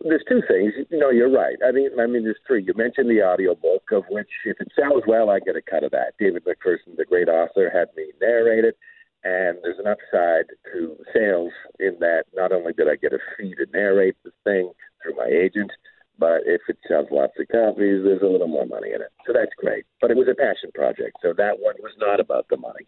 There's 0.00 0.24
two 0.28 0.42
things. 0.48 0.72
Know, 0.90 1.10
you're 1.10 1.30
right. 1.30 1.56
I 1.64 1.70
mean, 1.70 1.90
I 2.00 2.06
mean, 2.06 2.24
there's 2.24 2.40
three. 2.46 2.64
You 2.64 2.74
mentioned 2.74 3.08
the 3.08 3.22
audio 3.22 3.54
book, 3.54 3.84
of 3.92 4.02
which, 4.10 4.28
if 4.44 4.56
it 4.60 4.68
sells 4.74 5.04
well, 5.06 5.30
I 5.30 5.38
get 5.38 5.54
a 5.54 5.62
cut 5.62 5.84
of 5.84 5.92
that. 5.92 6.14
David 6.18 6.44
McPherson, 6.44 6.96
the 6.96 7.04
great 7.04 7.28
author, 7.28 7.70
had 7.72 7.86
me 7.96 8.10
narrate 8.20 8.64
it, 8.64 8.76
and 9.22 9.58
there's 9.62 9.78
an 9.78 9.86
upside 9.86 10.46
to 10.72 10.96
sales 11.14 11.52
in 11.78 11.96
that 12.00 12.24
not 12.34 12.50
only 12.50 12.72
did 12.72 12.88
I 12.88 12.96
get 12.96 13.12
a 13.12 13.18
fee 13.36 13.54
to 13.58 13.66
narrate 13.72 14.16
the 14.24 14.32
thing 14.42 14.72
through 15.02 15.16
my 15.16 15.26
agent, 15.26 15.70
but 16.18 16.42
if 16.44 16.60
it 16.68 16.76
sells 16.86 17.08
lots 17.10 17.32
of 17.40 17.48
copies, 17.48 18.04
there's 18.04 18.22
a 18.22 18.26
little 18.26 18.48
more 18.48 18.66
money 18.66 18.92
in 18.92 19.00
it. 19.00 19.08
So 19.26 19.32
that's 19.32 19.52
great. 19.56 19.84
But 20.00 20.10
it 20.10 20.16
was 20.16 20.28
a 20.30 20.34
passion 20.34 20.70
project, 20.74 21.16
so 21.22 21.32
that 21.36 21.58
one 21.58 21.76
was 21.80 21.92
not 21.98 22.20
about 22.20 22.46
the 22.50 22.58
money. 22.58 22.86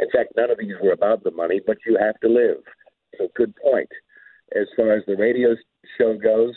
In 0.00 0.10
fact, 0.10 0.34
none 0.36 0.50
of 0.50 0.58
these 0.58 0.74
were 0.82 0.92
about 0.92 1.22
the 1.22 1.30
money, 1.30 1.60
but 1.64 1.78
you 1.86 1.96
have 2.00 2.18
to 2.20 2.28
live. 2.28 2.58
So 3.18 3.28
good 3.36 3.54
point. 3.62 3.90
As 4.58 4.66
far 4.76 4.92
as 4.92 5.04
the 5.06 5.16
radio 5.16 5.54
show 5.96 6.18
goes, 6.18 6.54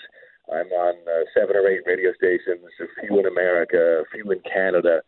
I'm 0.51 0.67
on 0.67 0.95
uh, 1.07 1.25
seven 1.37 1.55
or 1.55 1.67
eight 1.67 1.81
radio 1.85 2.11
stations, 2.13 2.65
a 2.81 2.85
few 3.01 3.19
in 3.19 3.25
America, 3.25 4.01
a 4.01 4.05
few 4.11 4.31
in 4.31 4.39
Canada, 4.41 5.01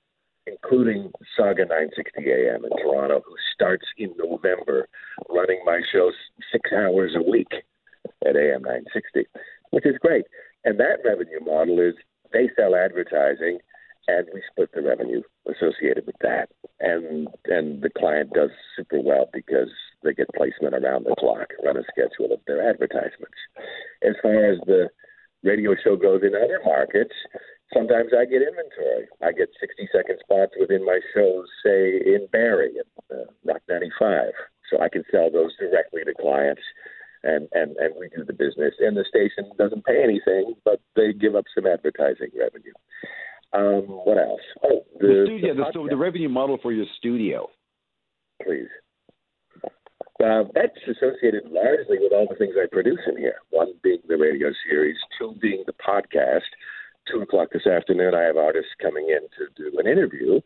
including 0.47 1.11
Sauga 1.37 1.67
960 1.67 2.29
AM 2.29 2.65
in 2.65 2.71
Toronto, 2.81 3.21
who 3.25 3.35
starts 3.53 3.85
in 3.97 4.13
November, 4.17 4.87
running 5.29 5.61
my 5.65 5.81
show 5.91 6.11
six 6.51 6.71
hours 6.71 7.15
a 7.15 7.21
week 7.21 7.51
at 8.25 8.35
AM 8.35 8.63
960, 8.63 9.27
which 9.71 9.85
is 9.85 9.95
great. 9.99 10.25
And 10.65 10.79
that 10.79 10.99
revenue 11.05 11.39
model 11.45 11.79
is 11.79 11.95
they 12.33 12.49
sell 12.55 12.75
advertising, 12.75 13.59
and 14.07 14.27
we 14.33 14.41
split 14.51 14.69
the 14.73 14.81
revenue 14.81 15.21
associated 15.47 16.05
with 16.05 16.15
that. 16.21 16.49
And 16.79 17.27
and 17.45 17.81
the 17.81 17.89
client 17.97 18.31
does 18.33 18.51
super 18.75 19.01
well 19.01 19.29
because 19.33 19.69
they 20.03 20.13
get 20.13 20.27
placement 20.35 20.75
around 20.75 21.05
the 21.05 21.15
clock, 21.19 21.47
run 21.63 21.77
a 21.77 21.83
schedule 21.91 22.33
of 22.33 22.39
their 22.47 22.69
advertisements. 22.69 23.39
As 24.03 24.15
far 24.21 24.45
as 24.45 24.59
the 24.65 24.89
radio 25.43 25.75
show 25.83 25.95
goes 25.95 26.21
in 26.23 26.35
other 26.35 26.59
markets, 26.63 27.13
sometimes 27.73 28.11
I 28.17 28.25
get 28.25 28.41
inventory. 28.41 29.07
I 29.21 29.31
get 29.31 29.49
60 29.59 29.89
second 29.91 30.17
spots 30.19 30.53
within 30.59 30.85
my 30.85 30.99
shows, 31.13 31.47
say 31.63 31.97
in 31.97 32.27
Barrie 32.31 32.75
at 32.79 33.15
uh, 33.15 33.25
Rock 33.45 33.61
95. 33.69 34.31
So 34.69 34.81
I 34.81 34.89
can 34.89 35.03
sell 35.11 35.31
those 35.31 35.55
directly 35.57 36.03
to 36.03 36.13
clients. 36.13 36.61
And, 37.23 37.47
and, 37.53 37.75
and 37.77 37.93
we 37.99 38.09
do 38.15 38.23
the 38.23 38.33
business. 38.33 38.73
And 38.79 38.95
the 38.95 39.05
station 39.09 39.51
doesn't 39.57 39.85
pay 39.85 40.03
anything, 40.03 40.53
but 40.63 40.79
they 40.95 41.13
give 41.13 41.35
up 41.35 41.45
some 41.55 41.67
advertising 41.67 42.29
revenue. 42.37 42.73
Um, 43.53 43.83
what 44.05 44.17
else? 44.17 44.41
Oh, 44.63 44.85
the, 44.99 45.07
the 45.07 45.23
studio, 45.25 45.55
the, 45.55 45.71
the, 45.73 45.89
the 45.89 45.97
revenue 45.97 46.29
model 46.29 46.57
for 46.61 46.71
your 46.71 46.85
studio. 46.97 47.47
Please. 48.43 48.67
Uh, 50.23 50.43
that's 50.55 50.77
associated 50.89 51.43
largely 51.51 51.97
with 51.99 52.11
all 52.11 52.27
the 52.29 52.35
things 52.35 52.55
I 52.57 52.65
produce 52.71 52.99
in 53.07 53.17
here. 53.17 53.35
One 53.51 53.73
being 53.83 53.99
the 54.07 54.17
radio 54.17 54.49
series, 54.67 54.97
two 55.19 55.35
being 55.41 55.63
the 55.65 55.73
podcast. 55.73 56.41
Two 57.11 57.21
o'clock 57.21 57.49
this 57.53 57.65
afternoon, 57.65 58.13
I 58.13 58.23
have 58.23 58.35
artists 58.35 58.71
coming 58.81 59.07
in 59.07 59.21
to 59.37 59.47
do 59.55 59.79
an 59.79 59.87
interview, 59.87 60.41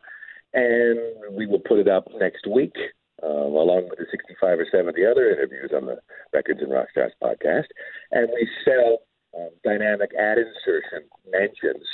and 0.53 0.99
we 1.35 1.47
will 1.47 1.59
put 1.59 1.79
it 1.79 1.87
up 1.87 2.07
next 2.19 2.45
week, 2.45 2.75
um, 3.23 3.53
along 3.55 3.87
with 3.89 3.99
the 3.99 4.05
65 4.11 4.59
or 4.59 4.67
70 4.71 5.05
other 5.05 5.31
interviews 5.31 5.71
on 5.75 5.85
the 5.85 5.97
Records 6.33 6.61
and 6.61 6.71
Rockstars 6.71 7.11
podcast. 7.21 7.69
And 8.11 8.29
we 8.33 8.47
sell 8.65 8.99
um, 9.37 9.49
dynamic 9.63 10.11
ad 10.19 10.37
insertion 10.37 11.07
mentions 11.29 11.85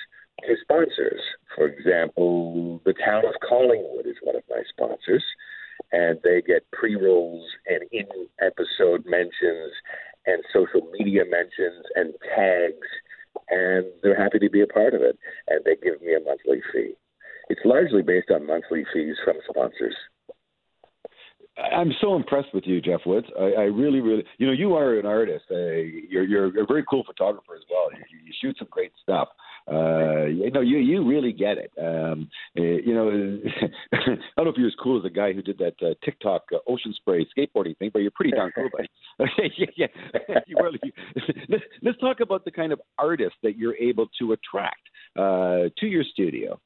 to 0.46 0.56
sponsors. 0.62 1.22
For 1.56 1.68
example, 1.68 2.82
the 2.86 2.94
town 2.94 3.26
of 3.26 3.34
Collingwood 3.48 4.06
is 4.06 4.16
one 4.24 4.36
of 4.36 4.44
my 4.50 4.64
sponsors 4.70 5.24
and 5.92 6.20
they 6.24 6.42
get 6.42 6.70
pre 6.72 6.96
rolls 6.96 7.46
and 7.68 7.84
in 7.92 8.06
episode 8.42 9.06
mentions 9.06 9.74
and 10.26 10.44
social 10.52 10.88
media 10.92 11.24
mentions 11.30 11.86
and 11.96 12.14
tags, 12.36 12.88
and 13.50 13.86
they're 14.04 14.22
happy 14.22 14.40
to 14.40 14.50
be 14.50 14.62
a 14.62 14.68
part 14.68 14.94
of 14.94 15.02
it, 15.02 15.18
and 15.48 15.64
they 15.64 15.76
give 15.82 16.02
me 16.02 16.14
a 16.14 16.20
monthly 16.20 16.62
fee. 16.74 16.94
It's 17.50 17.62
largely 17.64 18.02
based 18.02 18.30
on 18.30 18.46
monthly 18.46 18.86
fees 18.94 19.16
from 19.24 19.38
sponsors. 19.50 19.96
I'm 21.58 21.92
so 22.02 22.16
impressed 22.16 22.54
with 22.54 22.66
you, 22.66 22.82
Jeff 22.82 23.02
Woods. 23.06 23.28
I, 23.40 23.44
I 23.44 23.64
really, 23.64 24.00
really, 24.00 24.24
you 24.38 24.48
know, 24.48 24.54
you 24.54 24.76
are 24.76 25.00
an 25.00 25.06
artist. 25.06 25.46
Uh, 25.50 25.56
you're, 25.56 26.24
you're 26.24 26.48
a 26.62 26.66
very 26.66 26.84
cool 26.90 27.04
photographer 27.04 27.56
as 27.56 27.64
well. 27.70 27.90
You, 27.92 28.20
you 28.26 28.34
shoot 28.40 28.56
some 28.60 28.68
great 28.72 28.92
stuff 29.02 29.30
uh, 29.70 30.26
you 30.26 30.50
know, 30.52 30.62
you 30.62 30.78
you 30.78 31.06
really 31.06 31.34
get 31.34 31.58
it. 31.58 31.72
Um, 31.78 32.30
eh, 32.58 32.80
you 32.86 32.94
know, 32.94 33.10
I 33.94 33.98
don't 34.38 34.46
know 34.46 34.52
if 34.52 34.58
you're 34.58 34.68
as 34.68 34.76
cool 34.82 34.98
as 34.98 35.04
the 35.04 35.10
guy 35.10 35.34
who 35.34 35.42
did 35.42 35.58
that 35.58 35.76
uh, 35.82 35.94
TikTok 36.06 36.44
uh, 36.54 36.60
ocean 36.68 36.94
spray 36.96 37.28
skateboarding 37.38 37.78
thing, 37.78 37.90
but 37.92 38.02
you're 38.02 38.12
pretty 38.12 38.32
darn 38.32 38.52
cool, 38.56 38.70
buddy. 38.72 38.90
yeah, 39.58 39.88
yeah. 40.30 40.40
you 40.48 40.56
let's, 41.50 41.64
let's 41.82 41.98
talk 42.00 42.22
about 42.22 42.46
the 42.46 42.52
kind 42.52 42.72
of 42.72 42.80
artist 42.98 43.36
that 43.44 43.58
you're 43.58 43.76
able 43.76 44.08
to 44.20 44.32
attract 44.32 44.82
uh, 45.18 45.70
to 45.78 45.88
your 45.88 46.04
studio. 46.04 46.60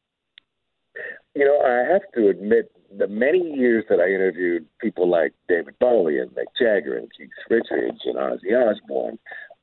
You 1.35 1.45
know, 1.45 1.61
I 1.61 1.91
have 1.91 2.01
to 2.15 2.29
admit, 2.29 2.71
the 2.97 3.07
many 3.07 3.39
years 3.39 3.85
that 3.89 3.99
I 3.99 4.07
interviewed 4.07 4.65
people 4.79 5.09
like 5.09 5.33
David 5.47 5.75
Bowie 5.79 6.19
and 6.19 6.29
Mick 6.31 6.51
Jagger 6.59 6.97
and 6.97 7.09
Keith 7.17 7.29
Richards 7.49 8.01
and 8.05 8.15
Ozzy 8.15 8.51
Osbourne, 8.51 9.17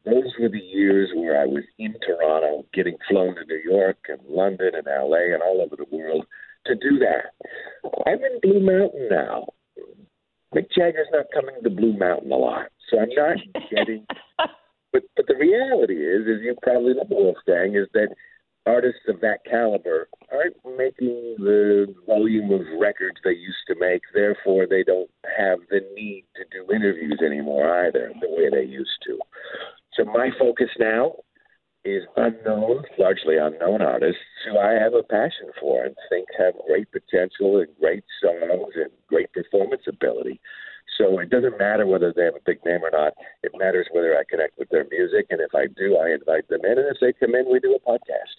those 0.05 0.33
were 0.41 0.49
the 0.49 0.59
years 0.59 1.11
where 1.15 1.41
I 1.41 1.45
was 1.45 1.65
in 1.79 1.95
Toronto, 2.07 2.65
getting 2.73 2.97
flown 3.09 3.35
to 3.35 3.45
New 3.45 3.61
York 3.63 3.99
and 4.09 4.21
London 4.27 4.71
and 4.75 4.87
LA 4.87 5.35
and 5.35 5.43
all 5.43 5.61
over 5.61 5.77
the 5.77 5.95
world 5.95 6.25
to 6.67 6.75
do 6.75 6.99
that. 7.01 7.35
I'm 8.07 8.19
in 8.25 8.41
Blue 8.41 8.61
Mountain 8.61 9.09
now. 9.11 9.49
Mick 10.55 10.69
Jagger's 10.75 11.09
not 11.13 11.27
coming 11.35 11.57
to 11.63 11.71
Blue 11.71 11.97
Mountain 11.97 12.33
a 12.33 12.37
lot, 12.37 12.69
so 12.89 12.99
I'm 12.99 13.11
not 13.11 13.37
getting. 13.71 14.07
but 14.93 15.03
but 15.17 15.27
the 15.27 15.37
reality 15.37 15.95
is, 15.95 16.23
as 16.23 16.43
you 16.43 16.55
probably 16.63 16.95
know, 16.95 17.05
Wolfgang, 17.11 17.77
is 17.77 17.89
that 17.93 18.09
artists 18.69 19.09
of 19.09 19.21
that 19.21 19.45
caliber 19.45 20.09
aren't 20.31 20.57
making 20.77 21.37
the 21.39 21.95
volume 22.07 22.51
of 22.53 22.61
records 22.79 23.17
they 23.25 23.31
used 23.31 23.65
to 23.69 23.75
make. 23.79 24.03
Therefore, 24.13 24.67
they 24.69 24.85
don't 24.85 25.11
have 25.37 25.59
the 25.71 25.81
need 25.95 26.25
to 26.37 26.45
do 26.53 26.73
interviews 26.73 27.21
anymore 27.25 27.87
either, 27.87 28.13
the 28.21 28.29
way 28.29 28.51
they 28.51 28.69
used 28.69 28.99
to. 29.07 29.19
So 29.95 30.05
my 30.05 30.31
focus 30.39 30.69
now 30.79 31.15
is 31.85 32.03
unknown, 32.17 32.85
largely 32.99 33.37
unknown 33.39 33.81
artists 33.81 34.21
who 34.47 34.59
I 34.59 34.73
have 34.73 34.95
a 34.95 35.03
passion 35.03 35.51
for 35.61 35.85
and 35.85 35.97
think 36.11 36.29
have 36.39 36.55
great 36.67 36.89
potential 36.93 37.59
and 37.59 37.69
great 37.81 38.05
songs 38.23 38.75
and 38.75 38.91
great 39.09 39.33
performance 39.33 39.83
ability. 39.89 40.41
So 40.99 41.21
it 41.21 41.31
doesn't 41.31 41.59
matter 41.59 41.87
whether 41.87 42.13
they 42.13 42.27
have 42.27 42.35
a 42.35 42.45
big 42.45 42.59
name 42.67 42.83
or 42.83 42.91
not. 42.91 43.15
It 43.47 43.53
matters 43.55 43.87
whether 43.93 44.19
I 44.19 44.27
connect 44.29 44.59
with 44.59 44.69
their 44.69 44.85
music, 44.91 45.31
and 45.31 45.41
if 45.41 45.55
I 45.55 45.71
do, 45.79 45.97
I 45.97 46.11
invite 46.11 46.49
them 46.49 46.67
in, 46.67 46.77
and 46.77 46.91
if 46.91 46.99
they 47.01 47.15
come 47.15 47.39
in, 47.39 47.47
we 47.47 47.61
do 47.61 47.79
a 47.79 47.89
podcast. 47.89 48.35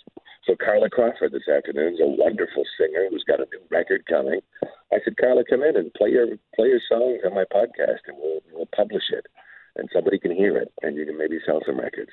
So 0.46 0.60
Carla 0.60 0.90
Crawford 0.90 1.32
this 1.32 1.48
afternoon 1.48 1.94
is 1.96 2.04
a 2.04 2.20
wonderful 2.20 2.64
singer 2.78 3.08
who's 3.10 3.24
got 3.24 3.40
a 3.40 3.48
new 3.48 3.64
record 3.72 4.04
coming. 4.06 4.42
I 4.92 5.00
said, 5.06 5.16
Carla, 5.16 5.44
come 5.50 5.64
in 5.64 5.78
and 5.78 5.94
play 5.94 6.10
your 6.10 6.28
play 6.54 6.68
your 6.68 6.84
songs 6.92 7.24
on 7.24 7.34
my 7.34 7.46
podcast, 7.48 8.04
and 8.12 8.18
we'll 8.20 8.44
we'll 8.52 8.70
publish 8.76 9.08
it 9.10 9.26
and 9.80 9.90
somebody 9.94 10.20
can 10.20 10.32
hear 10.32 10.58
it, 10.58 10.72
and 10.82 10.96
you 10.96 11.06
can 11.06 11.18
maybe 11.18 11.40
sell 11.46 11.62
some 11.66 11.80
records. 11.80 12.12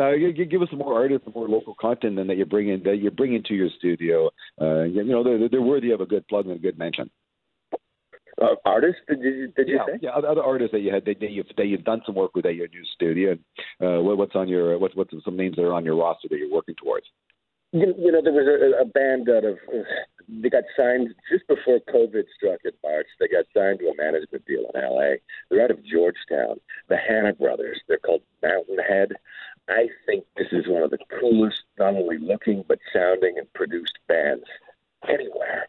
Uh, 0.00 0.12
give 0.48 0.62
us 0.62 0.68
some 0.70 0.78
more 0.78 0.94
artists, 0.94 1.26
more 1.34 1.48
local 1.48 1.74
content, 1.74 2.14
than 2.16 2.28
that 2.28 2.36
you 2.36 2.46
bring 2.46 2.68
in 2.68 2.82
that 2.84 2.98
you 2.98 3.10
bring 3.10 3.34
into 3.34 3.54
your 3.54 3.68
studio. 3.78 4.30
Uh, 4.60 4.82
you 4.82 5.02
know, 5.02 5.24
they're, 5.24 5.48
they're 5.48 5.60
worthy 5.60 5.90
of 5.90 6.00
a 6.00 6.06
good 6.06 6.26
plug 6.28 6.46
and 6.46 6.54
a 6.54 6.58
good 6.58 6.78
mention. 6.78 7.10
Uh, 8.40 8.54
artists? 8.64 9.00
Did 9.08 9.20
you, 9.20 9.52
did 9.56 9.68
you 9.68 9.76
yeah, 9.76 9.86
say? 9.86 9.98
Yeah, 10.02 10.10
other 10.10 10.42
artists 10.42 10.72
that 10.72 10.80
you 10.80 10.92
had 10.92 11.04
that, 11.06 11.20
you've 11.20 11.46
that 11.56 11.66
you've 11.66 11.84
done 11.84 12.02
some 12.06 12.14
work 12.14 12.34
with 12.36 12.46
at 12.46 12.54
your 12.54 12.68
new 12.68 12.84
studio. 12.94 13.32
Uh, 13.80 14.00
what's 14.00 14.36
on 14.36 14.48
your 14.48 14.78
what's 14.78 14.94
what's 14.94 15.12
some 15.24 15.36
names 15.36 15.56
that 15.56 15.64
are 15.64 15.74
on 15.74 15.84
your 15.84 15.96
roster 15.96 16.28
that 16.30 16.38
you're 16.38 16.52
working 16.52 16.76
towards? 16.76 17.06
You, 17.72 17.94
you 17.98 18.12
know, 18.12 18.22
there 18.22 18.32
was 18.32 18.46
a, 18.46 18.82
a 18.82 18.84
band 18.84 19.28
out 19.28 19.44
of 19.44 19.58
they 20.28 20.50
got 20.50 20.64
signed 20.76 21.14
just 21.30 21.46
before 21.48 21.80
COVID 21.92 22.24
struck 22.36 22.60
in 22.64 22.72
March. 22.82 23.06
They 23.18 23.28
got 23.28 23.46
signed 23.56 23.80
to 23.80 23.88
a 23.88 23.96
management 23.96 24.44
deal 24.46 24.70
in 24.74 24.80
LA. 24.80 25.16
They're 25.50 25.64
out 25.64 25.70
of 25.70 25.84
Georgetown. 25.84 26.60
The 26.88 26.96
Hanna 26.96 27.32
Brothers. 27.32 27.80
They're 27.88 27.98
called 27.98 28.22
Mountainhead. 28.42 29.12
I 29.68 29.88
think 30.06 30.24
this 30.36 30.48
is 30.52 30.66
one 30.66 30.82
of 30.82 30.90
the 30.90 30.98
coolest, 31.20 31.62
not 31.78 31.94
only 31.94 32.18
looking 32.18 32.64
but 32.68 32.78
sounding 32.92 33.36
and 33.38 33.52
produced 33.52 33.98
bands 34.06 34.44
anywhere. 35.08 35.68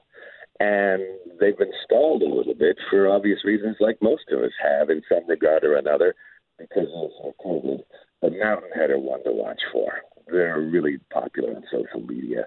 And 0.60 1.03
they've 1.50 1.58
been 1.58 1.74
stalled 1.84 2.22
a 2.22 2.26
little 2.26 2.54
bit 2.54 2.78
for 2.90 3.10
obvious 3.10 3.44
reasons, 3.44 3.78
like 3.80 3.98
most 4.02 4.24
of 4.32 4.40
us 4.40 4.52
have 4.62 4.90
in 4.90 5.02
some 5.10 5.28
regard 5.28 5.64
or 5.64 5.78
another, 5.78 6.14
because 6.58 6.88
of 6.94 7.34
COVID. 7.44 7.80
But 8.22 8.34
Mountainhead 8.34 8.92
are 8.92 9.00
one 9.00 9.24
to 9.24 9.32
watch 9.32 9.62
for. 9.72 9.92
They're 10.28 10.62
really 10.62 11.00
popular 11.12 11.56
on 11.56 11.64
social 11.72 12.06
media 12.06 12.46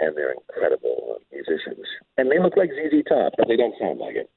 and 0.00 0.16
they're 0.16 0.32
incredible 0.34 1.18
musicians. 1.32 1.86
And 2.18 2.30
they 2.30 2.38
look 2.38 2.56
like 2.56 2.70
ZZ 2.70 3.02
Top, 3.08 3.32
but 3.38 3.48
they 3.48 3.56
don't 3.56 3.74
sound 3.80 3.98
like 3.98 4.16
it. 4.16 4.30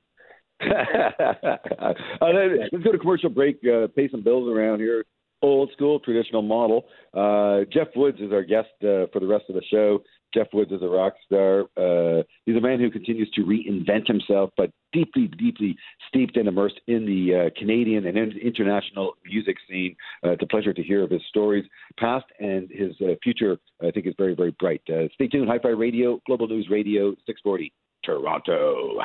uh, 0.61 2.27
let's 2.71 2.83
go 2.83 2.91
to 2.91 2.97
commercial 2.97 3.29
break. 3.29 3.59
Uh, 3.65 3.87
pay 3.95 4.07
some 4.09 4.23
bills 4.23 4.49
around 4.49 4.79
here. 4.79 5.03
Old 5.41 5.69
school, 5.73 5.99
traditional 5.99 6.41
model. 6.41 6.85
Uh, 7.13 7.65
Jeff 7.71 7.87
Woods 7.95 8.19
is 8.21 8.31
our 8.31 8.43
guest 8.43 8.69
uh, 8.81 9.11
for 9.11 9.19
the 9.19 9.27
rest 9.27 9.45
of 9.49 9.55
the 9.55 9.63
show. 9.69 9.99
Jeff 10.35 10.47
Woods 10.53 10.71
is 10.71 10.81
a 10.81 10.87
rock 10.87 11.13
star. 11.25 11.61
Uh, 11.77 12.23
he's 12.45 12.57
a 12.57 12.61
man 12.61 12.79
who 12.79 12.91
continues 12.91 13.29
to 13.31 13.41
reinvent 13.41 14.05
himself, 14.05 14.51
but 14.57 14.69
deeply, 14.91 15.27
deeply 15.27 15.75
steeped 16.07 16.35
and 16.35 16.47
immersed 16.47 16.79
in 16.87 17.05
the 17.05 17.47
uh, 17.47 17.59
Canadian 17.59 18.05
and 18.05 18.17
international 18.17 19.13
music 19.25 19.55
scene. 19.69 19.95
Uh, 20.23 20.31
it's 20.31 20.43
a 20.43 20.47
pleasure 20.47 20.73
to 20.73 20.83
hear 20.83 21.03
of 21.03 21.09
his 21.09 21.21
stories, 21.29 21.65
past 21.97 22.25
and 22.39 22.69
his 22.69 22.91
uh, 23.01 23.13
future. 23.23 23.57
I 23.81 23.91
think 23.91 24.07
is 24.07 24.13
very, 24.17 24.35
very 24.35 24.53
bright. 24.59 24.81
Uh, 24.89 25.07
stay 25.13 25.27
tuned. 25.27 25.47
Hi-Fi 25.47 25.69
Radio, 25.69 26.19
Global 26.27 26.47
News 26.47 26.67
Radio, 26.69 27.11
640, 27.25 27.71
Toronto. 28.03 28.99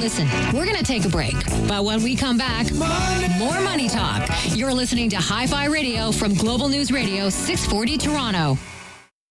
Listen, 0.00 0.28
we're 0.52 0.66
going 0.66 0.76
to 0.76 0.84
take 0.84 1.04
a 1.04 1.08
break, 1.08 1.34
but 1.66 1.84
when 1.84 2.02
we 2.02 2.16
come 2.16 2.36
back, 2.36 2.70
more 3.38 3.60
money 3.62 3.88
talk. 3.88 4.28
You're 4.48 4.72
listening 4.72 5.08
to 5.10 5.16
Hi-Fi 5.16 5.66
Radio 5.66 6.10
from 6.10 6.34
Global 6.34 6.68
News 6.68 6.90
Radio, 6.90 7.30
640 7.30 7.96
Toronto. 7.96 8.58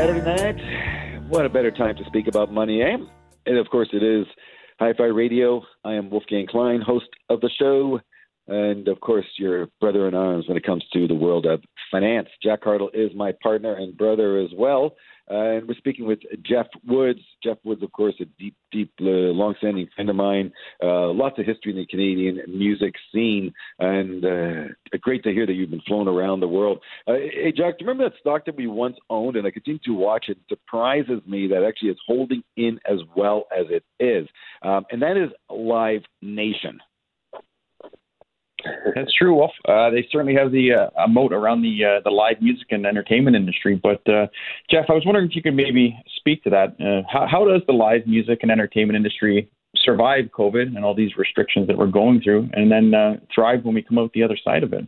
Saturday 0.00 0.24
night, 0.24 1.28
what 1.28 1.44
a 1.44 1.50
better 1.50 1.70
time 1.70 1.94
to 1.94 2.04
speak 2.06 2.26
about 2.26 2.50
money, 2.50 2.80
eh? 2.80 2.96
And 3.44 3.58
of 3.58 3.68
course, 3.68 3.90
it 3.92 4.02
is 4.02 4.26
Hi 4.78 4.94
Fi 4.96 5.04
Radio. 5.04 5.62
I 5.84 5.92
am 5.92 6.08
Wolfgang 6.08 6.46
Klein, 6.46 6.80
host 6.80 7.08
of 7.28 7.42
the 7.42 7.50
show, 7.58 8.00
and 8.48 8.88
of 8.88 8.98
course, 9.02 9.26
your 9.36 9.68
brother 9.78 10.08
in 10.08 10.14
arms 10.14 10.48
when 10.48 10.56
it 10.56 10.64
comes 10.64 10.82
to 10.94 11.06
the 11.06 11.14
world 11.14 11.44
of 11.44 11.62
finance. 11.90 12.28
Jack 12.42 12.62
Hartle 12.62 12.88
is 12.94 13.10
my 13.14 13.34
partner 13.42 13.74
and 13.74 13.94
brother 13.94 14.38
as 14.38 14.48
well. 14.56 14.94
Uh, 15.30 15.56
and 15.56 15.68
we're 15.68 15.74
speaking 15.74 16.06
with 16.06 16.18
Jeff 16.42 16.66
Woods. 16.86 17.20
Jeff 17.42 17.58
Woods, 17.64 17.82
of 17.82 17.92
course, 17.92 18.14
a 18.20 18.24
deep, 18.38 18.56
deep, 18.72 18.92
uh, 19.00 19.04
long-standing 19.04 19.88
friend 19.94 20.10
of 20.10 20.16
mine. 20.16 20.52
Uh, 20.82 21.08
lots 21.12 21.38
of 21.38 21.46
history 21.46 21.72
in 21.72 21.78
the 21.78 21.86
Canadian 21.86 22.40
music 22.48 22.94
scene, 23.12 23.52
and 23.78 24.24
uh, 24.24 24.98
great 25.00 25.22
to 25.24 25.32
hear 25.32 25.46
that 25.46 25.52
you've 25.52 25.70
been 25.70 25.80
flown 25.86 26.08
around 26.08 26.40
the 26.40 26.48
world. 26.48 26.80
Uh, 27.06 27.14
hey, 27.14 27.52
Jack, 27.56 27.78
do 27.78 27.84
you 27.84 27.88
remember 27.88 28.08
that 28.10 28.18
stock 28.18 28.44
that 28.46 28.56
we 28.56 28.66
once 28.66 28.96
owned, 29.08 29.36
and 29.36 29.46
I 29.46 29.50
continue 29.50 29.80
to 29.84 29.94
watch 29.94 30.26
it? 30.28 30.38
surprises 30.50 31.20
me 31.26 31.48
that 31.48 31.64
actually 31.66 31.90
it's 31.90 32.00
holding 32.06 32.42
in 32.56 32.78
as 32.90 32.98
well 33.16 33.44
as 33.56 33.66
it 33.70 33.84
is, 34.02 34.28
um, 34.62 34.84
and 34.90 35.02
that 35.02 35.16
is 35.16 35.30
Live 35.48 36.02
Nation. 36.22 36.80
That's 38.94 39.12
true, 39.14 39.34
Wolf. 39.34 39.52
Uh, 39.68 39.90
they 39.90 40.06
certainly 40.10 40.34
have 40.34 40.52
the 40.52 40.72
uh, 40.72 41.02
a 41.04 41.08
moat 41.08 41.32
around 41.32 41.62
the 41.62 41.84
uh, 41.84 42.00
the 42.04 42.10
live 42.10 42.40
music 42.40 42.68
and 42.70 42.86
entertainment 42.86 43.36
industry. 43.36 43.80
But 43.80 44.06
uh, 44.08 44.26
Jeff, 44.70 44.86
I 44.88 44.92
was 44.92 45.04
wondering 45.04 45.28
if 45.28 45.36
you 45.36 45.42
could 45.42 45.54
maybe 45.54 45.96
speak 46.16 46.42
to 46.44 46.50
that. 46.50 46.76
Uh, 46.80 47.06
how, 47.10 47.26
how 47.30 47.44
does 47.44 47.62
the 47.66 47.72
live 47.72 48.06
music 48.06 48.40
and 48.42 48.50
entertainment 48.50 48.96
industry 48.96 49.50
survive 49.76 50.26
COVID 50.36 50.76
and 50.76 50.84
all 50.84 50.94
these 50.94 51.16
restrictions 51.16 51.66
that 51.68 51.78
we're 51.78 51.86
going 51.86 52.20
through, 52.20 52.48
and 52.52 52.70
then 52.70 52.94
uh, 52.94 53.14
thrive 53.34 53.64
when 53.64 53.74
we 53.74 53.82
come 53.82 53.98
out 53.98 54.12
the 54.12 54.22
other 54.22 54.38
side 54.42 54.62
of 54.62 54.72
it? 54.72 54.86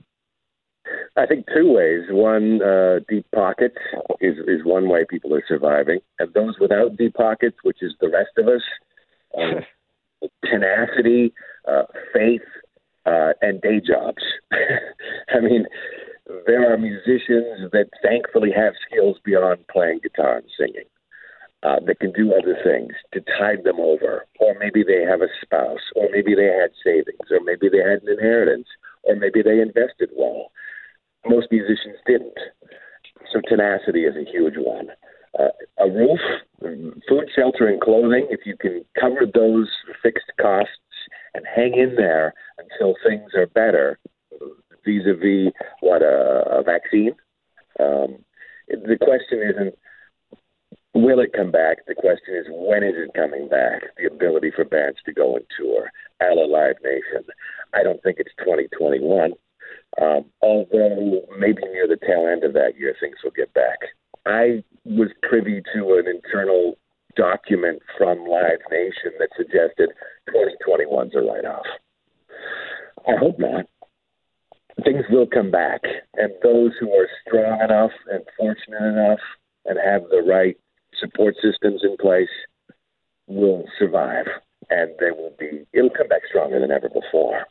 I 1.17 1.27
think 1.27 1.47
two 1.55 1.73
ways. 1.73 2.05
One, 2.11 2.61
uh, 2.63 3.01
deep 3.09 3.27
pockets 3.35 3.77
is 4.21 4.37
is 4.49 4.65
one 4.65 4.89
way 4.89 5.05
people 5.09 5.35
are 5.35 5.45
surviving, 5.47 6.01
and 6.19 6.33
those 6.35 6.59
without 6.61 6.97
deep 6.97 7.15
pockets, 7.15 7.57
which 7.63 7.79
is 7.83 7.95
the 8.01 8.09
rest 8.09 8.31
of 8.39 8.49
us, 8.49 8.63
uh, 9.39 10.27
tenacity, 10.51 11.33
uh, 11.69 11.85
faith, 12.13 12.43
uh, 13.07 13.33
and 13.41 13.61
day 13.61 13.81
jobs. 13.81 14.23
I 15.29 15.41
mean, 15.41 15.67
there 16.47 16.73
are 16.73 16.79
musicians 16.79 17.71
that 17.73 17.91
thankfully 18.03 18.51
have 18.55 18.75
skills 18.89 19.17
beyond 19.25 19.67
playing 19.69 20.01
guitar 20.03 20.37
and 20.37 20.47
singing. 20.59 20.87
Uh, 21.65 21.79
that 21.87 22.01
can 22.01 22.11
do 22.11 22.35
other 22.35 22.57
things 22.65 22.91
to 23.13 23.21
tide 23.39 23.63
them 23.63 23.79
over, 23.79 24.27
or 24.41 24.53
maybe 24.59 24.83
they 24.83 25.07
have 25.09 25.23
a 25.23 25.31
spouse, 25.41 25.79
or 25.95 26.09
maybe 26.11 26.35
they 26.35 26.51
had 26.51 26.71
savings, 26.83 27.31
or 27.31 27.39
maybe 27.45 27.69
they 27.69 27.79
had 27.79 28.03
an 28.03 28.09
inheritance, 28.19 28.67
or 29.05 29.15
maybe 29.15 29.43
they 29.43 29.61
invested 29.61 30.11
well. 30.17 30.51
Most 31.25 31.47
musicians 31.53 32.03
didn't. 32.05 32.35
So 33.33 33.41
tenacity 33.49 34.07
is 34.07 34.17
a 34.17 34.29
huge 34.29 34.55
one. 34.57 34.89
Uh, 35.39 35.55
a 35.79 35.89
roof, 35.89 36.19
food, 37.09 37.31
shelter, 37.33 37.69
and 37.69 37.81
clothing, 37.81 38.27
if 38.31 38.41
you 38.45 38.57
can 38.57 38.85
cover 38.99 39.25
those 39.33 39.69
fixed 40.03 40.33
costs 40.41 40.75
and 41.35 41.45
hang 41.47 41.75
in 41.75 41.95
there 41.97 42.35
until 42.59 42.95
things 43.07 43.31
are 43.35 43.47
better 43.47 43.99
vis-a-vis 44.85 45.53
what 45.81 46.03
a, 46.03 46.59
a 46.59 46.63
vaccine. 46.63 47.15
Um, 47.79 48.19
the 48.69 48.99
question 49.01 49.43
isn't 49.43 49.75
will 50.95 51.21
it 51.21 51.33
come 51.33 51.51
back. 51.51 51.87
The 51.87 51.95
question 51.95 52.37
is 52.37 52.47
when 52.51 52.83
is 52.83 52.95
it 52.97 53.15
coming 53.15 53.49
back? 53.49 53.83
The 53.97 54.07
ability 54.07 54.51
for 54.55 54.65
bands 54.65 54.99
to 55.07 55.13
go 55.13 55.37
and 55.37 55.45
tour, 55.59 55.91
a 56.21 56.35
la 56.35 56.45
Live 56.45 56.77
Nation. 56.85 57.25
I 57.75 57.83
don't 57.83 58.03
think 58.03 58.19
it's 58.19 58.35
2021. 58.39 59.33
Um, 60.01 60.25
although 60.41 61.23
maybe 61.39 61.63
near 61.65 61.87
the 61.87 61.99
tail 62.01 62.27
end 62.31 62.45
of 62.45 62.53
that 62.55 62.79
year 62.79 62.95
things 63.01 63.17
will 63.23 63.33
get 63.33 63.53
back. 63.55 63.79
I 64.25 64.63
was 64.85 65.11
privy 65.23 65.63
to 65.75 65.95
an 65.95 66.07
internal 66.09 66.79
document 67.17 67.83
from 67.99 68.25
Live 68.27 68.61
Nation 68.71 69.13
that 69.19 69.29
suggested 69.37 69.91
2021's 70.31 71.15
a 71.15 71.21
write 71.21 71.45
off. 71.45 71.67
I 73.07 73.17
hope 73.19 73.39
not. 73.39 73.67
Things 74.85 75.05
will 75.11 75.27
come 75.27 75.51
back, 75.51 75.83
and 76.15 76.33
those 76.43 76.73
who 76.81 76.91
are 76.93 77.09
strong 77.27 77.61
enough 77.61 77.91
and 78.11 78.25
fortunate 78.39 78.83
enough 78.83 79.21
and 79.67 79.79
have 79.79 80.03
the 80.11 80.23
right 80.23 80.57
support 80.99 81.35
systems 81.43 81.83
in 81.83 81.97
place 81.99 82.29
will 83.27 83.65
survive, 83.79 84.27
and 84.71 84.91
they 84.99 85.11
will 85.11 85.35
be. 85.39 85.67
It'll 85.73 85.91
come 85.91 86.09
back 86.09 86.23
stronger 86.29 86.61
than 86.61 86.71
ever 86.71 86.89
before. 86.89 87.47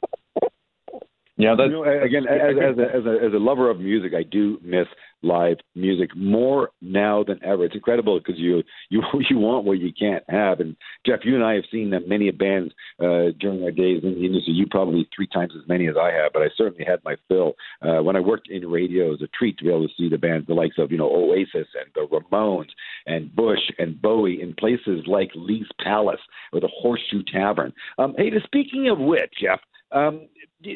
Yeah, 1.41 1.55
that's, 1.57 1.71
you 1.71 1.83
know, 1.83 2.03
again, 2.03 2.27
as, 2.27 2.53
as, 2.55 2.77
a, 2.77 2.97
as, 2.97 3.05
a, 3.05 3.25
as 3.25 3.33
a 3.33 3.39
lover 3.39 3.71
of 3.71 3.79
music, 3.79 4.13
I 4.13 4.21
do 4.21 4.59
miss 4.63 4.85
live 5.23 5.57
music 5.75 6.15
more 6.15 6.69
now 6.81 7.23
than 7.23 7.39
ever. 7.43 7.65
It's 7.65 7.73
incredible 7.73 8.19
because 8.19 8.39
you 8.39 8.61
you 8.89 9.01
you 9.29 9.39
want 9.39 9.65
what 9.65 9.79
you 9.79 9.91
can't 9.91 10.23
have. 10.29 10.59
And 10.59 10.75
Jeff, 11.03 11.21
you 11.23 11.33
and 11.33 11.43
I 11.43 11.55
have 11.55 11.63
seen 11.71 11.93
many 12.07 12.29
bands 12.29 12.73
uh, 12.99 13.33
during 13.39 13.63
our 13.63 13.71
days 13.71 14.01
in 14.03 14.15
the 14.15 14.25
industry. 14.25 14.53
You 14.53 14.67
probably 14.69 15.07
three 15.15 15.25
times 15.27 15.53
as 15.59 15.67
many 15.67 15.87
as 15.87 15.95
I 15.99 16.11
have, 16.11 16.31
but 16.31 16.43
I 16.43 16.49
certainly 16.55 16.85
had 16.85 16.99
my 17.03 17.15
fill. 17.27 17.53
Uh, 17.81 18.03
when 18.03 18.15
I 18.15 18.19
worked 18.19 18.49
in 18.49 18.69
radio, 18.69 19.07
it 19.07 19.09
was 19.09 19.21
a 19.23 19.37
treat 19.37 19.57
to 19.57 19.63
be 19.63 19.71
able 19.71 19.87
to 19.87 19.93
see 19.97 20.09
the 20.09 20.19
bands 20.19 20.45
the 20.45 20.53
likes 20.53 20.77
of 20.77 20.91
you 20.91 20.97
know 20.99 21.09
Oasis 21.09 21.67
and 21.73 21.89
the 21.95 22.07
Ramones 22.07 22.69
and 23.07 23.35
Bush 23.35 23.71
and 23.79 23.99
Bowie 23.99 24.43
in 24.43 24.53
places 24.53 25.05
like 25.07 25.31
Lee's 25.33 25.65
Palace 25.83 26.21
or 26.53 26.59
the 26.59 26.69
Horseshoe 26.71 27.23
Tavern. 27.23 27.73
Um, 27.97 28.13
hey, 28.15 28.31
speaking 28.45 28.89
of 28.89 28.99
which, 28.99 29.31
Jeff. 29.41 29.59
Um, 29.91 30.27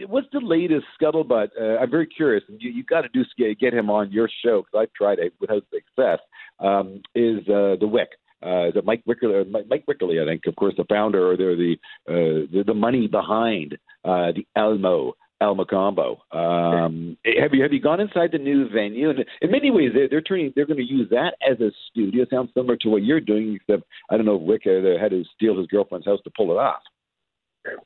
what's 0.08 0.28
the 0.34 0.40
latest 0.40 0.86
scuttlebutt? 1.00 1.50
Uh, 1.60 1.78
I'm 1.80 1.90
very 1.90 2.08
curious. 2.08 2.44
You, 2.48 2.72
you 2.72 2.84
got 2.84 3.02
to 3.02 3.10
do 3.10 3.24
get 3.56 3.74
him 3.74 3.90
on 3.90 4.12
your 4.12 4.30
show 4.44 4.64
because 4.64 4.82
I've 4.82 4.94
tried 4.94 5.20
it 5.20 5.34
without 5.40 5.64
success. 5.74 6.20
Um, 6.60 7.02
is 7.14 7.40
uh, 7.48 7.76
the 7.80 7.88
Wick? 7.88 8.10
Uh, 8.46 8.68
is 8.68 8.76
it 8.76 8.86
Mike 8.86 9.04
Wekerle? 9.08 9.42
Uh, 9.42 9.50
Mike, 9.50 9.66
Mike 9.70 9.86
Wekerle, 9.90 10.22
I 10.22 10.26
think, 10.26 10.44
of 10.46 10.56
course, 10.56 10.74
the 10.78 10.86
founder 10.90 11.32
or 11.32 11.38
they're 11.38 11.56
the 11.56 11.76
uh, 12.08 12.46
the, 12.52 12.64
the 12.68 12.74
money 12.74 13.08
behind 13.08 13.74
uh, 14.04 14.32
the 14.34 14.46
Elmo 14.56 15.14
El 15.42 15.56
Mocambo. 15.56 16.18
Um, 16.32 17.18
have 17.42 17.54
you 17.54 17.64
have 17.64 17.74
you 17.74 17.82
gone 17.82 18.00
inside 18.00 18.32
the 18.32 18.38
new 18.38 18.70
venue? 18.70 19.10
And 19.10 19.26
in 19.42 19.52
many 19.52 19.72
ways, 19.72 19.92
they're, 19.94 20.08
they're 20.10 20.22
turning 20.22 20.54
they're 20.56 20.66
going 20.66 20.78
to 20.78 20.84
use 20.84 21.10
that 21.10 21.36
as 21.50 21.60
a 21.60 21.72
studio. 21.90 22.26
Sounds 22.30 22.52
similar 22.54 22.78
to 22.78 22.90
what 22.90 23.04
you're 23.04 23.20
doing, 23.20 23.56
except 23.56 23.84
I 24.10 24.18
don't 24.18 24.26
know 24.26 24.36
if 24.36 24.42
Wick 24.42 24.64
uh, 24.66 25.02
had 25.02 25.12
to 25.12 25.24
steal 25.36 25.58
his 25.58 25.68
girlfriend's 25.68 26.06
house 26.06 26.20
to 26.24 26.32
pull 26.36 26.52
it 26.52 26.58
off. 26.58 26.82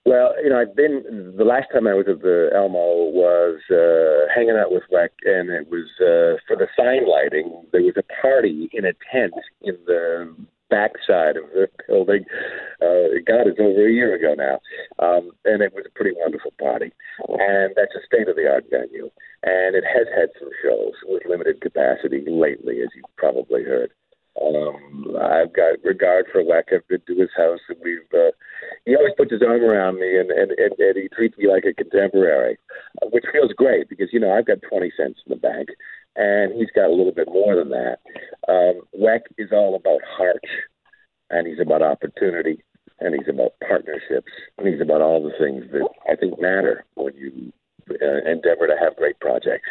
Well, 0.06 0.34
you 0.44 0.50
know, 0.50 0.60
I've 0.60 0.76
been 0.76 1.34
the 1.38 1.44
last 1.44 1.68
time 1.74 1.88
I 1.88 1.94
was 1.94 2.06
at 2.10 2.22
the 2.22 2.50
Elmo 2.54 3.10
was 3.12 3.60
uh, 3.72 4.32
hanging 4.34 4.58
out 4.58 4.72
with 4.72 4.84
Weck, 4.92 5.10
and 5.24 5.50
it 5.50 5.70
was 5.70 5.88
uh, 6.00 6.40
for 6.48 6.56
the 6.56 6.68
sign 6.76 7.08
lighting. 7.08 7.64
There 7.72 7.82
was 7.82 7.96
a 7.98 8.22
party 8.22 8.70
in 8.74 8.86
a 8.86 8.94
tent 9.12 9.34
in 9.62 9.78
the 9.86 10.36
backside 10.70 11.38
of 11.38 11.50
the 11.54 11.68
building. 11.88 12.26
Uh, 12.82 13.20
God, 13.26 13.48
it's 13.48 13.60
over 13.60 13.88
a 13.88 13.92
year 13.92 14.16
ago 14.16 14.36
now, 14.38 14.60
um, 15.04 15.32
and 15.46 15.62
it 15.62 15.74
was 15.74 15.86
a 15.86 15.98
pretty 15.98 16.16
wonderful 16.18 16.54
party. 16.60 16.92
And 17.28 17.74
that's 17.76 17.96
a 17.96 18.06
state 18.06 18.30
of 18.30 18.36
the 18.36 18.48
art 18.48 18.66
venue, 18.70 19.10
and 19.44 19.76
it 19.76 19.84
has 19.84 20.08
had 20.16 20.30
some 20.40 20.50
shows 20.64 20.94
with 21.06 21.24
limited 21.28 21.62
capacity 21.62 22.24
lately, 22.28 22.82
as 22.82 22.90
you 22.96 23.04
probably 23.18 23.64
heard. 23.64 23.92
Um, 24.42 25.18
I've 25.20 25.54
got 25.54 25.84
regard 25.84 26.26
for 26.32 26.44
Weck. 26.44 26.74
I've 26.74 26.88
been 26.88 27.02
to 27.08 27.16
his 27.16 27.30
house, 27.36 27.60
and 27.68 27.78
we've. 27.84 28.00
Uh, 28.14 28.32
he 28.86 28.96
always 28.96 29.14
puts 29.18 29.32
his 29.32 29.42
arm 29.42 29.62
around 29.62 30.00
me, 30.00 30.18
and 30.18 30.32
and, 30.32 30.52
and, 30.52 30.74
and 30.80 30.98
he 30.98 31.10
treats 31.10 31.38
me 31.38 31.48
like 31.48 31.66
a 31.66 31.74
contemporary, 31.74 32.58
uh, 33.02 33.08
which 33.12 33.26
feels 33.32 33.52
great 33.54 33.90
because 33.90 34.10
you 34.12 34.20
know 34.20 34.32
I've 34.32 34.48
got 34.48 34.60
twenty 34.62 34.92
cents 34.96 35.20
in 35.26 35.32
the 35.32 35.36
bank, 35.36 35.70
and 36.16 36.54
he's 36.54 36.72
got 36.74 36.90
a 36.90 36.96
little 36.96 37.12
bit 37.12 37.28
more 37.28 37.56
than 37.56 37.70
that. 37.70 38.00
Um, 38.48 38.82
Weck 38.98 39.22
is 39.38 39.50
all 39.52 39.76
about 39.76 40.02
heart, 40.08 40.44
and 41.30 41.48
he's 41.48 41.60
about 41.60 41.82
opportunity, 41.82 42.64
and 43.00 43.14
he's 43.16 43.28
about 43.28 43.54
partnerships, 43.68 44.32
and 44.58 44.68
he's 44.68 44.82
about 44.82 45.02
all 45.02 45.22
the 45.22 45.38
things 45.38 45.66
that 45.72 45.88
I 46.10 46.16
think 46.16 46.40
matter 46.40 46.86
when 46.96 47.14
you 47.16 47.52
uh, 47.90 48.30
endeavor 48.30 48.68
to 48.68 48.78
have 48.80 48.96
great 48.96 49.20
projects. 49.20 49.68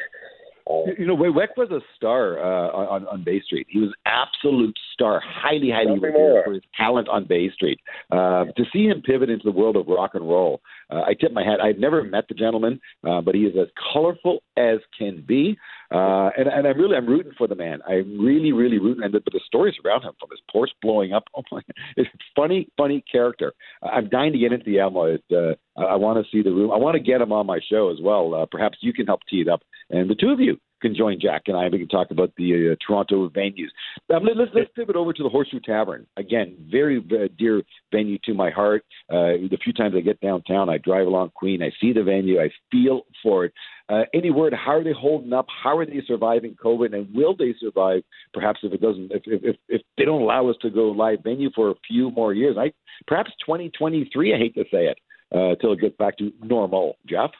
You 0.98 1.06
know, 1.06 1.16
Weck 1.16 1.56
was 1.56 1.70
a 1.70 1.80
star 1.96 2.38
uh, 2.38 2.68
on 2.70 3.06
on 3.06 3.24
Bay 3.24 3.40
Street. 3.40 3.66
He 3.70 3.80
was 3.80 3.92
absolute 4.04 4.76
star, 4.92 5.22
highly, 5.24 5.70
highly 5.70 5.98
revered 5.98 6.44
for 6.44 6.52
his 6.52 6.62
talent 6.76 7.08
on 7.08 7.24
Bay 7.26 7.50
Street. 7.50 7.80
Uh, 8.10 8.44
to 8.56 8.64
see 8.72 8.84
him 8.84 9.00
pivot 9.00 9.30
into 9.30 9.44
the 9.44 9.52
world 9.52 9.76
of 9.76 9.86
rock 9.86 10.10
and 10.14 10.28
roll, 10.28 10.60
uh, 10.90 11.02
I 11.06 11.14
tip 11.14 11.32
my 11.32 11.42
hat. 11.42 11.60
I've 11.60 11.78
never 11.78 12.02
met 12.04 12.28
the 12.28 12.34
gentleman, 12.34 12.80
uh, 13.08 13.20
but 13.20 13.34
he 13.34 13.42
is 13.42 13.54
as 13.60 13.68
colorful 13.92 14.42
as 14.56 14.78
can 14.98 15.24
be. 15.26 15.56
Uh, 15.90 16.28
and, 16.36 16.48
and 16.48 16.66
I'm 16.66 16.76
really, 16.76 16.96
I'm 16.96 17.06
rooting 17.06 17.32
for 17.38 17.46
the 17.46 17.54
man. 17.54 17.80
I'm 17.88 18.20
really, 18.20 18.52
really 18.52 18.78
rooting. 18.78 19.04
And 19.04 19.14
the, 19.14 19.20
but 19.20 19.32
the 19.32 19.40
stories 19.46 19.74
around 19.84 20.02
him, 20.02 20.12
from 20.20 20.28
his 20.30 20.40
Porsche 20.54 20.74
blowing 20.82 21.12
up, 21.12 21.24
oh 21.36 21.42
my, 21.50 21.60
it's 21.96 22.10
funny, 22.36 22.68
funny 22.76 23.02
character. 23.10 23.52
I'm 23.82 24.08
dying 24.08 24.32
to 24.32 24.38
get 24.38 24.52
into 24.52 24.66
the 24.66 24.80
Alamo. 24.80 25.04
It, 25.04 25.24
uh, 25.32 25.54
I 25.80 25.96
want 25.96 26.24
to 26.24 26.30
see 26.30 26.42
the 26.42 26.52
room. 26.52 26.70
I 26.70 26.76
want 26.76 26.94
to 26.94 27.00
get 27.00 27.20
him 27.20 27.32
on 27.32 27.46
my 27.46 27.60
show 27.70 27.90
as 27.90 27.98
well. 28.02 28.34
Uh, 28.34 28.46
perhaps 28.50 28.78
you 28.80 28.92
can 28.92 29.06
help 29.06 29.20
tee 29.30 29.40
it 29.40 29.48
up, 29.48 29.62
and 29.90 30.10
the 30.10 30.14
two 30.14 30.30
of 30.30 30.40
you 30.40 30.58
can 30.80 30.94
join 30.94 31.18
Jack 31.20 31.42
and 31.46 31.56
I. 31.56 31.68
We 31.68 31.78
can 31.78 31.88
talk 31.88 32.10
about 32.10 32.32
the 32.36 32.72
uh, 32.72 32.76
Toronto 32.86 33.28
venues. 33.28 33.68
Um, 34.14 34.24
let, 34.24 34.36
us 34.38 34.48
let's 34.54 34.70
pivot 34.74 34.96
over 34.96 35.12
to 35.12 35.22
the 35.22 35.28
Horseshoe 35.28 35.60
Tavern 35.60 36.06
again. 36.16 36.56
Very 36.70 37.00
dear 37.38 37.62
venue 37.92 38.18
to 38.24 38.34
my 38.34 38.50
heart. 38.50 38.84
Uh, 39.10 39.48
the 39.50 39.58
few 39.62 39.72
times 39.72 39.94
I 39.96 40.00
get 40.00 40.20
downtown, 40.20 40.68
I 40.68 40.78
drive 40.78 41.06
along 41.06 41.30
Queen. 41.34 41.62
I 41.62 41.70
see 41.80 41.92
the 41.92 42.02
venue. 42.02 42.40
I 42.40 42.50
feel 42.70 43.02
for 43.22 43.46
it. 43.46 43.52
Uh, 43.88 44.02
any 44.12 44.30
word? 44.30 44.52
How 44.52 44.72
are 44.72 44.84
they 44.84 44.92
holding 44.92 45.32
up? 45.32 45.46
How 45.62 45.78
are 45.78 45.86
they 45.86 46.02
surviving 46.06 46.54
COVID? 46.62 46.94
And 46.94 47.08
will 47.14 47.34
they 47.34 47.54
survive? 47.58 48.02
Perhaps 48.34 48.60
if 48.62 48.72
it 48.72 48.82
doesn't, 48.82 49.10
if 49.12 49.22
if 49.26 49.56
if 49.68 49.82
they 49.96 50.04
don't 50.04 50.22
allow 50.22 50.48
us 50.48 50.56
to 50.62 50.70
go 50.70 50.88
live 50.88 51.20
venue 51.24 51.50
for 51.54 51.70
a 51.70 51.74
few 51.86 52.10
more 52.10 52.34
years, 52.34 52.56
I 52.58 52.72
perhaps 53.06 53.30
2023. 53.46 54.34
I 54.34 54.38
hate 54.38 54.54
to 54.54 54.64
say 54.64 54.86
it, 54.86 54.98
uh, 55.32 55.54
till 55.60 55.72
it 55.72 55.80
gets 55.80 55.96
back 55.96 56.16
to 56.18 56.32
normal. 56.42 56.96
Jeff. 57.06 57.30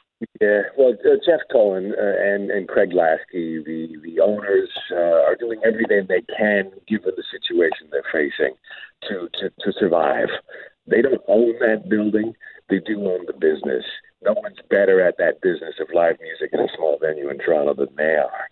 Yeah, 0.41 0.63
well, 0.77 0.93
uh, 1.05 1.15
Jeff 1.25 1.39
Cohen 1.49 1.93
uh, 1.97 2.33
and 2.33 2.51
and 2.51 2.67
Craig 2.67 2.91
Laskey, 2.91 3.63
the 3.63 3.95
the 4.03 4.19
owners, 4.19 4.69
uh, 4.91 5.23
are 5.23 5.35
doing 5.35 5.61
everything 5.63 6.07
they 6.07 6.21
can, 6.37 6.71
given 6.87 7.13
the 7.15 7.23
situation 7.31 7.87
they're 7.89 8.03
facing, 8.11 8.55
to 9.07 9.29
to 9.39 9.49
to 9.49 9.79
survive. 9.79 10.27
They 10.87 11.01
don't 11.01 11.21
own 11.29 11.53
that 11.59 11.87
building; 11.87 12.33
they 12.69 12.79
do 12.79 12.99
own 13.07 13.27
the 13.27 13.33
business. 13.33 13.85
No 14.21 14.33
one's 14.33 14.59
better 14.69 14.99
at 14.99 15.17
that 15.19 15.39
business 15.41 15.75
of 15.79 15.87
live 15.93 16.17
music 16.19 16.49
in 16.51 16.59
a 16.59 16.67
small 16.75 16.97
venue 16.99 17.29
in 17.29 17.37
Toronto 17.37 17.73
than 17.73 17.95
they 17.95 18.17
are. 18.17 18.49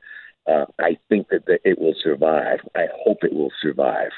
Uh, 0.48 0.66
I 0.80 0.98
think 1.10 1.28
that 1.30 1.46
the, 1.46 1.60
it 1.70 1.78
will 1.78 1.96
survive. 2.02 2.60
I 2.76 2.86
hope 3.04 3.18
it 3.24 3.34
will 3.34 3.52
survive. 3.62 4.12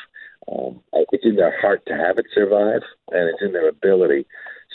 Um, 0.51 0.81
it's 1.11 1.25
in 1.25 1.35
their 1.35 1.59
heart 1.59 1.81
to 1.87 1.93
have 1.93 2.19
it 2.19 2.27
survive, 2.33 2.81
and 3.11 3.29
it's 3.29 3.41
in 3.41 3.53
their 3.53 3.69
ability 3.69 4.27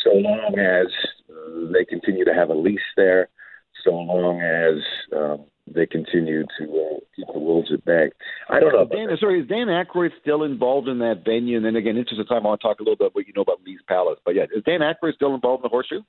so 0.04 0.10
long 0.12 0.58
as 0.58 0.86
they 1.72 1.84
continue 1.84 2.24
to 2.24 2.34
have 2.34 2.50
a 2.50 2.54
lease 2.54 2.78
there, 2.96 3.28
so 3.82 3.90
long 3.90 4.40
as 4.40 4.82
um, 5.16 5.44
they 5.66 5.86
continue 5.86 6.44
to 6.58 6.64
uh, 6.64 6.98
keep 7.16 7.26
the 7.32 7.38
wolves 7.38 7.70
at 7.72 7.84
bay. 7.84 8.10
I 8.48 8.60
don't 8.60 8.72
know. 8.72 8.86
Dan, 8.86 9.08
sorry, 9.18 9.40
is 9.40 9.48
Dan 9.48 9.68
Aykroyd 9.68 10.10
still 10.20 10.44
involved 10.44 10.88
in 10.88 10.98
that 10.98 11.22
venue? 11.24 11.56
And 11.56 11.66
then 11.66 11.76
again, 11.76 11.96
interest 11.96 12.20
of 12.20 12.28
time, 12.28 12.46
I 12.46 12.50
want 12.50 12.60
to 12.60 12.66
talk 12.68 12.80
a 12.80 12.82
little 12.82 12.96
bit 12.96 13.06
about 13.06 13.14
what 13.14 13.26
you 13.26 13.32
know 13.34 13.42
about 13.42 13.60
Lee's 13.64 13.80
Palace. 13.88 14.18
But 14.24 14.34
yeah, 14.34 14.44
is 14.54 14.62
Dan 14.64 14.80
Aykroyd 14.80 15.14
still 15.14 15.34
involved 15.34 15.60
in 15.64 15.68
the 15.68 15.72
Horseshoe? 15.72 16.02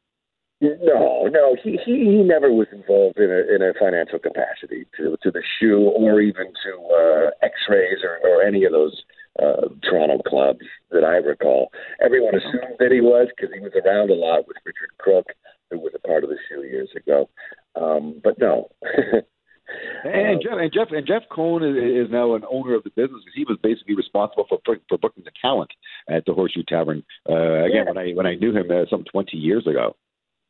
No, 0.62 1.28
no, 1.28 1.56
he, 1.62 1.78
he 1.86 1.92
he 1.92 2.24
never 2.24 2.50
was 2.50 2.68
involved 2.72 3.20
in 3.20 3.30
a 3.30 3.54
in 3.54 3.62
a 3.62 3.74
financial 3.78 4.20
capacity 4.20 4.86
to 4.96 5.18
to 5.22 5.30
the 5.30 5.44
shoe 5.60 5.92
or 5.92 6.22
even 6.22 6.48
to 6.64 6.72
uh, 6.96 7.30
X-rays 7.44 8.00
or, 8.04 8.18
or 8.24 8.42
any 8.42 8.64
of 8.64 8.72
those 8.72 9.04
uh, 9.42 9.68
Toronto 9.84 10.22
clubs 10.28 10.66
that 10.92 11.04
I 11.04 11.18
recall. 11.18 11.72
Everyone 12.04 12.36
assumed 12.36 12.78
that 12.80 12.92
he 12.92 13.02
was 13.02 13.28
because 13.36 13.54
he 13.54 13.60
was 13.60 13.74
around 13.76 14.10
a 14.10 14.16
lot 14.16 14.48
with 14.48 14.58
Richard 14.66 14.98
Crook, 14.98 15.28
who 15.72 15.80
was 15.80 15.94
a 15.96 16.08
part 16.08 16.24
of 16.24 16.30
the 16.30 16.38
shoe 16.48 16.64
years 16.64 16.90
ago. 16.96 17.30
Um, 17.76 18.22
but 18.24 18.40
no. 18.40 18.70
and 20.04 20.42
Jeff 20.42 20.58
and 20.58 20.72
Jeff 20.74 20.88
and 20.92 21.08
Jeff 21.08 21.24
Cohen 21.30 21.64
is, 21.64 22.08
is 22.08 22.12
now 22.12 22.36
an 22.36 22.44
owner 22.50 22.76
of 22.76 22.84
the 22.84 22.92
business 22.92 23.22
because 23.26 23.36
he 23.36 23.46
was 23.46 23.58
basically 23.62 23.96
responsible 23.96 24.46
for 24.48 24.60
for 24.88 24.98
booking 24.98 25.24
the 25.24 25.32
talent 25.42 25.72
at 26.10 26.26
the 26.26 26.34
Horseshoe 26.34 26.64
Tavern. 26.68 27.04
Uh, 27.30 27.66
again, 27.66 27.72
yeah. 27.74 27.84
when 27.84 27.98
I 27.98 28.12
when 28.12 28.26
I 28.28 28.36
knew 28.36 28.56
him 28.56 28.70
uh, 28.72 28.86
some 28.90 29.04
twenty 29.12 29.38
years 29.38 29.68
ago. 29.68 29.96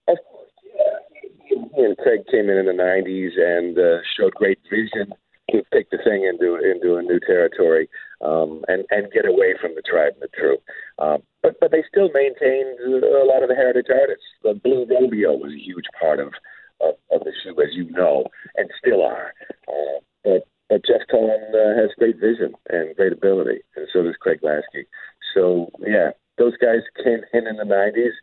Of 0.08 0.18
course, 0.30 0.50
yeah. 0.64 1.26
He 1.48 1.84
and 1.84 1.98
Craig 1.98 2.22
came 2.30 2.50
in 2.50 2.58
in 2.58 2.66
the 2.66 2.74
'90s 2.74 3.40
and 3.40 3.78
uh, 3.78 4.02
showed 4.18 4.34
great 4.34 4.60
vision 4.70 5.14
to 5.52 5.64
take 5.74 5.90
the 5.90 5.98
thing 6.04 6.26
into 6.26 6.56
into 6.56 6.96
a 6.96 7.04
new 7.04 7.20
territory 7.20 7.90
um, 8.22 8.64
and 8.68 8.86
and 8.90 9.12
get 9.12 9.26
away 9.26 9.54
from 9.60 9.76
the 9.76 9.82
tried 9.82 10.14
and 10.14 10.22
the 10.22 10.30
true. 10.38 10.58
Um, 11.00 11.24
but 11.44 11.60
but 11.60 11.72
they 11.72 11.84
still 11.88 12.10
maintained 12.14 12.80
a 12.80 13.26
lot 13.26 13.44
of 13.44 13.50
the 13.50 13.56
heritage 13.56 13.88
artists. 13.90 14.26
The 14.44 14.54
Blue 14.54 14.86
Rodeo 14.90 15.34
was 15.34 15.52
a 15.54 15.64
huge 15.64 15.86
part 16.00 16.20
of 16.20 16.34
of, 16.82 16.96
of 17.12 17.22
the 17.24 17.32
shoe, 17.44 17.56
as 17.62 17.74
you 17.74 17.90
know, 17.92 18.26
and 18.56 18.70
still 18.80 19.04
are. 19.04 19.34
Uh, 19.68 20.00
but 20.24 20.48
but 20.70 20.86
Jeff 20.86 21.06
Cohen 21.12 21.54
uh, 21.54 21.80
has 21.80 21.92
great 22.00 22.18
vision 22.18 22.54
and 22.70 22.96
great 22.96 23.14
ability, 23.14 23.62
and 23.76 23.88
so 23.94 24.02
does 24.02 24.16
Craig 24.20 24.40
Laskey. 24.42 24.86
So 25.34 25.70
yeah, 25.80 26.12
those 26.38 26.58
guys 26.58 26.82
came 27.04 27.22
in 27.34 27.48
in 27.48 27.58
the 27.58 27.70
'90s, 27.70 28.16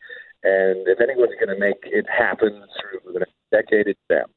and 0.43 0.87
if 0.89 1.01
anyone's 1.01 1.39
going 1.39 1.55
to 1.55 1.61
make 1.61 1.79
it 1.85 2.07
happen 2.11 2.64
through 2.81 3.12
the 3.12 3.20
next 3.20 3.35
decade, 3.53 3.87
it's 3.87 4.01
them. 4.09 4.32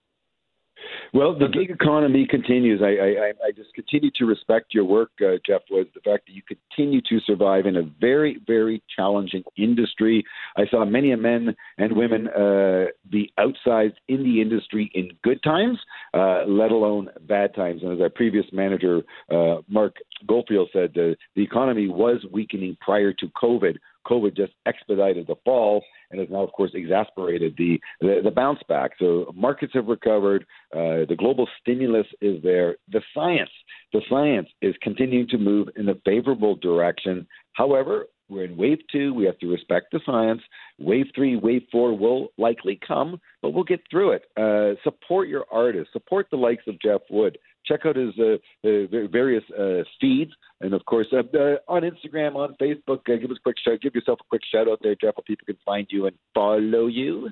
Well, 1.15 1.33
the 1.33 1.47
gig 1.47 1.69
economy 1.69 2.27
continues. 2.29 2.81
I, 2.83 2.87
I, 2.87 3.47
I 3.47 3.51
just 3.55 3.73
continue 3.73 4.11
to 4.17 4.25
respect 4.25 4.73
your 4.73 4.83
work, 4.83 5.11
uh, 5.21 5.37
Jeff 5.47 5.61
Woods. 5.71 5.89
The 5.95 6.01
fact 6.01 6.25
that 6.27 6.33
you 6.33 6.41
continue 6.41 6.99
to 7.07 7.21
survive 7.25 7.67
in 7.67 7.77
a 7.77 7.83
very, 8.01 8.41
very 8.45 8.83
challenging 8.93 9.45
industry. 9.57 10.25
I 10.57 10.65
saw 10.69 10.83
many 10.83 11.15
men 11.15 11.55
and 11.77 11.95
women 11.95 12.27
uh, 12.27 12.87
be 13.09 13.31
outsized 13.39 13.93
in 14.09 14.23
the 14.23 14.41
industry 14.41 14.91
in 14.93 15.11
good 15.23 15.41
times, 15.41 15.79
uh, 16.13 16.43
let 16.49 16.71
alone 16.71 17.07
bad 17.29 17.55
times. 17.55 17.81
And 17.81 17.93
as 17.93 18.01
our 18.01 18.09
previous 18.09 18.45
manager, 18.51 19.01
uh, 19.31 19.61
Mark 19.69 19.95
Goldfield, 20.27 20.67
said, 20.73 20.89
uh, 20.97 21.15
the 21.37 21.43
economy 21.43 21.87
was 21.87 22.25
weakening 22.29 22.75
prior 22.81 23.13
to 23.13 23.27
COVID. 23.41 23.77
COVID 24.05 24.35
just 24.35 24.53
expedited 24.65 25.27
the 25.27 25.35
fall 25.43 25.83
and 26.11 26.19
has 26.19 26.29
now, 26.29 26.43
of 26.43 26.51
course, 26.51 26.71
exasperated 26.73 27.55
the, 27.57 27.79
the, 28.01 28.21
the 28.23 28.31
bounce 28.31 28.59
back. 28.67 28.91
So 28.99 29.31
markets 29.35 29.73
have 29.73 29.87
recovered. 29.87 30.45
Uh, 30.73 31.05
the 31.09 31.15
global 31.17 31.47
stimulus 31.61 32.07
is 32.21 32.41
there. 32.43 32.77
The 32.91 33.01
science, 33.13 33.49
the 33.93 34.01
science 34.09 34.49
is 34.61 34.75
continuing 34.81 35.27
to 35.29 35.37
move 35.37 35.69
in 35.75 35.89
a 35.89 35.95
favorable 36.05 36.55
direction. 36.55 37.27
However, 37.53 38.05
we're 38.27 38.45
in 38.45 38.57
wave 38.57 38.79
two. 38.91 39.13
We 39.13 39.25
have 39.25 39.37
to 39.39 39.51
respect 39.51 39.87
the 39.91 39.99
science. 40.05 40.41
Wave 40.79 41.05
three, 41.13 41.35
wave 41.35 41.63
four 41.71 41.95
will 41.97 42.29
likely 42.37 42.79
come, 42.85 43.19
but 43.41 43.51
we'll 43.51 43.63
get 43.63 43.81
through 43.89 44.11
it. 44.13 44.23
Uh, 44.35 44.79
support 44.83 45.27
your 45.27 45.45
artists. 45.51 45.93
Support 45.93 46.27
the 46.31 46.37
likes 46.37 46.63
of 46.67 46.79
Jeff 46.81 47.01
Wood. 47.09 47.37
Check 47.65 47.85
out 47.85 47.95
his 47.95 48.13
uh, 48.19 48.35
uh, 48.67 49.07
various 49.11 49.43
uh, 49.57 49.83
feeds, 49.99 50.31
and 50.61 50.73
of 50.73 50.85
course 50.85 51.07
uh, 51.11 51.23
uh, 51.37 51.55
on 51.67 51.83
Instagram, 51.83 52.35
on 52.35 52.55
Facebook. 52.61 53.05
give 53.05 53.31
us 53.31 53.37
a 53.37 53.43
quick 53.43 53.57
shout. 53.63 53.81
Give 53.81 53.95
yourself 53.95 54.19
a 54.21 54.27
quick 54.29 54.43
shout 54.51 54.69
out 54.69 54.79
there, 54.81 54.95
Jeff, 54.95 55.15
where 55.15 55.23
people 55.25 55.45
can 55.45 55.57
find 55.65 55.87
you 55.89 56.07
and 56.07 56.15
follow 56.33 56.87
you. 56.87 57.29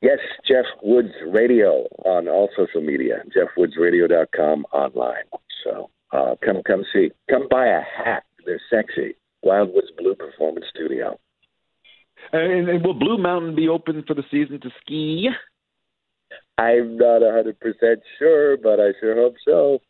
Yes, 0.00 0.18
Jeff 0.46 0.66
Woods 0.82 1.14
Radio 1.26 1.86
on 2.04 2.28
all 2.28 2.50
social 2.56 2.82
media. 2.82 3.22
JeffWoodsRadio.com 3.34 4.66
online. 4.72 5.24
So 5.64 5.90
come, 6.44 6.62
come 6.66 6.84
see. 6.92 7.10
Come 7.30 7.48
buy 7.50 7.66
a 7.66 7.80
hat. 7.80 8.24
They're 8.44 8.60
sexy. 8.70 9.14
Wildwood's 9.42 9.90
Blue 9.96 10.14
Performance 10.14 10.66
Studio. 10.74 11.18
And, 12.32 12.68
and, 12.68 12.84
will 12.84 12.94
Blue 12.94 13.18
Mountain 13.18 13.54
be 13.54 13.68
open 13.68 14.02
for 14.06 14.14
the 14.14 14.24
season 14.30 14.60
to 14.60 14.70
ski? 14.80 15.28
I'm 16.58 16.96
not 16.96 17.22
a 17.22 17.42
100% 17.44 17.96
sure, 18.18 18.56
but 18.56 18.80
I 18.80 18.92
sure 19.00 19.16
hope 19.16 19.34
so. 19.44 19.80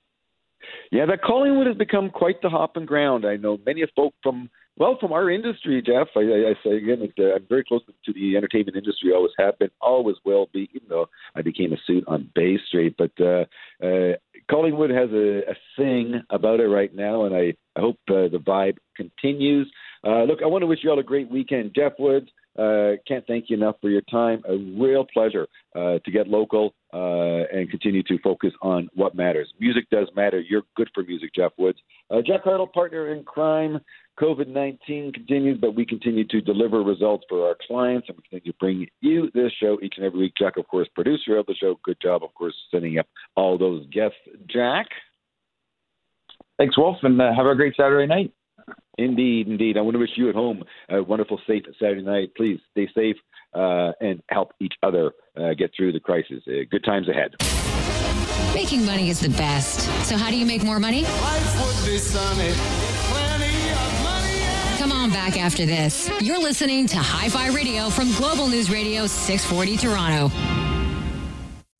Yeah, 0.91 1.07
that 1.07 1.23
Collingwood 1.23 1.67
has 1.67 1.77
become 1.77 2.11
quite 2.11 2.41
the 2.41 2.49
hopping 2.49 2.87
ground. 2.87 3.27
I 3.27 3.37
know 3.37 3.59
many 3.67 3.85
folk 3.95 4.15
from 4.23 4.49
well 4.77 4.97
from 4.99 5.13
our 5.13 5.31
industry, 5.31 5.83
Jeff. 5.85 6.09
I, 6.17 6.21
I, 6.21 6.51
I 6.51 6.55
say 6.65 6.77
again, 6.77 7.07
uh, 7.19 7.35
I'm 7.35 7.47
very 7.49 7.65
close 7.65 7.83
to 8.05 8.13
the 8.13 8.37
entertainment 8.37 8.77
industry. 8.77 9.13
Always 9.13 9.33
have 9.39 9.59
been, 9.59 9.71
always 9.81 10.17
will 10.25 10.49
be. 10.53 10.71
Even 10.75 10.89
though 10.89 11.07
I 11.35 11.43
became 11.43 11.73
a 11.73 11.77
suit 11.87 12.05
on 12.07 12.31
Bay 12.35 12.59
Street, 12.69 12.97
but 12.97 13.13
uh, 13.21 13.45
uh, 13.85 14.17
Collingwood 14.51 14.91
has 14.91 15.11
a, 15.11 15.51
a 15.51 15.55
thing 15.77 16.23
about 16.31 16.61
it 16.61 16.69
right 16.69 16.95
now, 16.95 17.25
and 17.25 17.35
I, 17.35 17.55
I 17.77 17.81
hope 17.81 17.99
uh, 18.09 18.29
the 18.29 18.43
vibe 18.45 18.79
continues. 18.97 19.71
Uh, 20.03 20.25
look, 20.25 20.41
I 20.43 20.47
want 20.47 20.63
to 20.63 20.67
wish 20.67 20.81
you 20.83 20.91
all 20.91 20.99
a 20.99 21.05
great 21.05 21.31
weekend. 21.31 21.75
Jeff 21.75 21.93
Woods, 21.99 22.31
uh, 22.59 22.93
can't 23.07 23.27
thank 23.27 23.51
you 23.51 23.57
enough 23.57 23.77
for 23.81 23.91
your 23.91 24.03
time. 24.03 24.43
A 24.49 24.57
real 24.81 25.05
pleasure 25.13 25.47
uh, 25.75 25.99
to 26.05 26.11
get 26.11 26.29
local 26.29 26.75
uh, 26.93 27.45
and 27.53 27.69
continue 27.71 28.03
to 28.05 28.19
focus 28.19 28.53
on 28.63 28.89
what 28.95 29.15
matters. 29.15 29.53
Music 29.59 29.89
does 29.91 30.09
matter. 30.15 30.41
You're 30.41 30.63
good 30.77 30.89
for 30.95 31.03
music, 31.03 31.31
Jeff 31.35 31.53
Woods. 31.59 31.79
Uh, 32.11 32.21
Jack 32.25 32.45
Hartle, 32.45 32.73
partner 32.73 33.13
in 33.13 33.25
crime. 33.25 33.81
COVID 34.21 34.47
19 34.47 35.13
continues, 35.13 35.59
but 35.61 35.75
we 35.75 35.85
continue 35.85 36.25
to 36.29 36.41
deliver 36.41 36.85
results 36.85 37.25
for 37.29 37.49
our 37.49 37.57
clients 37.67 38.09
and 38.09 38.17
we 38.17 38.23
continue 38.23 38.53
to 38.53 38.59
bring 38.59 38.87
you 39.01 39.29
this 39.35 39.51
show 39.61 39.79
each 39.83 39.95
and 39.97 40.07
every 40.07 40.21
week. 40.21 40.35
Jack, 40.39 40.57
of 40.57 40.69
course, 40.69 40.87
producer 40.95 41.37
of 41.37 41.47
the 41.47 41.55
show. 41.55 41.81
Good 41.83 42.01
job, 42.01 42.23
of 42.23 42.33
course, 42.35 42.55
setting 42.71 42.99
up 42.99 43.07
all 43.35 43.59
those 43.59 43.85
guests. 43.93 44.17
Jack? 44.49 44.87
Thanks, 46.59 46.79
Wolf, 46.79 46.99
and 47.03 47.21
uh, 47.21 47.33
have 47.35 47.47
a 47.47 47.57
great 47.57 47.75
Saturday 47.77 48.07
night. 48.07 48.33
Indeed, 48.97 49.49
indeed. 49.49 49.77
I 49.77 49.81
want 49.81 49.95
to 49.95 49.99
wish 49.99 50.11
you 50.17 50.29
at 50.29 50.35
home 50.35 50.63
a 50.89 51.03
wonderful, 51.03 51.41
safe 51.47 51.65
Saturday 51.81 52.03
night. 52.03 52.31
Please 52.37 52.61
stay 52.71 52.89
safe 52.95 53.17
uh, 53.55 53.93
and 54.01 54.23
help 54.29 54.53
each 54.61 54.75
other 54.83 55.13
uh, 55.37 55.55
get 55.55 55.73
through 55.77 55.93
the 55.93 56.01
crisis. 56.01 56.43
Uh, 56.47 56.65
good 56.71 56.85
times 56.85 57.09
ahead. 57.09 57.35
Making 58.55 58.87
money 58.87 59.11
is 59.11 59.21
the 59.21 59.31
best. 59.31 59.81
So, 60.07 60.17
how 60.17 60.31
do 60.31 60.37
you 60.37 60.47
make 60.47 60.63
more 60.63 60.79
money? 60.79 61.05
Come 64.79 64.93
on 64.93 65.11
back 65.11 65.37
after 65.37 65.67
this. 65.67 66.09
You're 66.21 66.41
listening 66.41 66.87
to 66.89 66.99
Hi 66.99 67.29
Fi 67.29 67.49
Radio 67.49 67.91
from 67.91 68.13
Global 68.15 68.49
News 68.49 68.71
Radio 68.71 69.07
640 69.07 69.77
Toronto. 69.77 70.35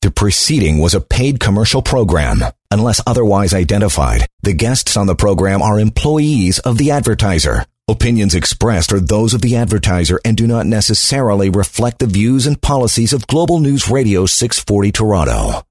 The 0.01 0.11
preceding 0.11 0.79
was 0.79 0.93
a 0.93 1.01
paid 1.01 1.39
commercial 1.39 1.81
program. 1.81 2.39
Unless 2.75 2.99
otherwise 3.07 3.53
identified, 3.53 4.27
the 4.41 4.51
guests 4.51 4.97
on 4.97 5.07
the 5.07 5.15
program 5.15 5.61
are 5.61 5.79
employees 5.79 6.59
of 6.59 6.77
the 6.77 6.91
advertiser. 6.91 7.63
Opinions 7.87 8.35
expressed 8.35 8.91
are 8.91 8.99
those 8.99 9.33
of 9.33 9.41
the 9.41 9.55
advertiser 9.55 10.19
and 10.25 10.35
do 10.35 10.45
not 10.45 10.65
necessarily 10.65 11.49
reflect 11.49 11.99
the 11.99 12.05
views 12.05 12.45
and 12.45 12.61
policies 12.61 13.13
of 13.13 13.27
Global 13.27 13.61
News 13.61 13.89
Radio 13.89 14.25
640 14.25 14.91
Toronto. 14.91 15.65